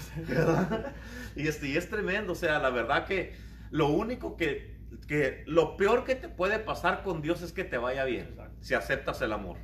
y, 1.35 1.49
este, 1.49 1.69
y 1.69 1.79
es 1.79 1.89
tremendo, 1.89 2.35
o 2.35 2.37
sea, 2.37 2.59
la 2.59 2.69
verdad 2.69 3.07
que 3.07 3.35
lo 3.77 3.89
único 3.89 4.37
que, 4.37 4.79
que, 5.07 5.45
lo 5.47 5.77
peor 5.77 6.05
que 6.05 6.15
te 6.15 6.29
puede 6.29 6.59
pasar 6.59 7.03
con 7.03 7.21
Dios 7.21 7.43
es 7.43 7.53
que 7.53 7.63
te 7.63 7.77
vaya 7.77 8.05
bien, 8.05 8.35
si 8.61 8.73
aceptas 8.75 9.21
el 9.21 9.33
amor. 9.33 9.59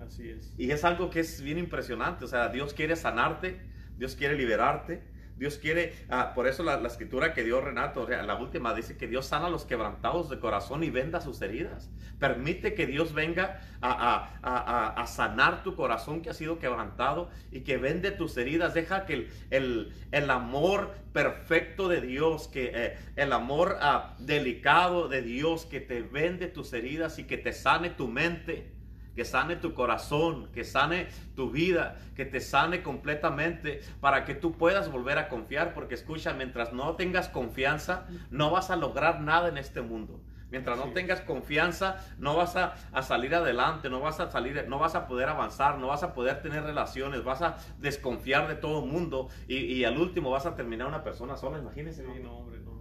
Así 0.00 0.28
es. 0.28 0.52
Y 0.58 0.70
es 0.72 0.84
algo 0.84 1.10
que 1.10 1.20
es 1.20 1.40
bien 1.40 1.58
impresionante, 1.58 2.24
o 2.24 2.28
sea, 2.28 2.48
Dios 2.48 2.74
quiere 2.74 2.96
sanarte, 2.96 3.60
Dios 3.96 4.16
quiere 4.16 4.36
liberarte, 4.36 5.04
Dios 5.36 5.58
quiere, 5.58 5.94
ah, 6.10 6.32
por 6.34 6.46
eso 6.46 6.62
la, 6.62 6.76
escritura 6.86 7.34
que 7.34 7.42
dio 7.42 7.60
Renato, 7.60 8.08
la 8.08 8.36
última 8.36 8.72
dice 8.72 8.96
que 8.96 9.08
Dios 9.08 9.26
sana 9.26 9.46
a 9.46 9.50
los 9.50 9.64
quebrantados 9.64 10.30
de 10.30 10.38
corazón 10.38 10.84
y 10.84 10.90
venda 10.90 11.20
sus 11.20 11.42
heridas. 11.42 11.90
Permite 12.20 12.74
que 12.74 12.86
Dios 12.86 13.12
venga 13.14 13.60
a, 13.82 15.04
sanar 15.08 15.62
tu 15.64 15.74
corazón 15.74 16.22
que 16.22 16.30
ha 16.30 16.34
sido 16.34 16.58
quebrantado 16.58 17.30
y 17.50 17.60
que 17.60 17.76
vende 17.76 18.12
tus 18.12 18.36
heridas. 18.36 18.74
Deja 18.74 19.06
que 19.06 19.28
el, 19.50 19.92
el, 20.12 20.30
amor 20.30 20.94
perfecto 21.12 21.88
de 21.88 22.00
Dios, 22.00 22.48
que 22.48 22.70
eh, 22.74 22.98
el 23.16 23.32
amor 23.32 23.78
ah, 23.80 24.14
delicado 24.20 25.08
de 25.08 25.22
Dios 25.22 25.66
que 25.66 25.80
te 25.80 26.02
vende 26.02 26.46
tus 26.46 26.72
heridas 26.72 27.18
y 27.18 27.24
que 27.24 27.38
te 27.38 27.52
sane 27.52 27.90
tu 27.90 28.06
mente 28.08 28.72
que 29.14 29.24
sane 29.24 29.56
tu 29.56 29.74
corazón, 29.74 30.48
que 30.52 30.64
sane 30.64 31.08
tu 31.36 31.50
vida, 31.50 31.96
que 32.16 32.24
te 32.24 32.40
sane 32.40 32.82
completamente 32.82 33.80
para 34.00 34.24
que 34.24 34.34
tú 34.34 34.52
puedas 34.52 34.90
volver 34.90 35.18
a 35.18 35.28
confiar, 35.28 35.74
porque 35.74 35.94
escucha, 35.94 36.32
mientras 36.32 36.72
no 36.72 36.96
tengas 36.96 37.28
confianza, 37.28 38.06
no 38.30 38.50
vas 38.50 38.70
a 38.70 38.76
lograr 38.76 39.20
nada 39.20 39.48
en 39.48 39.58
este 39.58 39.82
mundo. 39.82 40.20
Mientras 40.50 40.78
no 40.78 40.92
tengas 40.92 41.20
confianza, 41.20 41.96
no 42.18 42.36
vas 42.36 42.54
a, 42.54 42.74
salir 43.02 43.34
adelante, 43.34 43.90
no 43.90 43.98
vas 43.98 44.20
a 44.20 44.30
salir, 44.30 44.66
no 44.68 44.78
vas 44.78 44.94
a 44.94 45.08
poder 45.08 45.28
avanzar, 45.28 45.78
no 45.78 45.88
vas 45.88 46.04
a 46.04 46.14
poder 46.14 46.42
tener 46.42 46.62
relaciones, 46.62 47.24
vas 47.24 47.42
a 47.42 47.56
desconfiar 47.80 48.46
de 48.46 48.54
todo 48.54 48.84
el 48.84 48.90
mundo 48.90 49.28
y, 49.48 49.82
al 49.82 49.98
último 49.98 50.30
vas 50.30 50.46
a 50.46 50.54
terminar 50.54 50.86
una 50.86 51.02
persona 51.02 51.36
sola, 51.36 51.58
imagínense. 51.58 52.04
no, 52.22 52.38
hombre, 52.38 52.60
no. 52.60 52.74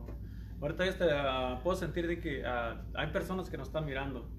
Ahorita 0.62 0.86
este, 0.86 1.06
uh, 1.06 1.60
puedo 1.62 1.76
sentir 1.76 2.08
de 2.08 2.20
que 2.20 2.42
uh, 2.44 2.80
hay 2.94 3.08
personas 3.08 3.50
que 3.50 3.58
nos 3.58 3.68
están 3.68 3.86
mirando 3.86 4.30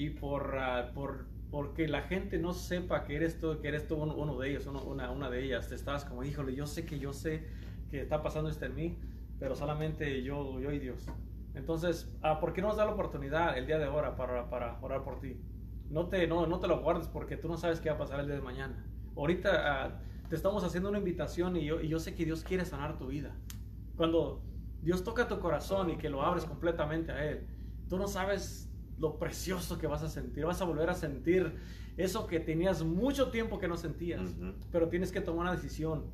y 0.00 0.08
por, 0.08 0.54
uh, 0.54 0.94
por 0.94 1.26
porque 1.50 1.86
la 1.88 2.00
gente 2.02 2.38
no 2.38 2.54
sepa 2.54 3.04
que 3.04 3.16
eres 3.16 3.38
tú, 3.38 3.60
que 3.60 3.68
eres 3.68 3.86
tú 3.86 3.96
uno, 3.96 4.38
de 4.38 4.50
ellos, 4.50 4.66
una, 4.66 5.10
una 5.10 5.28
de 5.28 5.44
ellas. 5.44 5.68
Te 5.68 5.74
estás 5.74 6.06
como, 6.06 6.24
híjole, 6.24 6.54
yo 6.54 6.66
sé 6.66 6.86
que 6.86 6.98
yo 6.98 7.12
sé 7.12 7.44
que 7.90 8.00
está 8.00 8.22
pasando 8.22 8.48
esto 8.48 8.64
en 8.64 8.74
mí, 8.76 8.98
pero 9.38 9.54
solamente 9.54 10.22
yo, 10.22 10.58
yo 10.58 10.72
y 10.72 10.78
Dios. 10.78 11.06
Entonces, 11.54 12.16
ah, 12.22 12.40
¿por 12.40 12.54
qué 12.54 12.62
no 12.62 12.68
nos 12.68 12.76
da 12.78 12.86
la 12.86 12.92
oportunidad 12.92 13.58
el 13.58 13.66
día 13.66 13.78
de 13.78 13.84
ahora 13.84 14.16
para, 14.16 14.48
para 14.48 14.78
orar 14.80 15.02
por 15.02 15.20
ti? 15.20 15.36
No 15.90 16.06
te, 16.06 16.26
no, 16.26 16.46
no 16.46 16.60
te 16.60 16.68
lo 16.68 16.80
guardes 16.80 17.08
porque 17.08 17.36
tú 17.36 17.48
no 17.48 17.58
sabes 17.58 17.80
qué 17.80 17.90
va 17.90 17.96
a 17.96 17.98
pasar 17.98 18.20
el 18.20 18.26
día 18.26 18.36
de 18.36 18.42
mañana. 18.42 18.86
Ahorita 19.16 19.50
ah, 19.84 20.00
te 20.30 20.36
estamos 20.36 20.64
haciendo 20.64 20.88
una 20.88 20.98
invitación 20.98 21.56
y 21.56 21.64
yo, 21.66 21.80
y 21.80 21.88
yo 21.88 21.98
sé 21.98 22.14
que 22.14 22.24
Dios 22.24 22.42
quiere 22.42 22.64
sanar 22.64 22.96
tu 22.96 23.08
vida. 23.08 23.34
Cuando 23.96 24.40
Dios 24.80 25.04
toca 25.04 25.28
tu 25.28 25.40
corazón 25.40 25.90
y 25.90 25.98
que 25.98 26.08
lo 26.08 26.22
abres 26.22 26.46
completamente 26.46 27.12
a 27.12 27.28
Él, 27.28 27.46
tú 27.88 27.98
no 27.98 28.06
sabes 28.06 28.69
lo 29.00 29.18
precioso 29.18 29.78
que 29.78 29.86
vas 29.86 30.02
a 30.02 30.08
sentir. 30.08 30.44
Vas 30.44 30.60
a 30.60 30.64
volver 30.64 30.90
a 30.90 30.94
sentir 30.94 31.56
eso 31.96 32.26
que 32.26 32.38
tenías 32.38 32.82
mucho 32.82 33.30
tiempo 33.30 33.58
que 33.58 33.66
no 33.66 33.76
sentías, 33.76 34.30
pero 34.70 34.88
tienes 34.88 35.10
que 35.10 35.20
tomar 35.20 35.42
una 35.42 35.52
decisión 35.52 36.04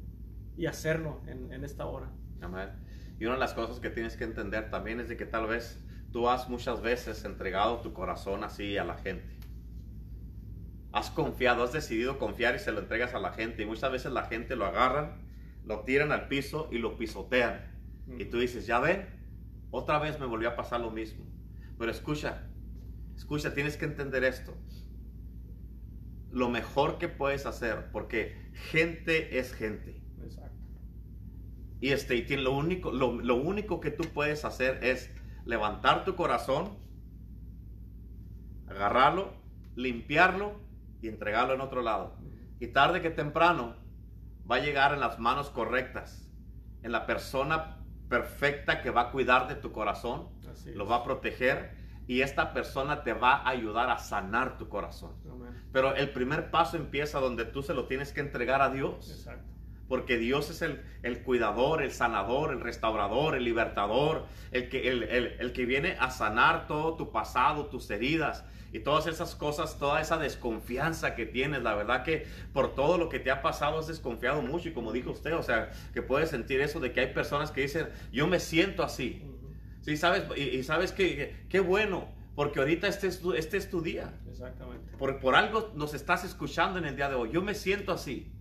y 0.57 0.66
hacerlo 0.66 1.20
en, 1.26 1.64
esta 1.64 1.84
hora. 1.87 2.11
Amén. 2.41 2.70
Y 3.18 3.24
una 3.24 3.34
de 3.34 3.41
las 3.41 3.55
cosas 3.55 3.80
que 3.80 3.91
tienes 3.91 4.16
que 4.16 4.24
entender 4.24 4.70
también 4.70 5.01
es 5.01 5.09
de 5.09 5.16
que 5.16 5.26
tal 5.26 5.47
vez 5.47 5.82
tú 6.12 6.28
has 6.28 6.49
muchas 6.49 6.80
veces 6.80 7.24
entregado 7.24 7.80
tu 7.80 7.93
corazón 7.93 8.45
así 8.45 8.78
a 8.78 8.84
la 8.84 8.97
gente. 8.97 9.37
Has 10.93 11.11
confiado, 11.11 11.64
has 11.64 11.72
decidido 11.72 12.18
confiar 12.18 12.55
y 12.55 12.59
se 12.59 12.72
lo 12.72 12.78
entregas 12.78 13.14
a 13.14 13.18
la 13.18 13.32
gente. 13.32 13.64
Y 13.64 13.66
muchas 13.66 13.91
veces 13.91 14.12
la 14.12 14.24
gente 14.24 14.55
lo 14.57 14.64
agarran, 14.64 15.26
lo 15.64 15.80
tiran 15.80 16.12
al 16.12 16.28
piso 16.28 16.68
y 16.70 16.78
lo 16.78 16.97
pisotean. 16.97 17.61
Y 18.18 18.26
tú 18.26 18.39
dices, 18.39 18.66
ya 18.66 18.78
ven, 18.78 19.07
otra 19.70 19.99
vez 19.99 20.18
me 20.20 20.26
volvió 20.26 20.49
a 20.49 20.57
pasar 20.57 20.80
lo 20.80 20.91
mismo. 20.91 21.26
Pero 21.78 21.91
escucha, 21.91 22.47
Escucha, 23.16 23.54
tienes 23.54 23.76
que 23.76 23.86
entender 23.86 24.24
esto. 24.24 24.54
Lo 26.30 26.48
mejor 26.50 26.98
que 26.98 27.08
puedes 27.08 27.46
hacer, 27.46 27.90
porque 27.90 28.50
gente 28.70 29.38
es 29.38 29.54
gente. 29.54 30.02
Exacto. 30.22 30.56
Y, 31.80 31.90
este, 31.90 32.16
y 32.16 32.36
lo, 32.36 32.52
único, 32.52 32.92
lo, 32.92 33.34
único 33.36 33.80
que 33.80 33.90
tú 33.90 34.04
puedes 34.12 34.44
hacer 34.44 34.84
es 34.84 35.10
levantar 35.44 36.04
tu 36.04 36.14
corazón, 36.14 36.76
agarrarlo, 38.68 39.34
limpiarlo 39.74 40.60
y 41.00 41.08
entregarlo 41.08 41.54
en 41.54 41.62
otro 41.62 41.82
lado. 41.82 42.16
Y 42.60 42.68
tarde 42.68 43.00
que 43.00 43.10
temprano 43.10 43.76
va 44.48 44.56
a 44.56 44.60
llegar 44.60 44.92
en 44.92 45.00
las 45.00 45.18
manos 45.18 45.50
correctas, 45.50 46.30
en 46.82 46.92
la 46.92 47.06
persona 47.06 47.78
perfecta 48.08 48.82
que 48.82 48.90
va 48.90 49.02
a 49.02 49.10
cuidar 49.10 49.48
de 49.48 49.54
tu 49.54 49.72
corazón, 49.72 50.28
lo 50.74 50.86
va 50.86 50.96
a 50.96 51.04
proteger 51.04 51.86
y 52.07 52.20
esta 52.20 52.52
persona 52.52 53.02
te 53.02 53.12
va 53.12 53.36
a 53.36 53.48
ayudar 53.48 53.90
a 53.90 53.98
sanar 53.98 54.59
tu 54.59 54.68
corazón. 54.68 55.12
Pero 55.72 55.94
el 55.94 56.11
primer 56.11 56.50
paso 56.50 56.76
empieza 56.76 57.18
donde 57.18 57.44
tú 57.44 57.62
se 57.62 57.74
lo 57.74 57.86
tienes 57.86 58.12
que 58.12 58.20
entregar 58.20 58.62
a 58.62 58.70
Dios. 58.70 59.11
Exacto. 59.11 59.52
Porque 59.88 60.16
Dios 60.18 60.50
es 60.50 60.62
el, 60.62 60.82
el, 61.04 61.22
cuidador, 61.22 61.80
el 61.80 61.92
sanador, 61.92 62.52
el 62.52 62.61
restaurador, 62.61 63.36
el 63.36 63.44
libertador, 63.44 64.26
el 64.50 64.68
que, 64.68 64.88
el, 64.88 65.04
el, 65.04 65.36
el 65.38 65.52
que 65.52 65.64
viene 65.64 65.96
a 66.00 66.11
sanar 66.11 66.66
todo 66.66 66.96
tu 66.96 67.12
pasado, 67.12 67.66
tus 67.66 67.88
heridas 67.90 68.44
y 68.72 68.80
todas 68.80 69.07
esas 69.07 69.34
cosas, 69.34 69.78
toda 69.78 70.00
esa 70.00 70.18
desconfianza 70.18 71.14
que 71.14 71.24
tienes. 71.24 71.62
La 71.62 71.74
verdad 71.74 72.02
que 72.02 72.26
por 72.52 72.74
todo 72.74 72.98
lo 72.98 73.09
que 73.09 73.20
te 73.20 73.30
ha 73.30 73.42
pasado 73.42 73.78
has 73.78 73.86
desconfiado 73.86 74.42
mucho 74.42 74.68
y 74.68 74.72
como 74.72 74.92
dijo 74.92 75.12
usted, 75.12 75.36
o 75.36 75.42
sea, 75.42 75.70
que 75.94 76.02
puedes 76.02 76.30
sentir 76.30 76.61
eso 76.61 76.80
de 76.80 76.92
que 76.92 77.00
hay 77.00 77.12
personas 77.12 77.50
que 77.50 77.62
dicen, 77.62 77.88
yo 78.12 78.26
me 78.26 78.40
siento 78.40 78.82
así. 78.82 79.22
Sí, 79.87 79.97
sabes, 79.97 80.24
y, 80.37 80.64
sabes 80.64 80.91
que 80.91 81.47
qué 81.49 81.61
bueno, 81.61 82.09
porque 82.34 82.59
ahorita 82.59 82.89
este 82.89 83.07
es 83.07 83.20
tu, 83.20 83.34
este 83.34 83.57
es 83.57 83.70
tu 83.70 83.82
día. 83.82 84.12
Exactamente. 84.28 84.97
Por, 84.97 85.20
por 85.20 85.37
algo 85.37 85.70
nos 85.76 85.95
estás 85.95 86.24
escuchando 86.24 86.80
en 86.80 86.87
el 86.87 86.97
día 86.97 87.09
de 87.09 87.14
hoy. 87.14 87.30
Yo 87.32 87.41
me 87.41 87.55
siento 87.55 87.93
así. 87.93 88.32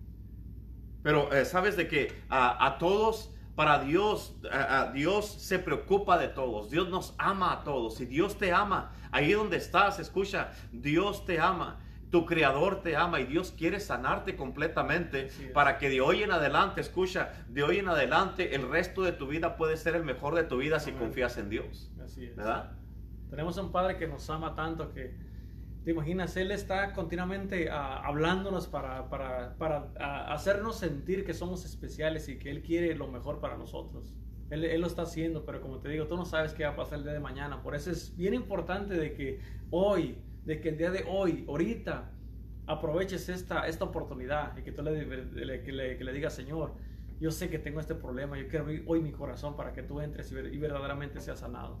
Pero 1.04 1.32
eh, 1.32 1.44
sabes 1.44 1.76
de 1.76 1.86
que 1.86 2.12
a, 2.28 2.78
todos, 2.80 3.32
para 3.54 3.78
Dios, 3.78 4.34
a, 4.50 4.90
Dios 4.92 5.26
se 5.26 5.60
preocupa 5.60 6.18
de 6.18 6.26
todos. 6.26 6.68
Dios 6.68 6.88
nos 6.88 7.14
ama 7.16 7.52
a 7.52 7.62
todos. 7.62 8.00
Y 8.00 8.06
Dios 8.06 8.38
te 8.38 8.50
ama. 8.50 8.92
Ahí 9.12 9.32
donde 9.32 9.56
estás, 9.56 10.00
escucha, 10.00 10.50
Dios 10.72 11.24
te 11.26 11.38
ama. 11.38 11.78
Tu 12.10 12.24
creador 12.24 12.82
te 12.82 12.96
ama 12.96 13.20
y 13.20 13.24
Dios 13.24 13.52
quiere 13.56 13.80
sanarte 13.80 14.36
completamente 14.36 15.28
para 15.52 15.78
que 15.78 15.88
de 15.88 16.00
hoy 16.00 16.22
en 16.22 16.30
adelante, 16.30 16.80
escucha, 16.80 17.32
de 17.48 17.62
hoy 17.62 17.78
en 17.78 17.88
adelante 17.88 18.54
el 18.54 18.68
resto 18.68 19.02
de 19.02 19.12
tu 19.12 19.26
vida 19.26 19.56
puede 19.56 19.76
ser 19.76 19.96
el 19.96 20.04
mejor 20.04 20.34
de 20.34 20.44
tu 20.44 20.58
vida 20.58 20.78
si 20.80 20.92
confías 20.92 21.36
en 21.36 21.50
Dios. 21.50 21.90
Así 22.02 22.26
es. 22.26 22.36
¿Verdad? 22.36 22.72
Tenemos 23.30 23.56
un 23.58 23.72
Padre 23.72 23.96
que 23.96 24.06
nos 24.06 24.30
ama 24.30 24.54
tanto 24.54 24.92
que, 24.92 25.16
te 25.86 25.92
imaginas, 25.92 26.36
Él 26.36 26.50
está 26.50 26.92
continuamente 26.92 27.70
ah, 27.70 28.02
hablándonos 28.04 28.66
para, 28.66 29.08
para, 29.08 29.56
para 29.56 29.92
ah, 30.00 30.34
hacernos 30.34 30.80
sentir 30.80 31.24
que 31.24 31.32
somos 31.32 31.64
especiales 31.64 32.28
y 32.28 32.40
que 32.40 32.50
Él 32.50 32.64
quiere 32.64 32.96
lo 32.96 33.06
mejor 33.06 33.38
para 33.38 33.56
nosotros. 33.56 34.12
Él, 34.50 34.64
él, 34.64 34.80
lo 34.80 34.88
está 34.88 35.02
haciendo, 35.02 35.44
pero 35.44 35.60
como 35.60 35.78
te 35.78 35.88
digo, 35.88 36.08
tú 36.08 36.16
no 36.16 36.24
sabes 36.24 36.54
qué 36.54 36.64
va 36.64 36.70
a 36.70 36.76
pasar 36.76 36.98
el 36.98 37.04
día 37.04 37.12
de 37.12 37.20
mañana. 37.20 37.62
Por 37.62 37.76
eso 37.76 37.92
es 37.92 38.16
bien 38.16 38.34
importante 38.34 38.94
de 38.94 39.14
que 39.14 39.40
hoy 39.70 40.18
de 40.46 40.60
que 40.60 40.70
el 40.70 40.78
día 40.78 40.90
de 40.90 41.04
hoy, 41.08 41.44
ahorita, 41.48 42.12
aproveches 42.66 43.28
esta, 43.28 43.66
esta 43.66 43.84
oportunidad 43.84 44.56
y 44.56 44.62
que 44.62 44.72
tú 44.72 44.82
le, 44.82 45.04
le, 45.04 46.12
digas, 46.12 46.34
Señor, 46.34 46.72
yo 47.20 47.30
sé 47.30 47.50
que 47.50 47.58
tengo 47.58 47.80
este 47.80 47.94
problema, 47.94 48.38
yo 48.38 48.48
quiero 48.48 48.64
abrir 48.64 48.84
hoy 48.86 49.00
mi 49.00 49.12
corazón 49.12 49.56
para 49.56 49.72
que 49.72 49.82
tú 49.82 50.00
entres 50.00 50.30
y, 50.30 50.58
verdaderamente 50.58 51.20
seas 51.20 51.40
sanado. 51.40 51.78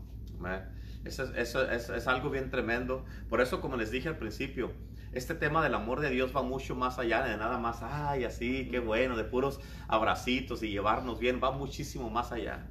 Eso, 1.04 1.32
eso, 1.34 1.64
es 1.70 2.06
algo 2.08 2.30
bien 2.30 2.50
tremendo. 2.50 3.04
Por 3.28 3.40
eso, 3.40 3.60
como 3.60 3.76
les 3.76 3.90
dije 3.90 4.08
al 4.08 4.18
principio, 4.18 4.72
este 5.12 5.34
tema 5.34 5.62
del 5.62 5.74
amor 5.74 6.00
de 6.00 6.10
Dios 6.10 6.32
va 6.34 6.42
mucho 6.42 6.74
más 6.74 6.98
allá 6.98 7.24
de 7.24 7.36
nada 7.36 7.58
más, 7.58 7.78
ay, 7.82 8.24
así, 8.24 8.68
qué 8.70 8.80
bueno, 8.80 9.16
de 9.16 9.24
puros 9.24 9.60
abracitos 9.86 10.62
y 10.64 10.70
llevarnos 10.70 11.20
bien, 11.20 11.40
va 11.42 11.52
muchísimo 11.52 12.10
más 12.10 12.32
allá. 12.32 12.66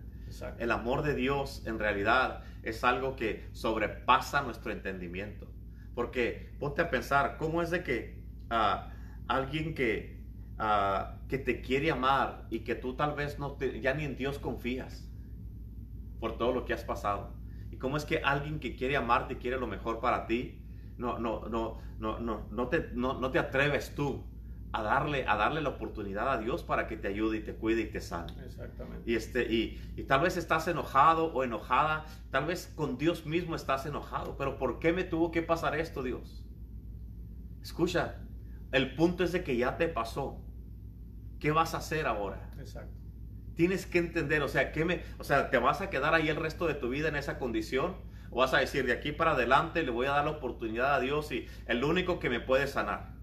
El 0.60 0.72
amor 0.72 1.04
de 1.04 1.16
Dios 1.16 1.64
en 1.66 1.80
realidad 1.80 2.44
es 2.64 2.84
algo 2.84 3.16
que 3.16 3.48
sobrepasa 3.54 4.42
nuestro 4.42 4.74
entendimiento. 4.74 5.48
Porque 5.96 6.54
ponte 6.60 6.82
a 6.82 6.90
pensar, 6.90 7.38
¿cómo 7.38 7.62
es 7.62 7.72
de 7.72 7.84
que 7.84 8.22
ah, 8.50 8.92
alguien 9.28 9.74
que, 9.74 10.22
ah, 10.60 11.18
que 11.30 11.38
te 11.38 11.62
quiere 11.62 11.90
amar 11.90 12.46
y 12.50 12.60
que 12.60 12.76
tú 12.76 12.96
tal 12.96 13.16
vez 13.16 13.40
no 13.40 13.54
te, 13.54 13.82
ya 13.82 13.94
ni 13.94 14.04
en 14.04 14.16
Dios 14.16 14.38
confías 14.38 15.10
por 16.20 16.38
todo 16.38 16.52
lo 16.52 16.66
que 16.66 16.74
has 16.74 16.84
pasado? 16.84 17.34
¿Y 17.72 17.78
cómo 17.78 17.98
es 17.98 18.06
que 18.06 18.20
alguien 18.20 18.60
que 18.60 18.76
quiere 18.76 18.98
amarte 18.98 19.36
y 19.36 19.38
quiere 19.38 19.58
lo 19.58 19.68
mejor 19.68 20.00
para 20.00 20.28
ti, 20.28 20.62
no, 20.98 21.18
no, 21.18 21.48
no, 21.48 21.80
no, 22.00 22.20
no, 22.20 22.48
no, 22.52 22.68
te, 22.68 22.90
no, 22.94 23.20
no 23.20 23.32
te 23.32 23.40
atreves 23.40 23.96
tú 23.96 24.24
a 24.76 24.82
darle, 24.82 25.26
a 25.28 25.38
darle 25.38 25.62
la 25.62 25.70
oportunidad 25.70 26.30
a 26.32 26.38
Dios 26.38 26.64
para 26.64 26.88
que 26.88 26.98
te 26.98 27.08
ayude 27.08 27.38
y 27.38 27.42
te 27.42 27.56
cuide 27.56 27.82
y 27.84 27.86
te 27.86 28.02
sane. 28.02 28.34
Exactamente. 28.46 29.10
Y, 29.10 29.16
este, 29.16 29.44
y, 29.52 29.82
y, 29.96 30.04
tal 30.04 30.22
vez 30.22 30.36
estás 30.36 30.68
enojado 30.68 31.28
o 31.34 31.44
enojada, 31.44 32.06
tal 32.30 32.46
vez 32.46 32.74
con 32.76 32.98
Dios 32.98 33.26
mismo 33.26 33.56
estás 33.56 33.86
enojado, 33.86 34.36
pero 34.38 34.58
¿por 34.58 34.80
qué 34.80 34.92
me 34.92 35.06
tuvo 35.06 35.32
que 35.32 35.42
pasar 35.42 35.78
esto, 35.78 36.04
Dios? 36.04 36.46
Escucha, 37.62 38.18
El 38.72 38.96
punto 38.96 39.24
es 39.24 39.32
de 39.32 39.44
que 39.44 39.56
ya 39.56 39.78
te 39.78 39.88
pasó. 39.88 40.42
¿Qué 41.40 41.52
vas 41.52 41.74
a 41.74 41.78
hacer 41.78 42.06
ahora? 42.06 42.52
Exacto. 42.60 42.94
Tienes 43.56 43.86
que 43.86 44.00
entender, 44.00 44.42
o 44.42 44.50
sea, 44.50 44.74
¿qué 44.74 44.84
me, 44.84 45.02
o 45.18 45.24
sea, 45.24 45.50
¿te 45.50 45.58
vas 45.58 45.80
a 45.80 45.90
quedar 45.90 46.14
ahí 46.14 46.28
el 46.28 46.36
resto 46.36 46.68
de 46.68 46.74
tu 46.74 46.90
vida 46.90 47.08
en 47.08 47.16
esa 47.16 47.40
condición? 47.40 47.96
¿O 48.30 48.40
vas 48.40 48.54
a 48.54 48.58
decir, 48.58 48.86
de 48.86 48.92
aquí 48.92 49.14
para 49.14 49.32
adelante 49.32 49.82
le 49.84 49.92
voy 49.92 50.08
a 50.08 50.12
dar 50.12 50.26
la 50.26 50.32
oportunidad 50.32 50.96
a 50.96 51.00
Dios 51.00 51.32
y 51.32 51.48
el 51.68 51.84
único 51.86 52.20
que 52.20 52.30
me 52.30 52.42
puede 52.42 52.68
sanar? 52.68 53.15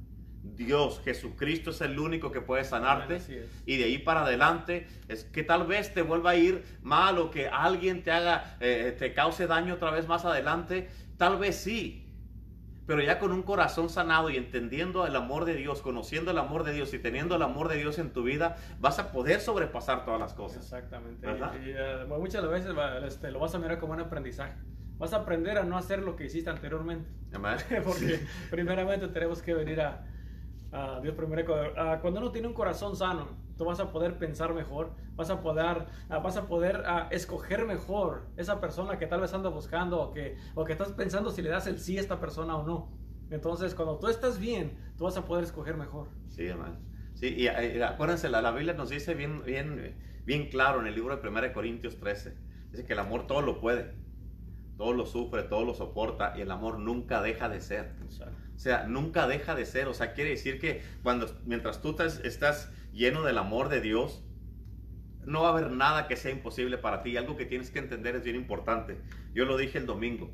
Dios, 0.42 1.00
Jesucristo 1.04 1.70
es 1.70 1.80
el 1.80 1.98
único 1.98 2.32
que 2.32 2.40
puede 2.40 2.64
sanarte. 2.64 3.16
Amén. 3.16 3.48
Y 3.64 3.76
de 3.76 3.84
ahí 3.84 3.98
para 3.98 4.22
adelante 4.24 4.88
es 5.08 5.24
que 5.24 5.44
tal 5.44 5.66
vez 5.66 5.94
te 5.94 6.02
vuelva 6.02 6.30
a 6.30 6.36
ir 6.36 6.64
mal 6.82 7.18
o 7.18 7.30
que 7.30 7.48
alguien 7.48 8.02
te 8.02 8.10
haga, 8.10 8.56
eh, 8.60 8.94
te 8.98 9.14
cause 9.14 9.46
daño 9.46 9.74
otra 9.74 9.90
vez 9.90 10.08
más 10.08 10.24
adelante. 10.24 10.88
Tal 11.16 11.38
vez 11.38 11.56
sí. 11.56 12.08
Pero 12.86 13.00
ya 13.00 13.20
con 13.20 13.30
un 13.30 13.42
corazón 13.44 13.88
sanado 13.88 14.28
y 14.30 14.36
entendiendo 14.36 15.06
el 15.06 15.14
amor 15.14 15.44
de 15.44 15.54
Dios, 15.54 15.80
conociendo 15.80 16.32
el 16.32 16.38
amor 16.38 16.64
de 16.64 16.72
Dios 16.72 16.92
y 16.92 16.98
teniendo 16.98 17.36
el 17.36 17.42
amor 17.42 17.68
de 17.68 17.76
Dios 17.76 17.98
en 18.00 18.12
tu 18.12 18.24
vida, 18.24 18.56
vas 18.80 18.98
a 18.98 19.12
poder 19.12 19.40
sobrepasar 19.40 20.04
todas 20.04 20.18
las 20.18 20.34
cosas. 20.34 20.64
Exactamente. 20.64 21.24
¿Verdad? 21.24 21.54
Y, 21.64 21.70
eh, 21.70 22.04
muchas 22.08 22.46
veces 22.48 22.74
este, 23.06 23.30
lo 23.30 23.38
vas 23.38 23.54
a 23.54 23.58
mirar 23.60 23.78
como 23.78 23.92
un 23.92 24.00
aprendizaje. 24.00 24.54
Vas 24.98 25.12
a 25.12 25.18
aprender 25.18 25.58
a 25.58 25.62
no 25.62 25.78
hacer 25.78 26.00
lo 26.00 26.16
que 26.16 26.24
hiciste 26.24 26.50
anteriormente. 26.50 27.08
Amén. 27.32 27.56
Porque 27.84 28.26
primeramente 28.50 29.06
tenemos 29.08 29.40
que 29.42 29.54
venir 29.54 29.80
a, 29.80 30.04
a 30.72 31.00
Dios 31.00 31.14
primero. 31.14 31.54
a- 31.76 32.00
Cuando 32.00 32.20
uno 32.20 32.32
tiene 32.32 32.48
un 32.48 32.54
corazón 32.54 32.96
sano, 32.96 33.28
tú 33.56 33.64
vas 33.64 33.78
a 33.80 33.92
poder 33.92 34.18
pensar 34.18 34.54
mejor, 34.54 34.92
vas 35.14 35.30
a 35.30 35.40
poder, 35.40 35.86
a- 36.08 36.18
vas 36.18 36.36
a 36.36 36.46
poder 36.48 36.82
escoger 37.10 37.66
mejor 37.66 38.22
esa 38.36 38.60
persona 38.60 38.98
que 38.98 39.06
tal 39.06 39.20
vez 39.20 39.32
anda 39.34 39.50
buscando 39.50 40.00
o 40.00 40.12
que, 40.12 40.36
o 40.54 40.64
que 40.64 40.72
estás 40.72 40.92
pensando 40.92 41.30
si 41.30 41.42
le 41.42 41.50
das 41.50 41.66
el 41.66 41.78
sí 41.78 41.98
a 41.98 42.00
esta 42.00 42.18
persona 42.18 42.56
o 42.56 42.66
no. 42.66 42.88
Entonces, 43.30 43.74
cuando 43.74 43.98
tú 43.98 44.08
estás 44.08 44.38
bien, 44.38 44.76
tú 44.96 45.04
vas 45.04 45.16
a 45.16 45.24
poder 45.24 45.44
escoger 45.44 45.76
mejor. 45.76 46.08
Sí, 46.28 46.46
hermano. 46.46 46.76
Sí, 47.14 47.34
y, 47.36 47.46
eh, 47.46 47.82
acuérdense, 47.84 48.28
la, 48.28 48.42
la 48.42 48.50
Biblia 48.50 48.74
nos 48.74 48.88
dice 48.90 49.14
bien, 49.14 49.42
bien, 49.44 49.96
bien 50.24 50.48
claro 50.48 50.80
en 50.80 50.86
el 50.86 50.94
libro 50.94 51.16
de 51.16 51.22
1 51.22 51.52
Corintios 51.52 51.98
13. 51.98 52.36
Dice 52.70 52.84
que 52.86 52.92
el 52.94 52.98
amor 52.98 53.26
todo 53.26 53.42
lo 53.42 53.60
puede, 53.60 53.94
todo 54.76 54.92
lo 54.92 55.06
sufre, 55.06 55.44
todo 55.44 55.64
lo 55.64 55.74
soporta 55.74 56.32
y 56.36 56.40
el 56.40 56.50
amor 56.50 56.78
nunca 56.78 57.22
deja 57.22 57.48
de 57.48 57.60
ser. 57.60 57.94
O 58.51 58.51
sea, 58.62 58.84
nunca 58.84 59.26
deja 59.26 59.56
de 59.56 59.66
ser. 59.66 59.88
O 59.88 59.94
sea, 59.94 60.12
quiere 60.12 60.30
decir 60.30 60.60
que 60.60 60.82
cuando, 61.02 61.26
mientras 61.44 61.82
tú 61.82 61.96
estás, 61.98 62.70
lleno 62.92 63.22
del 63.22 63.38
amor 63.38 63.68
de 63.68 63.80
Dios, 63.80 64.22
no 65.24 65.42
va 65.42 65.48
a 65.48 65.52
haber 65.52 65.72
nada 65.72 66.06
que 66.06 66.14
sea 66.14 66.30
imposible 66.30 66.78
para 66.78 67.02
ti. 67.02 67.16
Algo 67.16 67.36
que 67.36 67.44
tienes 67.44 67.70
que 67.70 67.80
entender 67.80 68.14
es 68.14 68.22
bien 68.22 68.36
importante. 68.36 69.00
Yo 69.34 69.46
lo 69.46 69.56
dije 69.56 69.78
el 69.78 69.86
domingo. 69.86 70.30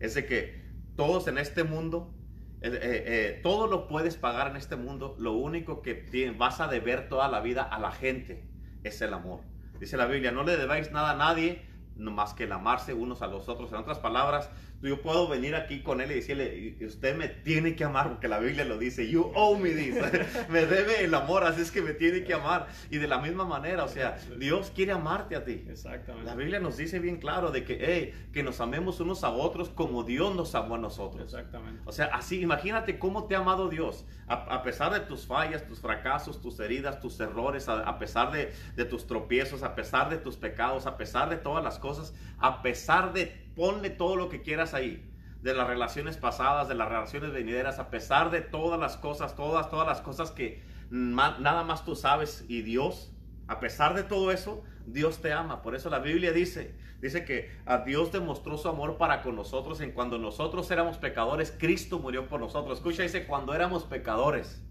Es 0.00 0.14
de 0.14 0.26
que 0.26 0.64
todos 0.96 1.28
en 1.28 1.38
este 1.38 1.62
mundo, 1.62 2.12
eh, 2.60 2.70
eh, 2.72 3.04
eh, 3.06 3.40
todo 3.42 3.68
lo 3.68 3.86
puedes 3.86 4.16
pagar 4.16 4.48
en 4.48 4.56
este 4.56 4.74
mundo. 4.74 5.14
Lo 5.20 5.34
único 5.34 5.80
que 5.80 6.34
vas 6.36 6.60
a 6.60 6.66
deber 6.66 7.08
toda 7.08 7.28
la 7.28 7.40
vida 7.40 7.62
a 7.62 7.78
la 7.78 7.92
gente 7.92 8.48
es 8.82 9.00
el 9.00 9.14
amor. 9.14 9.42
Dice 9.78 9.96
la 9.96 10.06
Biblia, 10.06 10.32
no 10.32 10.42
le 10.42 10.56
debáis 10.56 10.90
nada 10.90 11.12
a 11.12 11.16
nadie, 11.16 11.62
más 11.96 12.34
que 12.34 12.44
el 12.44 12.52
amarse 12.52 12.94
unos 12.94 13.22
a 13.22 13.28
los 13.28 13.48
otros. 13.48 13.70
En 13.72 13.78
otras 13.78 14.00
palabras, 14.00 14.50
yo 14.82 15.00
puedo 15.00 15.28
venir 15.28 15.54
aquí 15.54 15.82
con 15.82 16.00
él 16.00 16.10
y 16.10 16.16
decirle, 16.16 16.76
"Y- 16.78 16.84
usted 16.84 17.16
me 17.16 17.28
tiene 17.28 17.74
que 17.74 17.84
amar, 17.84 18.08
porque 18.08 18.28
la 18.28 18.38
Biblia 18.38 18.64
lo 18.64 18.76
dice, 18.78 19.08
you 19.08 19.32
owe 19.34 19.58
me 19.58 19.70
this, 19.70 19.94
me 20.50 20.66
debe 20.66 21.04
el 21.04 21.14
amor, 21.14 21.44
así 21.44 21.62
es 21.62 21.70
que 21.70 21.80
me 21.82 21.94
tiene 21.94 22.24
que 22.24 22.34
amar. 22.34 22.66
Y 22.90 22.98
de 22.98 23.08
la 23.08 23.18
misma 23.18 23.44
manera, 23.44 23.84
o 23.84 23.88
sea, 23.88 24.18
Dios 24.38 24.70
quiere 24.74 24.92
amarte 24.92 25.36
a 25.36 25.44
ti. 25.44 25.64
Exactamente. 25.68 26.26
La 26.26 26.34
Biblia 26.34 26.60
nos 26.60 26.76
dice 26.76 26.98
bien 26.98 27.16
claro 27.18 27.50
de 27.50 27.64
que, 27.64 27.78
hey, 27.80 28.28
que 28.32 28.42
nos 28.42 28.60
amemos 28.60 29.00
unos 29.00 29.24
a 29.24 29.30
otros 29.30 29.70
como 29.70 30.04
Dios 30.04 30.34
nos 30.34 30.54
amó 30.54 30.74
a 30.74 30.78
nosotros. 30.78 31.22
Exactamente. 31.24 31.80
O 31.86 31.92
sea, 31.92 32.06
así, 32.06 32.40
imagínate 32.40 32.98
cómo 32.98 33.24
te 33.26 33.36
ha 33.36 33.38
amado 33.38 33.68
Dios. 33.68 34.04
A, 34.26 34.34
a 34.54 34.62
pesar 34.62 34.92
de 34.92 35.00
tus 35.00 35.26
fallas, 35.26 35.66
tus 35.66 35.80
fracasos, 35.80 36.40
tus 36.40 36.58
heridas, 36.60 37.00
tus 37.00 37.18
errores, 37.20 37.68
a, 37.68 37.80
a 37.80 37.98
pesar 37.98 38.32
de, 38.32 38.52
de 38.76 38.84
tus 38.84 39.06
tropiezos, 39.06 39.62
a 39.62 39.74
pesar 39.74 40.10
de 40.10 40.18
tus 40.18 40.36
pecados, 40.36 40.86
a 40.86 40.96
pesar 40.96 41.30
de 41.30 41.36
todas 41.36 41.62
las 41.64 41.78
cosas, 41.78 42.14
a 42.38 42.62
pesar 42.62 43.12
de, 43.12 43.43
ponle 43.54 43.90
todo 43.90 44.16
lo 44.16 44.28
que 44.28 44.42
quieras 44.42 44.74
ahí, 44.74 45.10
de 45.42 45.54
las 45.54 45.66
relaciones 45.66 46.16
pasadas, 46.16 46.68
de 46.68 46.74
las 46.74 46.88
relaciones 46.88 47.32
venideras, 47.32 47.78
a 47.78 47.90
pesar 47.90 48.30
de 48.30 48.40
todas 48.40 48.80
las 48.80 48.96
cosas, 48.96 49.36
todas, 49.36 49.68
todas 49.70 49.86
las 49.86 50.00
cosas 50.00 50.30
que 50.30 50.62
nada 50.90 51.64
más 51.64 51.84
tú 51.84 51.96
sabes 51.96 52.44
y 52.48 52.62
Dios, 52.62 53.12
a 53.46 53.60
pesar 53.60 53.94
de 53.94 54.04
todo 54.04 54.32
eso, 54.32 54.62
Dios 54.86 55.20
te 55.20 55.32
ama. 55.32 55.62
Por 55.62 55.74
eso 55.74 55.90
la 55.90 55.98
Biblia 55.98 56.32
dice, 56.32 56.74
dice 57.00 57.24
que 57.24 57.50
a 57.66 57.78
Dios 57.78 58.12
demostró 58.12 58.56
su 58.56 58.68
amor 58.68 58.96
para 58.96 59.22
con 59.22 59.36
nosotros 59.36 59.80
en 59.80 59.92
cuando 59.92 60.18
nosotros 60.18 60.70
éramos 60.70 60.96
pecadores, 60.98 61.54
Cristo 61.58 61.98
murió 61.98 62.26
por 62.26 62.40
nosotros. 62.40 62.78
Escucha, 62.78 63.02
dice, 63.02 63.26
cuando 63.26 63.54
éramos 63.54 63.84
pecadores. 63.84 64.62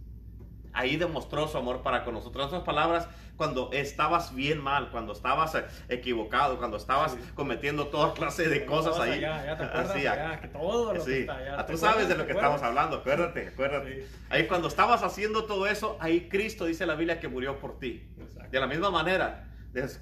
Ahí 0.73 0.97
demostró 0.97 1.47
su 1.47 1.57
amor 1.57 1.81
para 1.83 2.03
con 2.03 2.13
nosotros. 2.15 2.43
En 2.43 2.47
otras 2.47 2.63
palabras, 2.63 3.07
cuando 3.37 3.69
estabas 3.71 4.33
bien 4.35 4.59
mal, 4.59 4.89
cuando 4.91 5.13
estabas 5.13 5.53
eh, 5.55 5.65
equivocado, 5.89 6.57
cuando 6.57 6.77
estabas 6.77 7.11
Sí. 7.13 7.19
cometiendo 7.35 7.87
toda 7.87 8.13
clase 8.15 8.49
de 8.49 8.65
cosas 8.65 8.99
ahí. 8.99 9.11
allá, 9.23 9.45
ya 9.45 9.57
te 9.57 9.63
acuerdas, 9.65 9.91
Así, 9.91 10.01
ya, 10.03 10.41
que 10.41 10.47
todo 10.47 10.93
lo 10.93 10.99
sí. 11.01 11.11
que 11.11 11.19
está 11.21 11.35
allá. 11.37 11.55
Ah, 11.59 11.65
¿Te 11.65 11.73
Tú 11.73 11.77
sabes 11.79 12.07
de 12.07 12.15
lo 12.15 12.21
¿Te 12.21 12.27
que 12.27 12.33
estamos 12.33 12.61
hablando, 12.63 12.97
acuérdate, 12.97 13.47
acuérdate. 13.49 14.01
Sí. 14.03 14.15
Ahí 14.29 14.47
cuando 14.47 14.67
estabas 14.67 15.03
haciendo 15.03 15.45
todo 15.45 15.67
eso, 15.67 15.97
ahí 15.99 16.27
Cristo 16.29 16.65
dice 16.65 16.85
la 16.85 16.95
Biblia 16.95 17.19
que 17.19 17.27
murió 17.27 17.59
por 17.59 17.77
ti. 17.79 18.09
Exacto. 18.19 18.49
De 18.49 18.59
la 18.59 18.65
misma 18.67 18.89
manera, 18.89 19.49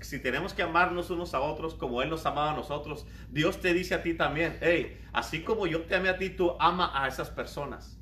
si 0.02 0.20
tenemos 0.20 0.54
que 0.54 0.62
amarnos 0.64 1.10
unos 1.10 1.34
a 1.34 1.40
otros 1.42 1.76
como 1.76 2.02
Él 2.02 2.10
nos 2.10 2.26
amaba 2.26 2.52
a 2.52 2.56
nosotros, 2.56 3.06
Dios 3.30 3.60
te 3.62 3.74
dice 3.74 3.94
a 3.96 4.04
ti 4.04 4.14
también, 4.14 4.58
hey, 4.62 5.02
así 5.14 5.44
como 5.44 5.68
yo 5.68 5.82
te 5.84 5.96
amé 5.96 6.10
a 6.10 6.18
ti, 6.18 6.30
tú 6.30 6.56
ama 6.60 6.92
a 6.94 7.08
esas 7.08 7.30
personas. 7.30 7.98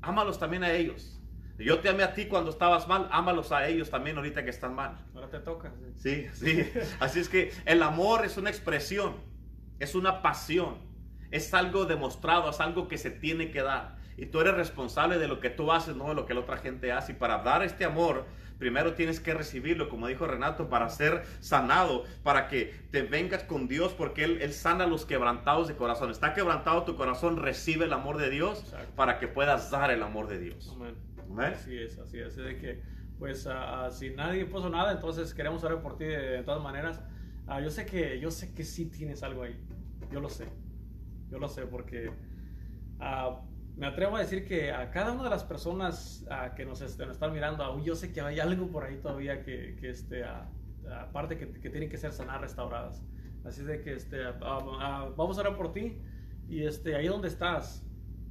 Ámalos 0.00 0.38
también 0.38 0.62
a 0.64 0.70
ellos. 0.72 1.17
Yo 1.58 1.80
te 1.80 1.88
amé 1.88 2.04
a 2.04 2.14
ti 2.14 2.26
cuando 2.26 2.50
estabas 2.50 2.86
mal, 2.86 3.08
ámalos 3.10 3.50
a 3.52 3.66
ellos 3.66 3.90
también 3.90 4.16
ahorita 4.16 4.44
que 4.44 4.50
están 4.50 4.74
mal. 4.74 5.04
Ahora 5.14 5.28
te 5.28 5.40
toca. 5.40 5.72
sí. 5.96 6.26
Sí, 6.32 6.62
sí. 6.62 6.70
Así 7.00 7.20
es 7.20 7.28
que 7.28 7.52
el 7.64 7.82
amor 7.82 8.24
es 8.24 8.36
una 8.36 8.48
expresión, 8.50 9.16
es 9.80 9.94
una 9.94 10.22
pasión, 10.22 10.78
es 11.30 11.52
algo 11.54 11.84
demostrado, 11.84 12.50
es 12.50 12.60
algo 12.60 12.86
que 12.88 12.96
se 12.96 13.10
tiene 13.10 13.50
que 13.50 13.62
dar. 13.62 13.98
Y 14.16 14.26
tú 14.26 14.40
eres 14.40 14.54
responsable 14.54 15.18
de 15.18 15.28
lo 15.28 15.40
que 15.40 15.50
tú 15.50 15.70
haces, 15.72 15.94
no 15.94 16.08
de 16.08 16.14
lo 16.14 16.26
que 16.26 16.34
la 16.34 16.40
otra 16.40 16.58
gente 16.58 16.90
hace. 16.92 17.12
Y 17.12 17.14
para 17.14 17.38
dar 17.38 17.62
este 17.62 17.84
amor, 17.84 18.24
primero 18.58 18.94
tienes 18.94 19.20
que 19.20 19.32
recibirlo, 19.32 19.88
como 19.88 20.08
dijo 20.08 20.26
Renato, 20.26 20.68
para 20.68 20.88
ser 20.88 21.24
sanado, 21.40 22.04
para 22.24 22.48
que 22.48 22.74
te 22.90 23.02
vengas 23.02 23.44
con 23.44 23.68
Dios, 23.68 23.94
porque 23.94 24.24
Él, 24.24 24.42
Él 24.42 24.52
sana 24.52 24.84
a 24.84 24.86
los 24.88 25.06
quebrantados 25.06 25.68
de 25.68 25.76
corazón. 25.76 26.10
Está 26.10 26.34
quebrantado 26.34 26.82
tu 26.82 26.96
corazón, 26.96 27.36
recibe 27.36 27.84
el 27.84 27.92
amor 27.92 28.16
de 28.18 28.30
Dios 28.30 28.60
Exacto. 28.64 28.94
para 28.96 29.18
que 29.20 29.28
puedas 29.28 29.70
dar 29.70 29.90
el 29.92 30.02
amor 30.02 30.26
de 30.26 30.38
Dios. 30.40 30.72
Amén. 30.74 31.07
Amén. 31.30 31.52
Así 31.54 31.76
es, 31.76 31.98
así 31.98 32.18
es. 32.18 32.36
De 32.36 32.56
que, 32.58 32.82
pues, 33.18 33.46
ah, 33.50 33.88
si 33.90 34.10
nadie 34.10 34.44
puso 34.46 34.68
nada, 34.70 34.92
entonces 34.92 35.34
queremos 35.34 35.62
orar 35.64 35.82
por 35.82 35.96
ti 35.96 36.04
de, 36.04 36.18
de 36.18 36.42
todas 36.42 36.62
maneras. 36.62 37.02
Ah, 37.46 37.60
yo 37.60 37.70
sé 37.70 37.86
que, 37.86 38.20
yo 38.20 38.30
sé 38.30 38.54
que 38.54 38.64
sí 38.64 38.86
tienes 38.86 39.22
algo 39.22 39.42
ahí. 39.42 39.58
Yo 40.10 40.20
lo 40.20 40.28
sé. 40.28 40.46
Yo 41.30 41.38
lo 41.38 41.48
sé 41.48 41.66
porque 41.66 42.10
ah, 43.00 43.40
me 43.76 43.86
atrevo 43.86 44.16
a 44.16 44.20
decir 44.20 44.44
que 44.44 44.72
a 44.72 44.90
cada 44.90 45.12
una 45.12 45.24
de 45.24 45.30
las 45.30 45.44
personas 45.44 46.26
ah, 46.30 46.54
que 46.54 46.64
nos, 46.64 46.80
este, 46.80 47.04
nos 47.06 47.14
están 47.14 47.32
mirando, 47.32 47.62
aún 47.62 47.84
yo 47.84 47.94
sé 47.94 48.12
que 48.12 48.20
hay 48.20 48.40
algo 48.40 48.68
por 48.68 48.84
ahí 48.84 48.96
todavía 48.96 49.42
que, 49.42 49.76
que 49.78 49.90
este, 49.90 50.24
aparte 50.24 51.36
que, 51.36 51.52
que 51.52 51.70
tienen 51.70 51.88
que 51.88 51.96
ser 51.96 52.12
sanadas, 52.12 52.42
restauradas. 52.42 53.02
Así 53.44 53.62
de 53.62 53.80
que 53.80 53.94
este, 53.94 54.18
vamos 54.40 55.38
a 55.38 55.40
orar 55.40 55.56
por 55.56 55.72
ti 55.72 55.98
y 56.48 56.64
este, 56.64 56.96
ahí 56.96 57.06
donde 57.06 57.28
estás, 57.28 57.86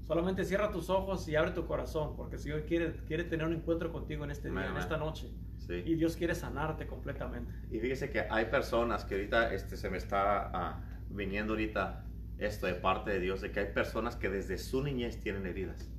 Solamente 0.07 0.45
cierra 0.45 0.71
tus 0.71 0.89
ojos 0.89 1.27
y 1.27 1.35
abre 1.35 1.51
tu 1.51 1.65
corazón, 1.65 2.15
porque 2.15 2.37
el 2.37 2.41
Señor 2.41 2.65
quiere, 2.65 2.93
quiere 3.05 3.25
tener 3.25 3.45
un 3.45 3.53
encuentro 3.53 3.91
contigo 3.91 4.23
en 4.23 4.31
este 4.31 4.49
día, 4.49 4.67
en 4.67 4.77
esta 4.77 4.95
noche. 4.95 5.29
Sí. 5.57 5.83
Y 5.85 5.95
Dios 5.95 6.15
quiere 6.15 6.33
sanarte 6.33 6.87
completamente. 6.87 7.51
Y 7.69 7.79
fíjese 7.79 8.09
que 8.09 8.21
hay 8.29 8.45
personas 8.45 9.03
que 9.03 9.15
ahorita 9.15 9.53
este, 9.53 9.75
se 9.75 9.89
me 9.89 9.97
está 9.97 10.49
ah, 10.53 10.81
viniendo 11.09 11.53
ahorita 11.53 12.05
esto 12.37 12.67
de 12.67 12.75
parte 12.75 13.11
de 13.11 13.19
Dios, 13.19 13.41
de 13.41 13.51
que 13.51 13.59
hay 13.59 13.73
personas 13.73 14.15
que 14.15 14.29
desde 14.29 14.57
su 14.57 14.81
niñez 14.81 15.19
tienen 15.19 15.45
heridas. 15.45 15.91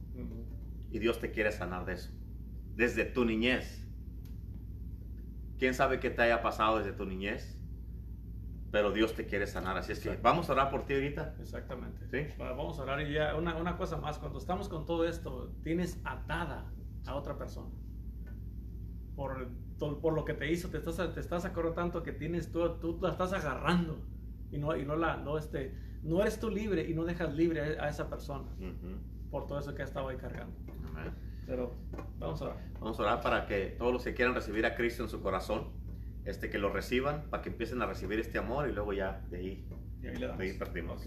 Y 0.91 0.99
Dios 1.01 1.21
te 1.21 1.31
quiere 1.31 1.53
sanar 1.53 1.85
de 1.85 1.93
eso. 1.95 2.11
Desde 2.77 3.05
tu 3.05 3.27
niñez. 3.27 3.87
¿Quién 5.59 5.75
sabe 5.75 6.01
qué 6.01 6.09
te 6.09 6.23
haya 6.23 6.41
pasado 6.41 6.79
desde 6.79 6.93
tu 6.93 7.05
niñez? 7.05 7.58
Pero 8.71 8.93
Dios 8.93 9.15
te 9.15 9.25
quiere 9.27 9.47
sanar. 9.47 9.77
Así 9.79 9.93
es 9.93 10.01
que 10.01 10.17
vamos 10.17 10.49
a 10.51 10.53
orar 10.53 10.71
por 10.71 10.85
ti 10.85 10.95
ahorita. 10.95 11.37
Exactamente. 11.41 12.07
Sí. 12.11 12.35
Va- 12.41 12.53
Vamos 12.53 12.79
a 12.79 12.83
orar 12.83 13.01
y 13.01 13.13
ya 13.15 13.35
una, 13.35 13.57
una 13.57 13.77
cosa 13.77 13.97
más, 13.97 14.19
cuando 14.19 14.39
estamos 14.39 14.69
con 14.69 14.85
todo 14.85 15.07
esto, 15.09 15.53
tienes 15.63 16.01
atada 16.05 16.71
a 17.07 17.15
otra 17.15 17.39
persona. 17.39 17.71
Por, 19.17 19.49
por 20.01 20.13
lo 20.13 20.25
que 20.25 20.35
te 20.35 20.51
hizo, 20.51 20.69
te 20.69 20.79
estás, 20.79 21.13
te 21.15 21.21
estás 21.21 21.45
acordando 21.45 21.75
tanto 21.75 22.03
que 22.03 22.13
tienes 22.13 22.53
tú, 22.53 22.69
tú 22.79 22.99
la 23.01 23.11
estás 23.11 23.33
agarrando 23.33 23.99
y 24.51 24.59
no, 24.59 24.77
y 24.77 24.85
no 24.85 24.97
la, 24.97 25.17
no 25.17 25.39
este, 25.39 25.75
no 26.03 26.21
eres 26.21 26.39
tú 26.39 26.51
libre 26.51 26.89
y 26.89 26.95
no 26.95 27.05
dejas 27.05 27.35
libre 27.35 27.79
a, 27.81 27.89
esa 27.89 28.09
persona 28.09 28.49
por 29.31 29.47
todo 29.47 29.59
eso 29.59 29.75
que 29.75 29.83
ha 29.83 29.85
estado 29.85 30.09
ahí 30.09 30.17
cargando. 30.17 30.55
Amén. 30.89 31.13
Pero 31.47 31.75
vamos 32.19 32.41
a 32.43 32.45
orar. 32.47 32.57
Vamos 32.81 32.99
a 32.99 33.03
orar 33.03 33.21
para 33.23 33.47
que 33.47 33.75
todos 33.79 33.93
los 33.93 34.05
que 34.05 34.15
quieran 34.15 34.35
recibir 34.35 34.65
a 34.67 34.75
Cristo 34.75 35.03
en 35.03 35.09
su 35.09 35.21
corazón, 35.21 35.69
este, 36.29 36.51
que 36.51 36.59
lo 36.59 36.73
reciban, 36.73 37.29
para 37.31 37.43
que 37.43 37.51
empiecen 37.51 37.83
a 37.83 37.87
recibir 37.87 38.21
este 38.21 38.39
amor 38.39 38.69
y 38.69 38.73
luego 38.73 38.93
ya 38.93 39.25
de 39.31 39.39
ahí 39.39 39.67
Y 40.03 40.07
ahí 40.07 40.53
partimos. 40.59 41.01
Ok. 41.01 41.07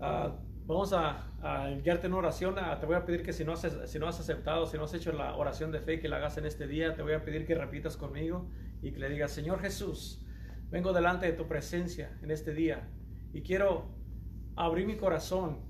Ah, 0.00 0.36
Vamos 0.66 0.94
a, 0.94 1.30
a 1.42 1.70
enviarte 1.70 2.06
en 2.06 2.14
oración. 2.14 2.54
Ah, 2.58 2.78
te 2.80 2.86
voy 2.86 2.96
a 2.96 3.04
pedir 3.04 3.22
que 3.22 3.34
si 3.34 3.44
no, 3.44 3.52
has, 3.52 3.66
si 3.84 3.98
no 3.98 4.08
has 4.08 4.18
aceptado, 4.18 4.66
si 4.66 4.78
no 4.78 4.84
has 4.84 4.94
hecho 4.94 5.12
la 5.12 5.36
oración 5.36 5.70
de 5.70 5.80
fe, 5.80 6.00
que 6.00 6.08
la 6.08 6.16
hagas 6.16 6.38
en 6.38 6.46
este 6.46 6.66
día. 6.66 6.94
Te 6.94 7.02
voy 7.02 7.12
a 7.12 7.22
pedir 7.22 7.46
que 7.46 7.54
repitas 7.54 7.98
conmigo 7.98 8.48
y 8.80 8.92
que 8.92 8.98
le 8.98 9.10
digas, 9.10 9.30
Señor 9.30 9.60
Jesús, 9.60 10.24
vengo 10.70 10.94
delante 10.94 11.26
de 11.26 11.32
tu 11.32 11.46
presencia 11.46 12.18
en 12.22 12.30
este 12.30 12.54
día 12.54 12.88
y 13.34 13.42
quiero 13.42 13.94
abrir 14.56 14.86
mi 14.86 14.96
corazón 14.96 15.60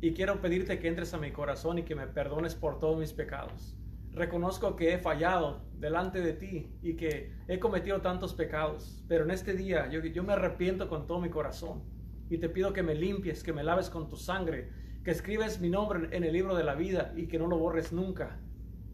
y 0.00 0.14
quiero 0.14 0.40
pedirte 0.40 0.78
que 0.78 0.88
entres 0.88 1.12
a 1.12 1.18
mi 1.18 1.30
corazón 1.30 1.78
y 1.78 1.82
que 1.82 1.94
me 1.94 2.06
perdones 2.06 2.54
por 2.54 2.78
todos 2.78 2.98
mis 2.98 3.12
pecados. 3.12 3.77
Reconozco 4.18 4.74
que 4.74 4.92
he 4.92 4.98
fallado 4.98 5.62
delante 5.74 6.20
de 6.20 6.32
ti 6.32 6.76
y 6.82 6.96
que 6.96 7.36
he 7.46 7.60
cometido 7.60 8.00
tantos 8.00 8.34
pecados, 8.34 9.04
pero 9.06 9.22
en 9.22 9.30
este 9.30 9.54
día 9.54 9.88
yo, 9.88 10.24
me 10.24 10.32
arrepiento 10.32 10.88
con 10.88 11.06
todo 11.06 11.20
mi 11.20 11.30
corazón 11.30 11.84
y 12.28 12.38
te 12.38 12.48
pido 12.48 12.72
que 12.72 12.82
me 12.82 12.96
limpies, 12.96 13.44
que 13.44 13.52
me 13.52 13.62
laves 13.62 13.88
con 13.88 14.08
tu 14.08 14.16
sangre, 14.16 14.72
que 15.04 15.12
escribes 15.12 15.60
mi 15.60 15.70
nombre 15.70 16.08
en 16.10 16.24
el 16.24 16.32
libro 16.32 16.56
de 16.56 16.64
la 16.64 16.74
vida 16.74 17.12
y 17.14 17.28
que 17.28 17.38
no 17.38 17.46
lo 17.46 17.58
borres 17.58 17.92
nunca 17.92 18.40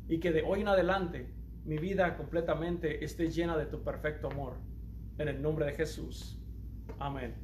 y 0.09 0.20
que 0.20 0.31
de 0.31 0.43
hoy 0.43 0.61
en 0.61 0.68
adelante 0.68 1.33
mi 1.64 1.79
vida 1.79 2.18
completamente 2.18 3.03
esté 3.03 3.31
llena 3.31 3.57
de 3.57 3.64
tu 3.64 3.83
perfecto 3.83 4.29
amor. 4.31 4.59
En 5.16 5.29
el 5.29 5.41
nombre 5.41 5.64
de 5.64 5.72
Jesús. 5.72 6.39
Amén. 6.99 7.35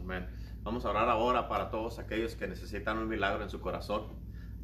Amén. 0.00 0.26
Vamos 0.62 0.86
a 0.86 0.90
orar 0.90 1.10
ahora 1.10 1.46
para 1.46 1.68
todos 1.68 1.98
aquellos 1.98 2.36
que 2.36 2.48
necesitan 2.48 2.96
un 2.96 3.06
milagro 3.06 3.42
en 3.42 3.50
su 3.50 3.60
corazón. 3.60 4.17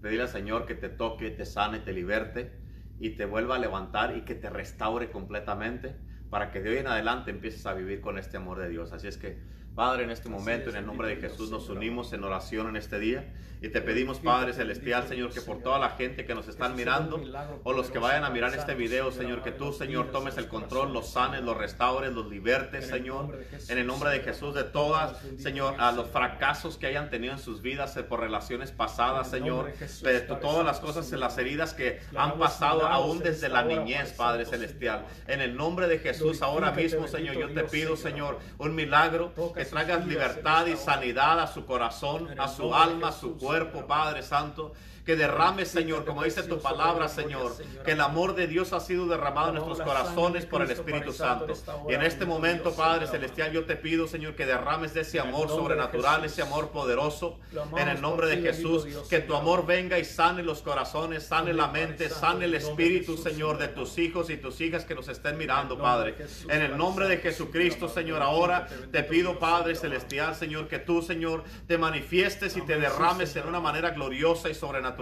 Pedirle 0.04 0.24
al 0.24 0.28
Señor 0.28 0.66
que 0.66 0.74
te 0.74 0.90
toque, 0.90 1.30
te 1.30 1.46
sane, 1.46 1.80
te 1.80 1.94
liberte 1.94 2.60
y 2.98 3.16
te 3.16 3.24
vuelva 3.24 3.56
a 3.56 3.58
levantar 3.58 4.14
y 4.14 4.26
que 4.26 4.34
te 4.34 4.50
restaure 4.50 5.10
completamente 5.10 5.96
para 6.28 6.50
que 6.50 6.60
de 6.60 6.68
hoy 6.68 6.76
en 6.76 6.88
adelante 6.88 7.30
empieces 7.30 7.64
a 7.64 7.72
vivir 7.72 8.02
con 8.02 8.18
este 8.18 8.36
amor 8.36 8.58
de 8.58 8.68
Dios. 8.68 8.92
Así 8.92 9.08
es 9.08 9.16
que 9.16 9.42
Padre, 9.74 10.04
en 10.04 10.10
este 10.10 10.28
momento, 10.28 10.70
en 10.70 10.76
el 10.76 10.86
nombre 10.86 11.08
de 11.08 11.16
Jesús, 11.16 11.50
nos 11.50 11.68
unimos 11.68 12.12
en 12.12 12.22
oración 12.22 12.68
en 12.68 12.76
este 12.76 13.00
día 13.00 13.24
y 13.64 13.70
te 13.70 13.80
pedimos, 13.80 14.18
Padre 14.18 14.52
Celestial, 14.52 15.08
Señor, 15.08 15.32
que 15.32 15.40
por 15.40 15.62
toda 15.62 15.78
la 15.78 15.90
gente 15.90 16.26
que 16.26 16.34
nos 16.34 16.48
están 16.48 16.76
mirando 16.76 17.18
o 17.62 17.72
los 17.72 17.90
que 17.90 17.98
vayan 17.98 18.22
a 18.24 18.28
mirar 18.28 18.54
este 18.54 18.74
video, 18.74 19.10
Señor, 19.10 19.42
que 19.42 19.52
tú, 19.52 19.72
Señor, 19.72 20.12
tomes 20.12 20.36
el 20.36 20.48
control, 20.48 20.92
los 20.92 21.10
sanes, 21.10 21.40
los 21.42 21.56
restaures, 21.56 22.12
los 22.12 22.28
libertes, 22.28 22.86
Señor, 22.86 23.38
en 23.68 23.78
el 23.78 23.86
nombre 23.86 24.10
de 24.10 24.20
Jesús, 24.20 24.54
de 24.54 24.64
todas, 24.64 25.16
Señor, 25.38 25.76
a 25.78 25.92
los 25.92 26.10
fracasos 26.10 26.76
que 26.76 26.88
hayan 26.88 27.08
tenido 27.08 27.32
en 27.32 27.38
sus 27.38 27.62
vidas 27.62 27.96
eh, 27.96 28.02
por 28.02 28.20
relaciones 28.20 28.70
pasadas, 28.70 29.30
Señor, 29.30 29.72
de 29.78 30.20
todas 30.20 30.66
las 30.66 30.78
cosas, 30.78 31.10
las 31.12 31.38
heridas 31.38 31.72
que 31.72 32.00
han 32.14 32.38
pasado 32.38 32.86
aún 32.86 33.20
desde 33.20 33.48
la 33.48 33.64
niñez, 33.64 34.12
Padre 34.12 34.44
Celestial. 34.44 35.06
En 35.26 35.40
el 35.40 35.56
nombre 35.56 35.88
de 35.88 35.98
Jesús, 36.00 36.42
ahora 36.42 36.70
mismo, 36.72 37.08
Señor, 37.08 37.36
yo 37.36 37.50
te 37.50 37.64
pido, 37.64 37.96
Señor, 37.96 38.38
un 38.58 38.74
milagro 38.74 39.32
traigas 39.64 40.06
libertad 40.06 40.66
y 40.66 40.76
sanidad 40.76 41.40
a 41.40 41.46
su 41.46 41.64
corazón, 41.64 42.28
a 42.38 42.48
su 42.48 42.74
alma, 42.74 43.08
a 43.08 43.12
su 43.12 43.36
cuerpo, 43.36 43.86
Padre 43.86 44.22
Santo 44.22 44.72
que 45.04 45.16
derrame, 45.16 45.66
Señor, 45.66 46.04
como 46.04 46.22
dice 46.22 46.42
tu 46.44 46.60
palabra, 46.60 47.08
Señor, 47.08 47.54
que 47.84 47.92
el 47.92 48.00
amor 48.00 48.34
de 48.34 48.46
Dios 48.46 48.72
ha 48.72 48.80
sido 48.80 49.06
derramado 49.06 49.48
en 49.48 49.54
nuestros 49.56 49.82
corazones 49.82 50.46
por 50.46 50.62
el 50.62 50.70
Espíritu 50.70 51.12
Santo. 51.12 51.52
Y 51.88 51.92
en 51.92 52.02
este 52.02 52.24
momento, 52.24 52.74
Padre 52.74 53.06
Celestial, 53.06 53.52
yo 53.52 53.66
te 53.66 53.76
pido, 53.76 54.06
Señor, 54.06 54.34
que 54.34 54.46
derrames 54.46 54.94
de 54.94 55.02
ese 55.02 55.20
amor 55.20 55.48
sobrenatural, 55.48 56.24
ese 56.24 56.42
amor 56.42 56.70
poderoso, 56.70 57.38
en 57.76 57.88
el 57.88 58.00
nombre 58.00 58.28
de 58.28 58.38
Jesús, 58.38 58.86
que 59.10 59.20
tu 59.20 59.34
amor 59.34 59.66
venga 59.66 59.98
y 59.98 60.04
sane 60.04 60.42
los 60.42 60.62
corazones, 60.62 61.24
sane 61.24 61.52
la 61.52 61.68
mente, 61.68 62.08
sane 62.08 62.46
el 62.46 62.54
espíritu, 62.54 63.18
Señor, 63.18 63.58
de 63.58 63.68
tus 63.68 63.98
hijos 63.98 64.30
y 64.30 64.38
tus 64.38 64.60
hijas 64.62 64.86
que 64.86 64.94
nos 64.94 65.08
estén 65.08 65.36
mirando, 65.36 65.78
Padre. 65.78 66.16
En 66.48 66.62
el 66.62 66.76
nombre 66.78 67.08
de 67.08 67.18
Jesucristo, 67.18 67.88
Señor, 67.88 68.22
ahora 68.22 68.68
te 68.90 69.02
pido, 69.02 69.38
Padre 69.38 69.74
Celestial, 69.74 70.34
Señor, 70.34 70.66
que 70.66 70.78
tú, 70.78 71.02
Señor, 71.02 71.44
te 71.66 71.76
manifiestes 71.76 72.56
y 72.56 72.62
te 72.62 72.78
derrames 72.78 73.36
en 73.36 73.46
una 73.46 73.60
manera 73.60 73.90
gloriosa 73.90 74.48
y 74.48 74.54
sobrenatural 74.54 74.93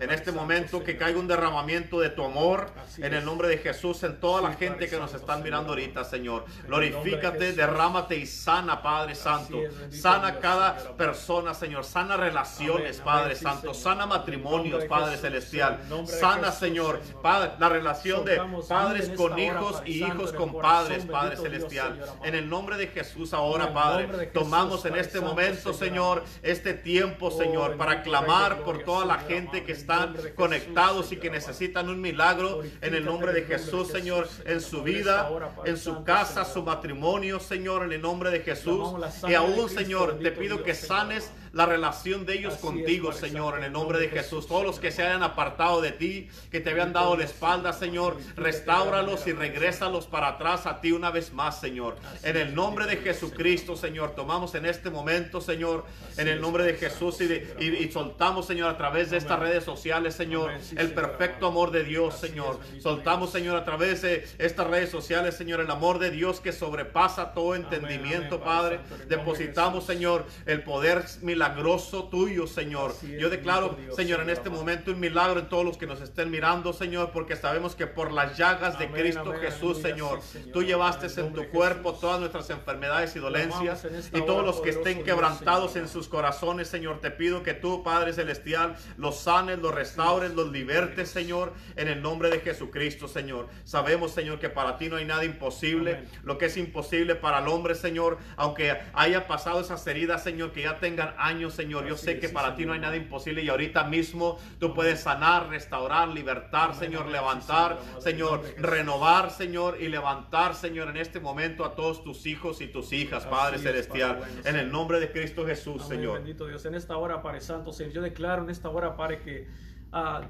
en 0.00 0.10
este 0.10 0.32
momento 0.32 0.82
que 0.82 0.96
caiga 0.96 1.18
un 1.18 1.28
derramamiento 1.28 2.00
de 2.00 2.10
tu 2.10 2.24
amor 2.24 2.70
en 2.98 3.14
el 3.14 3.24
nombre 3.24 3.48
de 3.48 3.58
Jesús 3.58 4.02
en 4.02 4.20
toda 4.20 4.42
la 4.42 4.54
gente 4.54 4.88
que 4.88 4.96
nos 4.98 5.14
están 5.14 5.42
mirando 5.42 5.70
ahorita, 5.70 6.04
Señor. 6.04 6.44
Glorifícate, 6.66 7.52
derrámate 7.52 8.16
y 8.16 8.26
sana, 8.26 8.82
Padre 8.82 9.14
Santo. 9.14 9.58
Sana 9.90 10.38
cada 10.38 10.76
persona, 10.96 11.54
Señor. 11.54 11.84
Sana 11.84 12.16
relaciones, 12.16 12.98
Padre 12.98 13.34
Santo. 13.34 13.74
Sana 13.74 14.06
matrimonios, 14.06 14.84
Padre 14.84 15.16
Celestial. 15.16 15.80
Sana, 16.06 16.52
Señor, 16.52 17.00
Padre, 17.22 17.52
la 17.58 17.68
relación 17.68 18.24
de 18.24 18.40
padres 18.68 19.10
con 19.10 19.38
hijos 19.38 19.82
y 19.84 20.04
hijos 20.04 20.32
con 20.32 20.52
padres, 20.60 21.04
Padre 21.06 21.36
Celestial. 21.36 22.00
En 22.24 22.34
el 22.34 22.48
nombre 22.48 22.76
de 22.76 22.88
Jesús 22.88 23.32
ahora, 23.32 23.72
Padre, 23.72 24.26
tomamos 24.28 24.84
en 24.84 24.96
este 24.96 25.20
momento, 25.20 25.72
Señor, 25.72 26.24
este 26.42 26.74
tiempo, 26.74 27.30
Señor, 27.30 27.76
para 27.76 28.02
clamar 28.02 28.62
por 28.62 28.82
toda 28.84 29.04
la 29.04 29.18
gente 29.22 29.64
que 29.64 29.72
están 29.72 30.14
conectados 30.34 31.12
y 31.12 31.16
que 31.16 31.30
necesitan 31.30 31.88
un 31.88 32.00
milagro 32.00 32.62
en 32.80 32.94
el 32.94 33.04
nombre 33.04 33.32
de 33.32 33.42
Jesús, 33.42 33.88
Señor, 33.88 34.28
en 34.44 34.60
su 34.60 34.82
vida, 34.82 35.30
en 35.64 35.76
su 35.76 36.04
casa, 36.04 36.44
su 36.44 36.62
matrimonio, 36.62 37.40
Señor, 37.40 37.84
en 37.84 37.92
el 37.92 38.00
nombre 38.02 38.30
de 38.30 38.40
Jesús. 38.40 38.88
Y 39.28 39.34
aún, 39.34 39.68
Señor, 39.68 40.18
te 40.18 40.32
pido 40.32 40.62
que 40.62 40.74
sanes 40.74 41.30
la 41.52 41.66
relación 41.66 42.24
de 42.24 42.38
ellos 42.38 42.54
contigo, 42.54 43.12
Señor, 43.12 43.58
en 43.58 43.64
el 43.64 43.72
nombre 43.72 43.98
de 43.98 44.08
Jesús. 44.08 44.46
Todos 44.46 44.64
los 44.64 44.80
que 44.80 44.90
se 44.90 45.02
hayan 45.02 45.22
apartado 45.22 45.80
de 45.80 45.92
ti, 45.92 46.28
que 46.50 46.60
te 46.60 46.70
habían 46.70 46.92
dado 46.92 47.16
la 47.16 47.24
espalda, 47.24 47.72
Señor, 47.72 48.16
restáuralos 48.36 49.26
y 49.26 49.32
regrésalos 49.32 50.06
para 50.06 50.28
atrás 50.28 50.66
a 50.66 50.80
ti 50.80 50.92
una 50.92 51.10
vez 51.10 51.32
más, 51.32 51.60
Señor. 51.60 51.96
En 52.22 52.36
el 52.36 52.54
nombre 52.54 52.86
de 52.86 52.96
Jesucristo, 52.96 53.76
Señor, 53.76 54.14
tomamos 54.14 54.54
en 54.54 54.64
este 54.64 54.88
momento, 54.88 55.40
Señor, 55.40 55.84
en 56.16 56.28
el 56.28 56.40
nombre 56.40 56.64
de 56.64 56.74
Jesús 56.74 57.18
y, 57.20 57.90
soltamos, 57.92 58.46
Señor, 58.46 58.70
a 58.70 58.78
través 58.78 59.10
de 59.10 59.18
estas 59.18 59.38
redes 59.38 59.64
sociales, 59.64 60.14
Señor, 60.14 60.52
el 60.76 60.92
perfecto 60.94 61.48
amor 61.48 61.70
de 61.70 61.84
Dios, 61.84 62.16
Señor. 62.18 62.60
Soltamos, 62.80 63.30
Señor, 63.30 63.56
a 63.56 63.64
través 63.64 64.02
de 64.02 64.26
estas 64.38 64.66
redes 64.66 64.90
sociales, 64.90 65.36
Señor, 65.36 65.60
el 65.60 65.70
amor 65.70 65.98
de 65.98 66.10
Dios 66.10 66.40
que 66.40 66.52
sobrepasa 66.52 67.34
todo 67.34 67.54
entendimiento, 67.54 68.40
Padre. 68.40 68.80
Depositamos, 69.08 69.84
Señor, 69.84 70.24
el 70.46 70.62
poder 70.62 71.04
milagroso 71.20 71.41
milagroso 71.42 72.04
tuyo, 72.04 72.46
Señor. 72.46 72.94
Yo 73.18 73.28
declaro, 73.28 73.76
Señor, 73.96 74.20
en 74.20 74.30
este 74.30 74.48
momento 74.48 74.92
un 74.92 75.00
milagro 75.00 75.40
en 75.40 75.48
todos 75.48 75.64
los 75.64 75.76
que 75.76 75.86
nos 75.86 76.00
estén 76.00 76.30
mirando, 76.30 76.72
Señor, 76.72 77.10
porque 77.12 77.36
sabemos 77.36 77.74
que 77.74 77.86
por 77.86 78.12
las 78.12 78.36
llagas 78.36 78.78
de 78.78 78.88
Cristo 78.88 79.32
Jesús, 79.40 79.78
Señor, 79.78 80.20
tú 80.52 80.62
llevaste 80.62 81.08
en 81.20 81.32
tu 81.32 81.48
cuerpo 81.48 81.94
todas 81.94 82.20
nuestras 82.20 82.48
enfermedades 82.50 83.16
y 83.16 83.18
dolencias 83.18 83.86
y 84.12 84.20
todos 84.22 84.44
los 84.44 84.60
que 84.60 84.70
estén 84.70 85.02
quebrantados 85.02 85.76
en 85.76 85.88
sus 85.88 86.08
corazones, 86.08 86.68
Señor, 86.68 87.00
te 87.00 87.10
pido 87.10 87.42
que 87.42 87.54
tú, 87.54 87.82
Padre 87.82 88.12
Celestial, 88.12 88.76
los 88.96 89.18
sanes, 89.20 89.58
los 89.58 89.74
restaures, 89.74 90.32
los 90.34 90.52
libertes, 90.52 91.10
Señor, 91.10 91.52
en 91.76 91.88
el 91.88 92.02
nombre 92.02 92.30
de 92.30 92.40
Jesucristo, 92.40 93.08
Señor. 93.08 93.48
Sabemos, 93.64 94.12
Señor, 94.12 94.38
que 94.38 94.48
para 94.48 94.76
ti 94.78 94.88
no 94.88 94.96
hay 94.96 95.04
nada 95.04 95.24
imposible. 95.24 96.04
Lo 96.22 96.38
que 96.38 96.46
es 96.46 96.56
imposible 96.56 97.14
para 97.14 97.40
el 97.40 97.48
hombre, 97.48 97.74
Señor, 97.74 98.18
aunque 98.36 98.78
haya 98.94 99.26
pasado 99.26 99.60
esas 99.60 99.84
heridas, 99.86 100.22
Señor, 100.22 100.52
que 100.52 100.62
ya 100.62 100.78
tengan 100.78 101.14
años 101.18 101.31
Señor. 101.50 101.86
Yo 101.86 101.96
sé 101.96 102.18
que 102.18 102.28
para 102.28 102.54
ti 102.54 102.66
no 102.66 102.72
hay 102.72 102.80
nada 102.80 102.96
imposible 102.96 103.42
y 103.42 103.48
ahorita 103.48 103.84
mismo 103.84 104.38
tú 104.58 104.74
puedes 104.74 105.00
sanar, 105.00 105.48
restaurar, 105.48 106.08
libertar, 106.08 106.74
Señor, 106.74 107.08
levantar, 107.08 107.78
Señor, 107.98 108.42
renovar, 108.58 109.30
Señor, 109.30 109.78
y 109.80 109.88
levantar, 109.88 110.54
Señor, 110.54 110.88
en 110.88 110.96
este 110.96 111.20
momento 111.20 111.64
a 111.64 111.74
todos 111.74 112.02
tus 112.04 112.26
hijos 112.26 112.60
y 112.60 112.68
tus 112.68 112.92
hijas, 112.92 113.26
Padre 113.26 113.58
Celestial, 113.58 114.20
en 114.44 114.56
el 114.56 114.70
nombre 114.70 115.00
de 115.00 115.10
Cristo 115.10 115.46
Jesús, 115.46 115.86
Señor. 115.86 116.14
Bendito 116.14 116.46
Dios, 116.46 116.64
en 116.66 116.74
esta 116.74 116.96
hora, 116.96 117.22
Padre 117.22 117.40
Santo, 117.40 117.72
Señor, 117.72 117.92
yo 117.92 118.02
declaro 118.02 118.42
en 118.42 118.50
esta 118.50 118.68
hora, 118.68 118.96
Padre, 118.96 119.20
que 119.20 119.48
uh, 119.92 120.26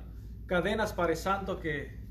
cadenas, 0.47 0.93
Padre 0.93 1.17
Santo, 1.17 1.59
que 1.59 2.03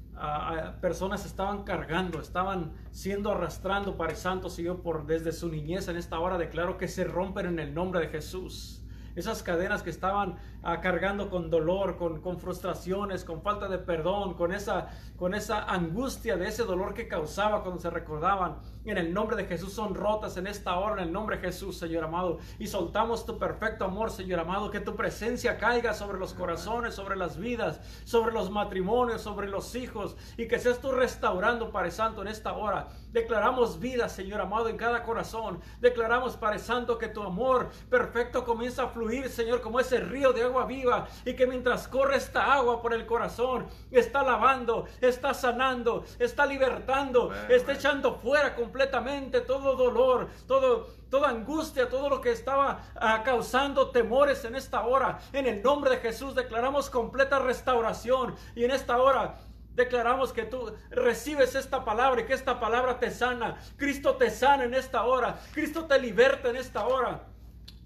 personas 0.82 1.26
estaban 1.26 1.64
cargando, 1.64 2.22
estaban 2.22 2.74
siendo 2.92 3.32
arrastrando, 3.32 3.98
Padre 3.98 4.16
Santo, 4.16 4.50
Señor, 4.50 4.82
por 4.82 5.06
desde 5.06 5.32
su 5.32 5.50
niñez 5.50 5.88
en 5.88 5.98
esta 5.98 6.20
hora 6.20 6.38
declaro 6.38 6.78
que 6.78 6.88
se 6.88 7.04
rompen 7.04 7.48
en 7.48 7.60
el 7.60 7.74
nombre 7.74 8.02
de 8.02 8.08
Jesús 8.10 8.81
esas 9.16 9.44
cadenas 9.44 9.84
que 9.84 9.90
estaban 9.90 10.38
ah, 10.64 10.82
cargando 10.82 11.30
con 11.30 11.50
dolor, 11.50 11.98
con, 11.98 12.22
con, 12.22 12.40
frustraciones, 12.40 13.24
con 13.24 13.42
falta 13.42 13.68
de 13.68 13.78
perdón, 13.78 14.36
con 14.36 14.54
esa, 14.54 14.90
con 15.18 15.34
esa 15.34 15.64
angustia 15.64 16.38
de 16.38 16.48
ese 16.48 16.64
dolor 16.64 16.94
que 16.94 17.08
causaba 17.08 17.64
cuando 17.64 17.82
se 17.82 17.90
recordaban. 17.90 18.58
En 18.84 18.98
el 18.98 19.14
nombre 19.14 19.36
de 19.36 19.46
Jesús 19.46 19.74
son 19.74 19.94
rotas 19.94 20.38
en 20.38 20.48
esta 20.48 20.78
hora, 20.80 21.02
en 21.02 21.08
el 21.08 21.14
nombre 21.14 21.38
de 21.38 21.44
Jesús, 21.44 21.78
Señor 21.78 22.04
amado. 22.04 22.40
Y 22.58 22.68
soltamos 22.68 23.26
tu 23.26 23.38
perfecto 23.38 23.86
amor, 23.86 24.10
Señor 24.10 24.40
amado, 24.40 24.72
que 24.72 24.80
tu 24.80 24.96
presencia 24.96 25.58
caiga 25.58 25.94
sobre 25.94 26.18
los 26.18 26.34
corazones, 26.34 26.96
sobre 26.96 27.16
las 27.16 27.38
vidas, 27.38 27.80
sobre 28.06 28.34
los 28.34 28.50
matrimonios, 28.50 29.22
sobre 29.22 29.48
los 29.48 29.76
hijos, 29.76 30.16
y 30.36 30.48
que 30.48 30.58
seas 30.58 30.80
tú 30.80 30.92
restaurando, 30.92 31.72
Padre 31.72 31.92
Santo, 31.92 32.22
en 32.22 32.28
esta 32.28 32.54
hora. 32.54 32.90
Declaramos 33.12 33.80
vida, 33.80 34.10
Señor 34.10 34.42
amado, 34.42 34.68
en 34.68 34.78
cada 34.78 35.04
corazón. 35.04 35.60
Declaramos, 35.80 36.38
Padre 36.38 36.60
Santo, 36.60 36.98
que 36.98 37.08
tu 37.08 37.22
amor 37.22 37.70
perfecto 37.90 38.44
comienza 38.46 38.84
a 38.84 38.88
fluir 38.88 39.30
Señor, 39.30 39.62
como 39.62 39.80
ese 39.80 40.00
río 40.00 40.34
de 40.34 40.44
agua 40.44 40.66
viva 40.66 41.08
y 41.26 41.36
que 41.36 41.46
mientras 41.46 41.88
corre 41.88 42.18
esta 42.18 42.54
agua 42.54 42.82
por 42.82 42.94
el 42.94 43.06
corazón, 43.06 43.68
está 43.92 44.24
lavando, 44.24 44.86
está 45.02 45.34
sanando, 45.34 46.04
está 46.20 46.46
libertando, 46.46 47.32
está 47.50 47.74
echando 47.74 48.16
fuera 48.16 48.56
completamente 48.72 49.42
todo 49.42 49.76
dolor, 49.76 50.30
todo, 50.48 50.88
toda 51.10 51.28
angustia, 51.28 51.90
todo 51.90 52.08
lo 52.08 52.22
que 52.22 52.32
estaba 52.32 52.82
ah, 52.96 53.22
causando 53.22 53.90
temores 53.92 54.46
en 54.46 54.56
esta 54.56 54.86
hora. 54.86 55.20
En 55.34 55.46
el 55.46 55.62
nombre 55.62 55.92
de 55.92 55.98
Jesús 55.98 56.34
declaramos 56.36 56.90
completa 56.90 57.40
restauración 57.40 58.34
y 58.56 58.64
en 58.64 58.72
esta 58.72 58.98
hora 58.98 59.40
Declaramos 59.74 60.34
que 60.34 60.44
tú 60.44 60.76
recibes 60.90 61.56
esta 61.56 61.86
palabra 61.86 62.20
y 62.20 62.26
que 62.26 62.34
esta 62.34 62.60
palabra 62.60 63.00
te 63.00 63.10
sana. 63.10 63.58
Cristo 63.78 64.18
te 64.18 64.30
sana 64.30 64.66
en 64.66 64.74
esta 64.74 65.06
hora. 65.06 65.40
Cristo 65.54 65.86
te 65.86 65.98
liberta 65.98 66.50
en 66.50 66.58
esta 66.58 66.86
hora. 66.86 67.24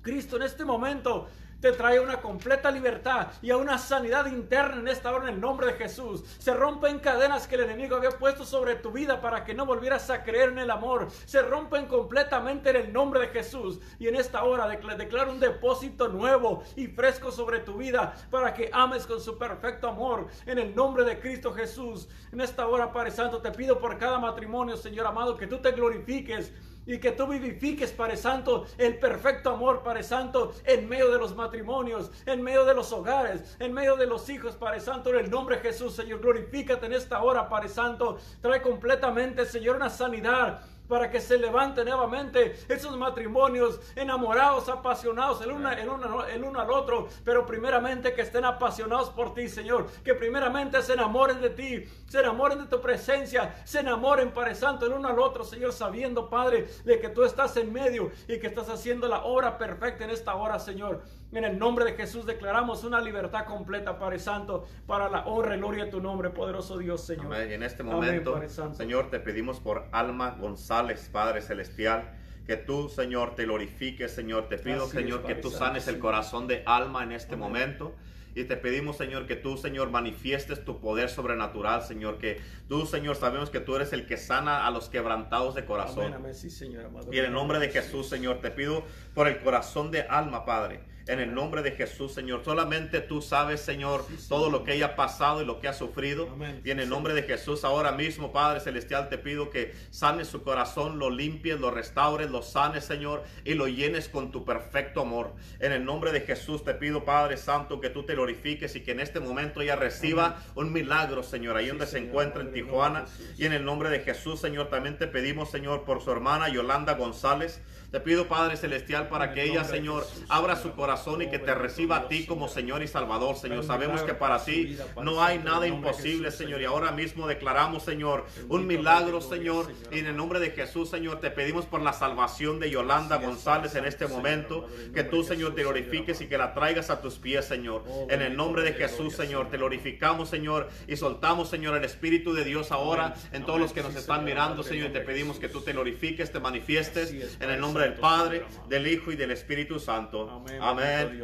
Cristo 0.02 0.38
en 0.38 0.42
este 0.42 0.66
momento 0.66 1.28
te 1.60 1.72
trae 1.72 2.00
una 2.00 2.22
completa 2.22 2.72
libertad 2.72 3.28
y 3.42 3.52
a 3.52 3.58
una 3.58 3.78
sanidad 3.78 4.26
interna 4.28 4.80
en 4.80 4.88
esta 4.88 5.14
hora 5.14 5.28
en 5.28 5.36
el 5.36 5.42
nombre 5.42 5.68
de 5.68 5.74
Jesús. 5.74 6.24
Se 6.38 6.54
rompen 6.54 7.00
cadenas 7.00 7.48
que 7.48 7.56
el 7.56 7.62
enemigo 7.62 7.96
había 7.96 8.12
puesto 8.12 8.46
sobre 8.46 8.76
tu 8.76 8.92
vida 8.92 9.22
para 9.22 9.44
que 9.44 9.54
no 9.54 9.66
volvieras 9.66 10.10
a 10.10 10.24
creer 10.24 10.50
en 10.50 10.60
el 10.60 10.72
amor. 10.72 11.08
Se 11.26 11.42
rompen 11.42 11.88
completamente 11.88 12.70
en 12.70 12.76
el 12.76 12.94
nombre 12.94 13.20
de 13.22 13.28
Jesús. 13.28 13.80
Y 14.00 14.08
en 14.08 14.16
esta 14.16 14.44
hora 14.44 14.68
declaro 14.68 15.32
un 15.32 15.40
depósito 15.40 16.08
nuevo 16.08 16.64
y 16.76 16.88
fresco 16.88 17.32
sobre 17.32 17.60
tu 17.60 17.78
vida 17.78 18.14
para 18.30 18.54
que 18.54 18.70
ames 18.72 19.06
con 19.06 19.20
su 19.20 19.38
perfecto 19.38 19.88
amor 19.88 20.28
en 20.46 20.60
el 20.60 20.76
nombre 20.76 21.04
de 21.04 21.20
Cristo 21.20 21.54
Jesús. 21.54 22.08
En 22.32 22.42
esta 22.42 22.68
hora, 22.68 22.92
Padre 22.92 23.12
Santo, 23.12 23.42
te 23.42 23.52
pido 23.52 23.80
por 23.80 23.98
cada 23.98 24.20
matrimonio, 24.20 24.78
Señor 24.78 25.08
amado, 25.08 25.38
que 25.38 25.48
tú 25.48 25.58
te 25.60 25.72
glorifiques 25.72 26.52
y 26.86 27.00
que 27.00 27.12
tú 27.12 27.28
vivifiques, 27.28 27.92
Padre 27.92 28.18
Santo, 28.18 28.66
el 28.78 28.98
perfecto 29.00 29.52
amor, 29.52 29.84
Padre 29.84 30.04
Santo, 30.04 30.54
en 30.66 30.88
medio 30.88 31.12
de 31.12 31.18
los 31.18 31.36
matrimonios, 31.36 32.12
en 32.26 32.42
medio 32.42 32.66
de 32.66 32.74
los 32.74 32.92
hogares, 32.92 33.56
en 33.60 33.74
medio 33.74 33.96
de 33.96 34.08
los 34.08 34.30
hijos, 34.30 34.56
Padre 34.56 34.80
Santo, 34.80 35.10
en 35.10 35.26
el 35.26 35.30
nombre 35.30 35.58
de 35.58 35.64
Jesús, 35.64 35.96
Señor, 35.96 36.22
glorifícate 36.22 36.86
en 36.86 36.94
esta 36.94 37.24
hora, 37.24 37.50
Padre 37.50 37.70
Santo, 37.70 38.18
trae 38.42 38.62
completamente, 38.62 39.46
Señor, 39.46 39.78
una 39.78 39.90
sanidad 39.90 40.62
para 40.88 41.10
que 41.10 41.20
se 41.20 41.38
levante 41.38 41.84
nuevamente 41.84 42.56
esos 42.68 42.98
matrimonios 42.98 43.80
enamorados, 43.96 44.70
apasionados 44.70 45.42
el, 45.42 45.52
una, 45.52 45.74
el, 45.74 45.90
el 46.34 46.44
uno 46.44 46.60
al 46.60 46.72
otro, 46.72 47.08
pero 47.24 47.46
primeramente 47.46 48.14
que 48.14 48.22
estén 48.22 48.46
apasionados 48.46 49.10
por 49.10 49.34
ti, 49.34 49.48
Señor, 49.48 49.88
que 50.04 50.14
primeramente 50.14 50.82
se 50.82 50.94
enamoren 50.94 51.42
de 51.42 51.50
ti, 51.50 51.84
se 52.08 52.20
enamoren 52.20 52.60
de 52.60 52.66
tu 52.68 52.82
presencia, 52.82 53.62
se 53.66 53.80
enamoren, 53.80 54.32
Padre 54.32 54.56
Santo, 54.56 54.86
el 54.86 54.94
uno 54.94 55.10
al 55.10 55.20
otro, 55.20 55.44
Señor, 55.44 55.74
sabiendo, 55.74 56.30
Padre, 56.30 56.68
de 56.84 57.00
que 57.00 57.10
tú 57.10 57.24
estás 57.24 57.56
en 57.58 57.72
medio 57.72 58.12
y 58.28 58.40
que 58.40 58.48
estás 58.48 58.70
haciendo 58.70 59.08
la 59.08 59.24
obra 59.24 59.58
perfecta 59.58 60.04
en 60.04 60.10
esta 60.10 60.36
hora, 60.36 60.60
Señor. 60.60 61.02
En 61.36 61.44
el 61.44 61.60
nombre 61.60 61.84
de 61.84 61.96
Jesús 61.96 62.26
declaramos 62.26 62.86
una 62.86 63.02
libertad 63.02 63.44
completa, 63.44 64.00
Padre 64.00 64.20
Santo, 64.20 64.66
para 64.88 65.10
la 65.10 65.26
honra 65.26 65.58
y 65.58 65.60
gloria 65.60 65.84
de 65.84 65.92
tu 65.92 66.00
nombre, 66.00 66.30
poderoso 66.30 66.78
Dios, 66.78 67.06
Señor. 67.06 67.26
Amén. 67.26 67.52
Y 67.52 67.54
en 67.56 67.64
este 67.64 67.84
momento, 67.84 68.42
Señor, 68.72 69.10
te 69.10 69.20
pedimos 69.20 69.60
por 69.60 69.90
Alma 69.92 70.38
González, 70.40 71.10
Padre 71.12 71.42
Celestial. 71.42 72.10
Que 72.48 72.56
tú, 72.56 72.88
Señor, 72.88 73.36
te 73.36 73.44
glorifiques, 73.44 74.14
Señor. 74.14 74.48
Te 74.48 74.58
pido, 74.58 74.88
Señor, 74.88 75.24
que 75.24 75.36
tú 75.36 75.52
sanes 75.52 75.90
el 75.90 76.00
corazón 76.00 76.48
de 76.48 76.64
Alma 76.66 77.04
en 77.04 77.12
este 77.12 77.36
momento. 77.36 77.94
Y 78.34 78.46
te 78.46 78.56
pedimos, 78.56 78.96
Señor, 78.96 79.28
que 79.28 79.36
tú, 79.36 79.58
Señor, 79.58 79.90
manifiestes 79.90 80.64
tu 80.64 80.80
poder 80.80 81.10
sobrenatural, 81.10 81.82
Señor. 81.82 82.18
Que 82.18 82.40
tú, 82.70 82.86
Señor, 82.86 83.18
sabemos 83.18 83.50
que 83.50 83.60
tú 83.60 83.76
eres 83.76 83.92
el 83.92 84.06
que 84.06 84.16
sana 84.16 84.66
a 84.66 84.72
los 84.72 84.88
quebrantados 84.88 85.54
de 85.54 85.66
corazón. 85.66 86.14
Amén, 86.14 86.34
Sí, 86.34 86.50
señor, 86.50 86.90
y 87.12 87.20
en 87.20 87.26
el 87.26 87.34
nombre 87.34 87.60
de 87.60 87.68
Jesús, 87.68 88.08
Señor, 88.08 88.40
te 88.40 88.52
pido 88.52 88.86
por 89.14 89.28
el 89.28 89.40
corazón 89.40 89.92
de 89.92 90.04
alma, 90.04 90.46
Padre 90.46 90.95
en 91.08 91.20
el 91.20 91.34
nombre 91.34 91.62
de 91.62 91.72
Jesús, 91.72 92.14
Señor. 92.14 92.44
Solamente 92.44 93.02
tú 93.02 93.22
sabes, 93.22 93.62
Señor, 93.62 94.06
todo 94.28 94.50
lo 94.50 94.64
que 94.64 94.74
ella 94.74 94.88
ha 94.88 94.96
pasado 94.96 95.42
y 95.42 95.46
lo 95.46 95.60
que 95.60 95.68
ha 95.68 95.74
sufrido. 95.74 96.28
Y 96.64 96.72
en 96.72 96.80
el 96.80 96.90
nombre 96.90 97.14
de 97.14 97.24
Jesús, 97.24 97.64
ahora 97.64 97.92
mismo, 97.92 98.32
Padre 98.32 98.60
Celestial, 98.60 99.10
te 99.10 99.18
pido 99.18 99.50
que 99.50 99.74
sanes 99.92 100.28
su 100.28 100.44
corazón, 100.44 100.98
lo 100.98 101.10
limpies, 101.10 101.60
lo 101.60 101.72
restaures, 101.72 102.30
lo 102.30 102.42
sanes, 102.42 102.86
Señor, 102.86 103.24
y 103.44 103.54
lo 103.54 103.68
llenes 103.68 104.10
con 104.10 104.32
tu 104.32 104.46
perfecto 104.46 105.02
amor. 105.02 105.34
En 105.60 105.72
el 105.72 105.86
nombre 105.86 106.12
de 106.12 106.22
Jesús, 106.22 106.64
te 106.64 106.74
pido, 106.74 107.06
Padre 107.06 107.38
Santo, 107.38 107.80
que 107.80 107.90
tú 107.90 108.04
te 108.04 108.14
glorifiques 108.14 108.76
y 108.76 108.82
que 108.82 108.92
en 108.92 109.00
este 109.00 109.20
momento 109.20 109.62
ella 109.62 109.76
reciba 109.76 110.42
un 110.56 110.74
milagro, 110.74 111.24
Señor, 111.24 111.58
ahí 111.58 111.68
donde 111.68 111.86
se 111.86 112.00
encuentra 112.00 112.42
en 112.42 112.52
Tijuana. 112.52 113.06
Y 113.38 113.46
en 113.46 113.54
el 113.54 113.64
nombre 113.64 113.90
de 113.90 114.00
Jesús, 114.00 114.40
Señor, 114.40 114.70
también 114.70 114.98
te 114.98 115.08
pedimos, 115.08 115.52
Señor, 115.52 115.84
por 115.84 116.02
su 116.02 116.12
hermana 116.12 116.50
Yolanda 116.50 116.94
González. 116.94 117.62
Te 117.92 118.00
pido, 118.00 118.28
Padre 118.28 118.58
Celestial, 118.58 119.08
para 119.08 119.34
que 119.34 119.44
ella, 119.44 119.64
Señor, 119.64 120.06
abra 120.28 120.56
su 120.56 120.74
corazón 120.74 121.22
y 121.22 121.30
que 121.30 121.40
te 121.40 121.54
reciba 121.54 121.98
a 121.98 122.08
ti 122.08 122.26
como 122.26 122.48
Señor 122.48 122.84
y 122.84 122.88
Salvador, 122.88 123.36
Señor. 123.38 123.64
Sabemos 123.64 124.02
que 124.02 124.14
para 124.14 124.44
ti 124.44 124.78
no 125.02 125.24
hay 125.24 125.40
nada 125.40 125.68
imposible, 125.68 126.32
Señor. 126.32 126.62
Y 126.62 126.66
ahora 126.66 126.92
mismo 126.92 127.28
declaramos, 127.28 127.84
Señor, 127.84 128.26
un 128.50 128.68
milagro, 128.68 129.22
Señor. 129.22 129.72
Y 129.92 130.00
en 130.00 130.08
el 130.08 130.16
nombre 130.16 130.40
de 130.40 130.52
Jesús, 130.52 130.90
Señor, 130.90 131.20
te 131.20 131.32
pedimos 131.32 131.66
por 131.66 131.82
la 131.82 131.94
salvación 131.94 132.60
de 132.60 132.70
Yolanda 132.70 133.18
González 133.18 133.76
en 133.76 133.86
este 133.86 134.08
momento. 134.08 134.68
Que 134.94 135.04
tú, 135.04 135.24
Señor, 135.24 135.56
te 135.56 135.64
glorifiques 135.64 136.22
y 136.22 136.28
que 136.28 136.38
la 136.38 136.54
traigas 136.54 136.90
a 136.90 137.02
tus 137.02 137.16
pies, 137.16 137.46
Señor. 137.46 137.84
Oh, 137.88 138.08
en 138.10 138.22
el 138.22 138.36
nombre 138.36 138.64
de 138.64 138.74
Jesús, 138.74 139.16
Señor, 139.16 139.50
te 139.50 139.58
glorificamos, 139.58 140.30
Señor. 140.30 140.70
Y 140.88 140.98
soltamos, 140.98 141.50
Señor, 141.50 141.78
el 141.78 141.84
Espíritu 141.84 142.34
de 142.34 142.44
Dios 142.44 142.72
ahora 142.72 143.16
en 143.32 143.46
todos 143.46 143.60
los 143.60 143.74
que 143.74 143.84
nos 143.84 143.96
están 143.96 144.24
mirando, 144.24 144.64
Señor. 144.64 144.90
Y 144.90 144.94
te 144.94 145.02
pedimos 145.02 145.40
que 145.40 145.50
tú 145.50 145.62
te 145.62 145.74
glorifiques, 145.74 146.32
te 146.32 146.40
manifiestes 146.40 147.12
en 147.40 147.50
el 147.50 147.60
nombre 147.60 147.75
del 147.80 147.94
Padre, 147.96 148.46
del 148.70 148.88
Hijo 148.88 149.12
y 149.12 149.16
del 149.16 149.32
Espíritu 149.32 149.80
Santo. 149.80 150.30
Amén, 150.30 150.62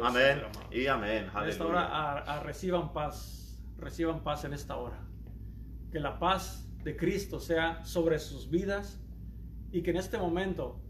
amén 0.02 0.48
y 0.70 0.86
amén. 0.86 1.30
En 1.34 1.48
esta 1.48 1.66
hora 1.66 2.40
reciban 2.42 2.92
paz, 2.92 3.62
reciban 3.78 4.22
paz 4.22 4.44
en 4.44 4.52
esta 4.52 4.76
hora. 4.76 4.98
Que 5.90 6.00
la 6.00 6.18
paz 6.18 6.68
de 6.82 6.96
Cristo 6.96 7.38
sea 7.38 7.84
sobre 7.84 8.18
sus 8.18 8.50
vidas 8.50 9.00
y 9.70 9.82
que 9.82 9.90
en 9.90 9.96
este 9.96 10.18
momento 10.18 10.80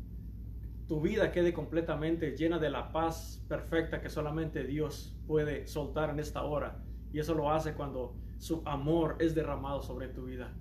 tu 0.87 1.01
vida 1.01 1.33
quede 1.33 1.53
completamente 1.53 2.37
llena 2.37 2.59
de 2.59 2.71
la 2.71 2.93
paz 2.93 3.45
perfecta 3.49 4.01
que 4.01 4.11
solamente 4.11 4.65
Dios 4.65 5.17
puede 5.27 5.67
soltar 5.67 6.11
en 6.11 6.21
esta 6.21 6.43
hora. 6.43 6.83
Y 7.13 7.19
eso 7.19 7.35
lo 7.35 7.51
hace 7.51 7.75
cuando 7.75 8.17
su 8.39 8.63
amor 8.67 9.17
es 9.21 9.35
derramado 9.35 9.83
sobre 9.83 10.09
tu 10.09 10.25
vida. 10.25 10.53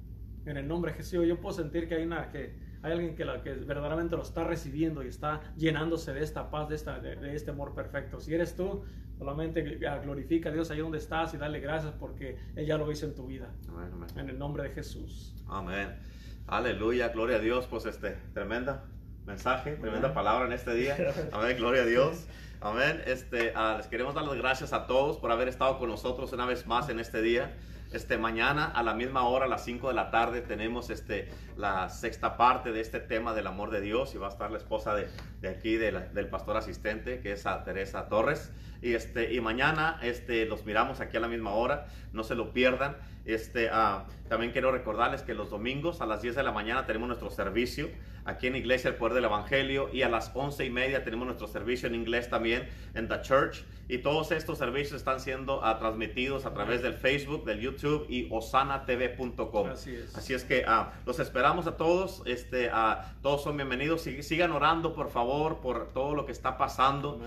En 0.45 0.57
el 0.57 0.67
nombre 0.67 0.91
de 0.91 0.97
Jesús, 0.97 1.25
yo 1.27 1.39
puedo 1.39 1.55
sentir 1.55 1.87
que 1.87 1.95
hay 1.95 2.03
una 2.03 2.29
que 2.29 2.70
hay 2.83 2.93
alguien 2.93 3.15
que, 3.15 3.25
la, 3.25 3.41
que 3.41 3.53
verdaderamente 3.53 4.15
lo 4.15 4.23
está 4.23 4.43
recibiendo 4.43 5.03
y 5.03 5.07
está 5.07 5.41
llenándose 5.55 6.13
de 6.13 6.23
esta 6.23 6.49
paz, 6.49 6.69
de, 6.69 6.75
esta, 6.75 6.99
de, 6.99 7.35
este 7.35 7.51
amor 7.51 7.75
perfecto. 7.75 8.19
Si 8.19 8.33
eres 8.33 8.55
tú, 8.55 8.83
solamente 9.17 9.61
glorifica 10.03 10.49
a 10.49 10.51
Dios 10.51 10.71
ahí 10.71 10.79
donde 10.79 10.97
estás 10.97 11.33
y 11.33 11.37
dale 11.37 11.59
gracias 11.59 11.93
porque 11.99 12.37
Él 12.55 12.65
ya 12.65 12.77
lo 12.77 12.91
hizo 12.91 13.05
en 13.05 13.15
tu 13.15 13.27
vida. 13.27 13.49
En 14.15 14.29
el 14.29 14.39
nombre 14.39 14.63
de 14.63 14.69
Jesús. 14.69 15.35
Amén. 15.47 15.95
Aleluya, 16.47 17.09
gloria 17.09 17.37
a 17.37 17.39
Dios. 17.39 17.67
Pues 17.67 17.85
este, 17.85 18.17
tremenda 18.33 18.85
mensaje, 19.25 19.75
tremenda 19.75 20.13
palabra 20.13 20.47
en 20.47 20.53
este 20.53 20.73
día. 20.73 20.97
Amén, 21.31 21.57
gloria 21.57 21.83
a 21.83 21.85
Dios. 21.85 22.25
Amén. 22.61 23.01
Este, 23.05 23.53
ah, 23.55 23.75
les 23.77 23.87
queremos 23.87 24.15
dar 24.15 24.23
las 24.23 24.35
gracias 24.35 24.73
a 24.73 24.87
todos 24.87 25.17
por 25.17 25.31
haber 25.31 25.47
estado 25.47 25.77
con 25.77 25.89
nosotros 25.89 26.33
una 26.33 26.45
vez 26.45 26.65
más 26.65 26.89
en 26.89 26.99
este 26.99 27.21
día. 27.21 27.53
Este, 27.91 28.17
mañana 28.17 28.65
a 28.65 28.83
la 28.83 28.93
misma 28.93 29.23
hora, 29.27 29.45
a 29.45 29.47
las 29.49 29.65
5 29.65 29.89
de 29.89 29.93
la 29.93 30.11
tarde, 30.11 30.39
tenemos 30.39 30.89
este, 30.89 31.27
la 31.57 31.89
sexta 31.89 32.37
parte 32.37 32.71
de 32.71 32.79
este 32.79 33.01
tema 33.01 33.33
del 33.33 33.47
amor 33.47 33.69
de 33.69 33.81
Dios 33.81 34.15
y 34.15 34.17
va 34.17 34.27
a 34.27 34.29
estar 34.29 34.49
la 34.49 34.57
esposa 34.57 34.95
de, 34.95 35.09
de 35.41 35.49
aquí, 35.49 35.75
del 35.75 36.27
pastor 36.29 36.55
asistente, 36.55 37.19
que 37.19 37.33
es 37.33 37.45
Teresa 37.65 38.07
Torres. 38.07 38.53
Y, 38.81 38.93
este, 38.93 39.33
y 39.33 39.41
mañana 39.41 39.99
este, 40.01 40.45
los 40.45 40.65
miramos 40.65 41.01
aquí 41.01 41.17
a 41.17 41.19
la 41.19 41.27
misma 41.27 41.51
hora, 41.51 41.87
no 42.13 42.23
se 42.23 42.33
lo 42.33 42.53
pierdan. 42.53 42.95
Este, 43.25 43.69
ah, 43.71 44.05
también 44.29 44.51
quiero 44.51 44.71
recordarles 44.71 45.21
que 45.21 45.33
los 45.33 45.49
domingos 45.49 46.01
a 46.01 46.05
las 46.05 46.21
10 46.21 46.35
de 46.35 46.43
la 46.43 46.51
mañana 46.51 46.85
tenemos 46.85 47.07
nuestro 47.07 47.29
servicio 47.29 47.89
aquí 48.25 48.47
en 48.47 48.55
Iglesia 48.55 48.89
El 48.89 48.95
Poder 48.95 49.13
del 49.13 49.25
Evangelio 49.25 49.89
y 49.91 50.01
a 50.03 50.09
las 50.09 50.31
11 50.33 50.65
y 50.65 50.69
media 50.69 51.03
tenemos 51.03 51.25
nuestro 51.25 51.47
servicio 51.47 51.87
en 51.87 51.95
inglés 51.95 52.29
también 52.29 52.67
en 52.93 53.07
The 53.07 53.21
Church. 53.21 53.63
Y 53.87 53.97
todos 53.97 54.31
estos 54.31 54.57
servicios 54.57 54.93
están 54.93 55.19
siendo 55.19 55.63
ah, 55.65 55.77
transmitidos 55.77 56.45
a 56.45 56.53
través 56.53 56.81
del 56.81 56.93
Facebook, 56.93 57.43
del 57.43 57.59
YouTube 57.59 58.05
y 58.09 58.27
osanatv.com. 58.31 59.69
Así 59.69 59.95
es. 59.95 60.15
Así 60.15 60.33
es 60.33 60.45
que 60.45 60.63
ah, 60.65 60.93
los 61.05 61.19
esperamos 61.19 61.67
a 61.67 61.75
todos. 61.75 62.23
Este, 62.25 62.71
todos 63.21 63.43
son 63.43 63.57
bienvenidos. 63.57 64.03
Sigan 64.03 64.51
orando, 64.51 64.93
por 64.93 65.09
favor, 65.09 65.59
por 65.59 65.91
todo 65.91 66.15
lo 66.15 66.25
que 66.25 66.31
está 66.31 66.57
pasando 66.57 67.19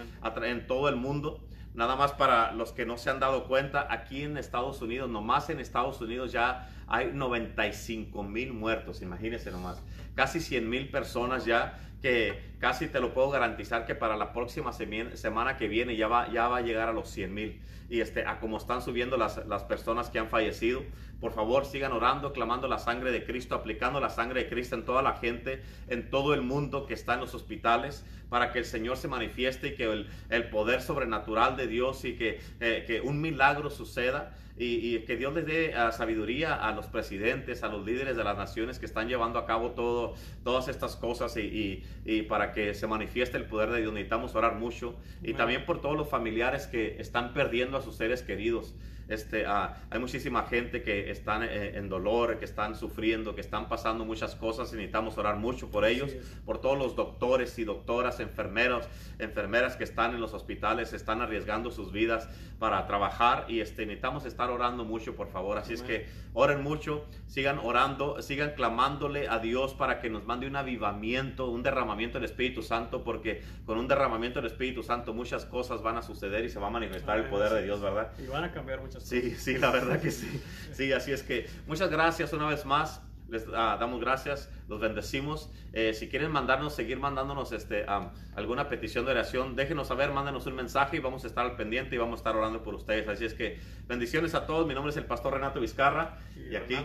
en 0.42 0.66
todo 0.66 0.88
el 0.88 0.96
mundo. 0.96 1.40
Nada 1.74 1.96
más 1.96 2.12
para 2.12 2.52
los 2.52 2.72
que 2.72 2.86
no 2.86 2.96
se 2.96 3.10
han 3.10 3.18
dado 3.18 3.44
cuenta, 3.48 3.88
aquí 3.90 4.22
en 4.22 4.36
Estados 4.36 4.80
Unidos, 4.80 5.10
nomás 5.10 5.50
en 5.50 5.58
Estados 5.58 6.00
Unidos 6.00 6.30
ya 6.30 6.68
hay 6.86 7.10
95 7.12 8.22
mil 8.22 8.52
muertos, 8.52 9.02
imagínense 9.02 9.50
nomás. 9.50 9.82
Casi 10.14 10.40
100 10.40 10.70
mil 10.70 10.88
personas 10.90 11.44
ya 11.44 11.80
que 12.04 12.38
casi 12.58 12.88
te 12.88 13.00
lo 13.00 13.14
puedo 13.14 13.30
garantizar 13.30 13.86
que 13.86 13.94
para 13.94 14.14
la 14.18 14.34
próxima 14.34 14.74
semana 14.74 15.56
que 15.56 15.68
viene 15.68 15.96
ya 15.96 16.06
va, 16.06 16.30
ya 16.30 16.48
va 16.48 16.58
a 16.58 16.60
llegar 16.60 16.90
a 16.90 16.92
los 16.92 17.08
100 17.08 17.32
mil. 17.32 17.62
Y 17.88 18.00
este, 18.00 18.26
a 18.26 18.40
como 18.40 18.58
están 18.58 18.82
subiendo 18.82 19.16
las, 19.16 19.46
las 19.46 19.62
personas 19.62 20.10
que 20.10 20.18
han 20.18 20.28
fallecido, 20.28 20.82
por 21.18 21.32
favor 21.32 21.64
sigan 21.64 21.92
orando, 21.92 22.34
clamando 22.34 22.68
la 22.68 22.78
sangre 22.78 23.10
de 23.10 23.24
Cristo, 23.24 23.54
aplicando 23.54 24.00
la 24.00 24.10
sangre 24.10 24.42
de 24.42 24.50
Cristo 24.50 24.74
en 24.74 24.84
toda 24.84 25.00
la 25.00 25.14
gente, 25.14 25.62
en 25.88 26.10
todo 26.10 26.34
el 26.34 26.42
mundo 26.42 26.86
que 26.86 26.92
está 26.92 27.14
en 27.14 27.20
los 27.20 27.34
hospitales, 27.34 28.04
para 28.28 28.52
que 28.52 28.58
el 28.58 28.66
Señor 28.66 28.98
se 28.98 29.08
manifieste 29.08 29.68
y 29.68 29.74
que 29.74 29.84
el, 29.84 30.10
el 30.28 30.50
poder 30.50 30.82
sobrenatural 30.82 31.56
de 31.56 31.68
Dios 31.68 32.04
y 32.04 32.16
que, 32.16 32.38
eh, 32.60 32.84
que 32.86 33.00
un 33.00 33.22
milagro 33.22 33.70
suceda 33.70 34.36
y, 34.56 35.00
que 35.00 35.16
Dios 35.16 35.34
les 35.34 35.46
dé 35.46 35.74
ah, 35.74 35.90
sabiduría 35.90 36.54
a 36.54 36.72
los 36.72 36.86
presidentes, 36.86 37.64
a 37.64 37.68
los 37.68 37.84
líderes 37.84 38.16
de 38.16 38.22
las 38.22 38.36
naciones 38.36 38.78
que 38.78 38.86
están 38.86 39.08
llevando 39.08 39.38
a 39.38 39.46
cabo 39.46 39.72
todo, 39.72 40.14
todas 40.44 40.68
estas 40.68 40.94
cosas 40.94 41.36
y, 41.36 41.82
y, 42.04 42.22
para 42.22 42.52
que 42.52 42.74
se 42.74 42.86
manifieste 42.86 43.36
el 43.36 43.46
poder 43.46 43.70
de 43.70 43.80
Dios. 43.80 43.92
Necesitamos 43.92 44.34
orar 44.34 44.54
mucho 44.54 44.96
y 45.22 45.34
también 45.34 45.66
por 45.66 45.80
todos 45.80 45.96
los 45.96 46.08
familiares 46.08 46.66
que 46.66 47.00
están 47.00 47.34
perdiendo 47.34 47.76
a 47.76 47.82
sus 47.82 47.96
seres 47.96 48.22
queridos. 48.22 48.74
Este, 49.08 49.46
ah, 49.46 49.82
hay 49.90 49.98
muchísima 49.98 50.44
gente 50.44 50.82
que 50.82 51.10
están 51.10 51.42
eh, 51.42 51.76
en 51.76 51.88
dolor, 51.88 52.38
que 52.38 52.44
están 52.44 52.74
sufriendo, 52.74 53.34
que 53.34 53.40
están 53.40 53.68
pasando 53.68 54.04
muchas 54.04 54.34
cosas 54.34 54.72
y 54.72 54.76
necesitamos 54.76 55.18
orar 55.18 55.36
mucho 55.36 55.70
por 55.70 55.84
ellos, 55.84 56.12
por 56.44 56.60
todos 56.60 56.78
los 56.78 56.96
doctores 56.96 57.58
y 57.58 57.64
doctoras, 57.64 58.20
enfermeros, 58.20 58.88
enfermeras 59.18 59.76
que 59.76 59.84
están 59.84 60.14
en 60.14 60.20
los 60.20 60.32
hospitales, 60.32 60.92
están 60.92 61.20
arriesgando 61.20 61.70
sus 61.70 61.92
vidas 61.92 62.28
para 62.58 62.86
trabajar 62.86 63.46
y 63.48 63.60
este, 63.60 63.84
necesitamos 63.84 64.24
estar 64.24 64.50
orando 64.50 64.84
mucho, 64.84 65.14
por 65.14 65.28
favor. 65.28 65.58
Así 65.58 65.74
es 65.74 65.82
que 65.82 66.06
oren 66.32 66.62
mucho, 66.62 67.04
sigan 67.26 67.58
orando, 67.58 68.22
sigan 68.22 68.52
clamándole 68.54 69.28
a 69.28 69.38
Dios 69.38 69.74
para 69.74 70.00
que 70.00 70.08
nos 70.08 70.24
mande 70.24 70.46
un 70.46 70.56
avivamiento, 70.56 71.50
un 71.50 71.62
derramamiento 71.62 72.18
del 72.18 72.24
Espíritu 72.24 72.62
Santo, 72.62 73.04
porque 73.04 73.42
con 73.66 73.78
un 73.78 73.88
derramamiento 73.88 74.40
del 74.40 74.50
Espíritu 74.50 74.82
Santo 74.82 75.12
muchas 75.12 75.44
cosas 75.44 75.82
van 75.82 75.96
a 75.96 76.02
suceder 76.02 76.44
y 76.44 76.48
se 76.48 76.58
va 76.58 76.68
a 76.68 76.70
manifestar 76.70 77.18
el 77.18 77.26
poder 77.26 77.52
de 77.52 77.64
Dios, 77.64 77.80
¿verdad? 77.80 78.12
Y 78.18 78.26
van 78.26 78.44
a 78.44 78.52
cambiar 78.52 78.80
muchas 78.80 78.93
Sí, 79.00 79.34
sí, 79.36 79.58
la 79.58 79.70
verdad 79.70 80.00
que 80.00 80.10
sí. 80.10 80.42
Sí, 80.72 80.92
así 80.92 81.12
es 81.12 81.22
que 81.22 81.48
muchas 81.68 81.88
gracias 81.88 82.32
una 82.32 82.48
vez 82.48 82.64
más. 82.64 83.00
Les 83.28 83.46
ah, 83.54 83.76
damos 83.80 84.00
gracias, 84.00 84.50
los 84.68 84.80
bendecimos. 84.80 85.50
Eh, 85.72 85.94
si 85.94 86.08
quieren 86.08 86.30
mandarnos, 86.30 86.74
seguir 86.74 86.98
mandándonos 86.98 87.52
este, 87.52 87.86
alguna 88.34 88.68
petición 88.68 89.04
de 89.06 89.12
oración, 89.12 89.56
déjenos 89.56 89.88
saber, 89.88 90.10
mándenos 90.10 90.46
un 90.46 90.56
mensaje 90.56 90.96
y 90.96 91.00
vamos 91.00 91.24
a 91.24 91.28
estar 91.28 91.46
al 91.46 91.56
pendiente 91.56 91.94
y 91.94 91.98
vamos 91.98 92.18
a 92.18 92.20
estar 92.20 92.36
orando 92.36 92.62
por 92.62 92.74
ustedes. 92.74 93.08
Así 93.08 93.24
es 93.24 93.34
que 93.34 93.60
bendiciones 93.86 94.34
a 94.34 94.46
todos. 94.46 94.66
Mi 94.66 94.74
nombre 94.74 94.90
es 94.90 94.96
el 94.96 95.06
pastor 95.06 95.34
Renato 95.34 95.60
Vizcarra 95.60 96.18
y, 96.36 96.56
aquí, 96.56 96.76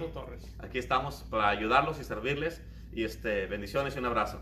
aquí 0.59 0.77
estamos 0.77 1.25
para 1.29 1.49
ayudarlos 1.49 1.99
y 1.99 2.03
servirles. 2.03 2.61
Y 2.91 3.03
este, 3.03 3.47
bendiciones 3.47 3.95
y 3.95 3.99
un 3.99 4.05
abrazo. 4.05 4.41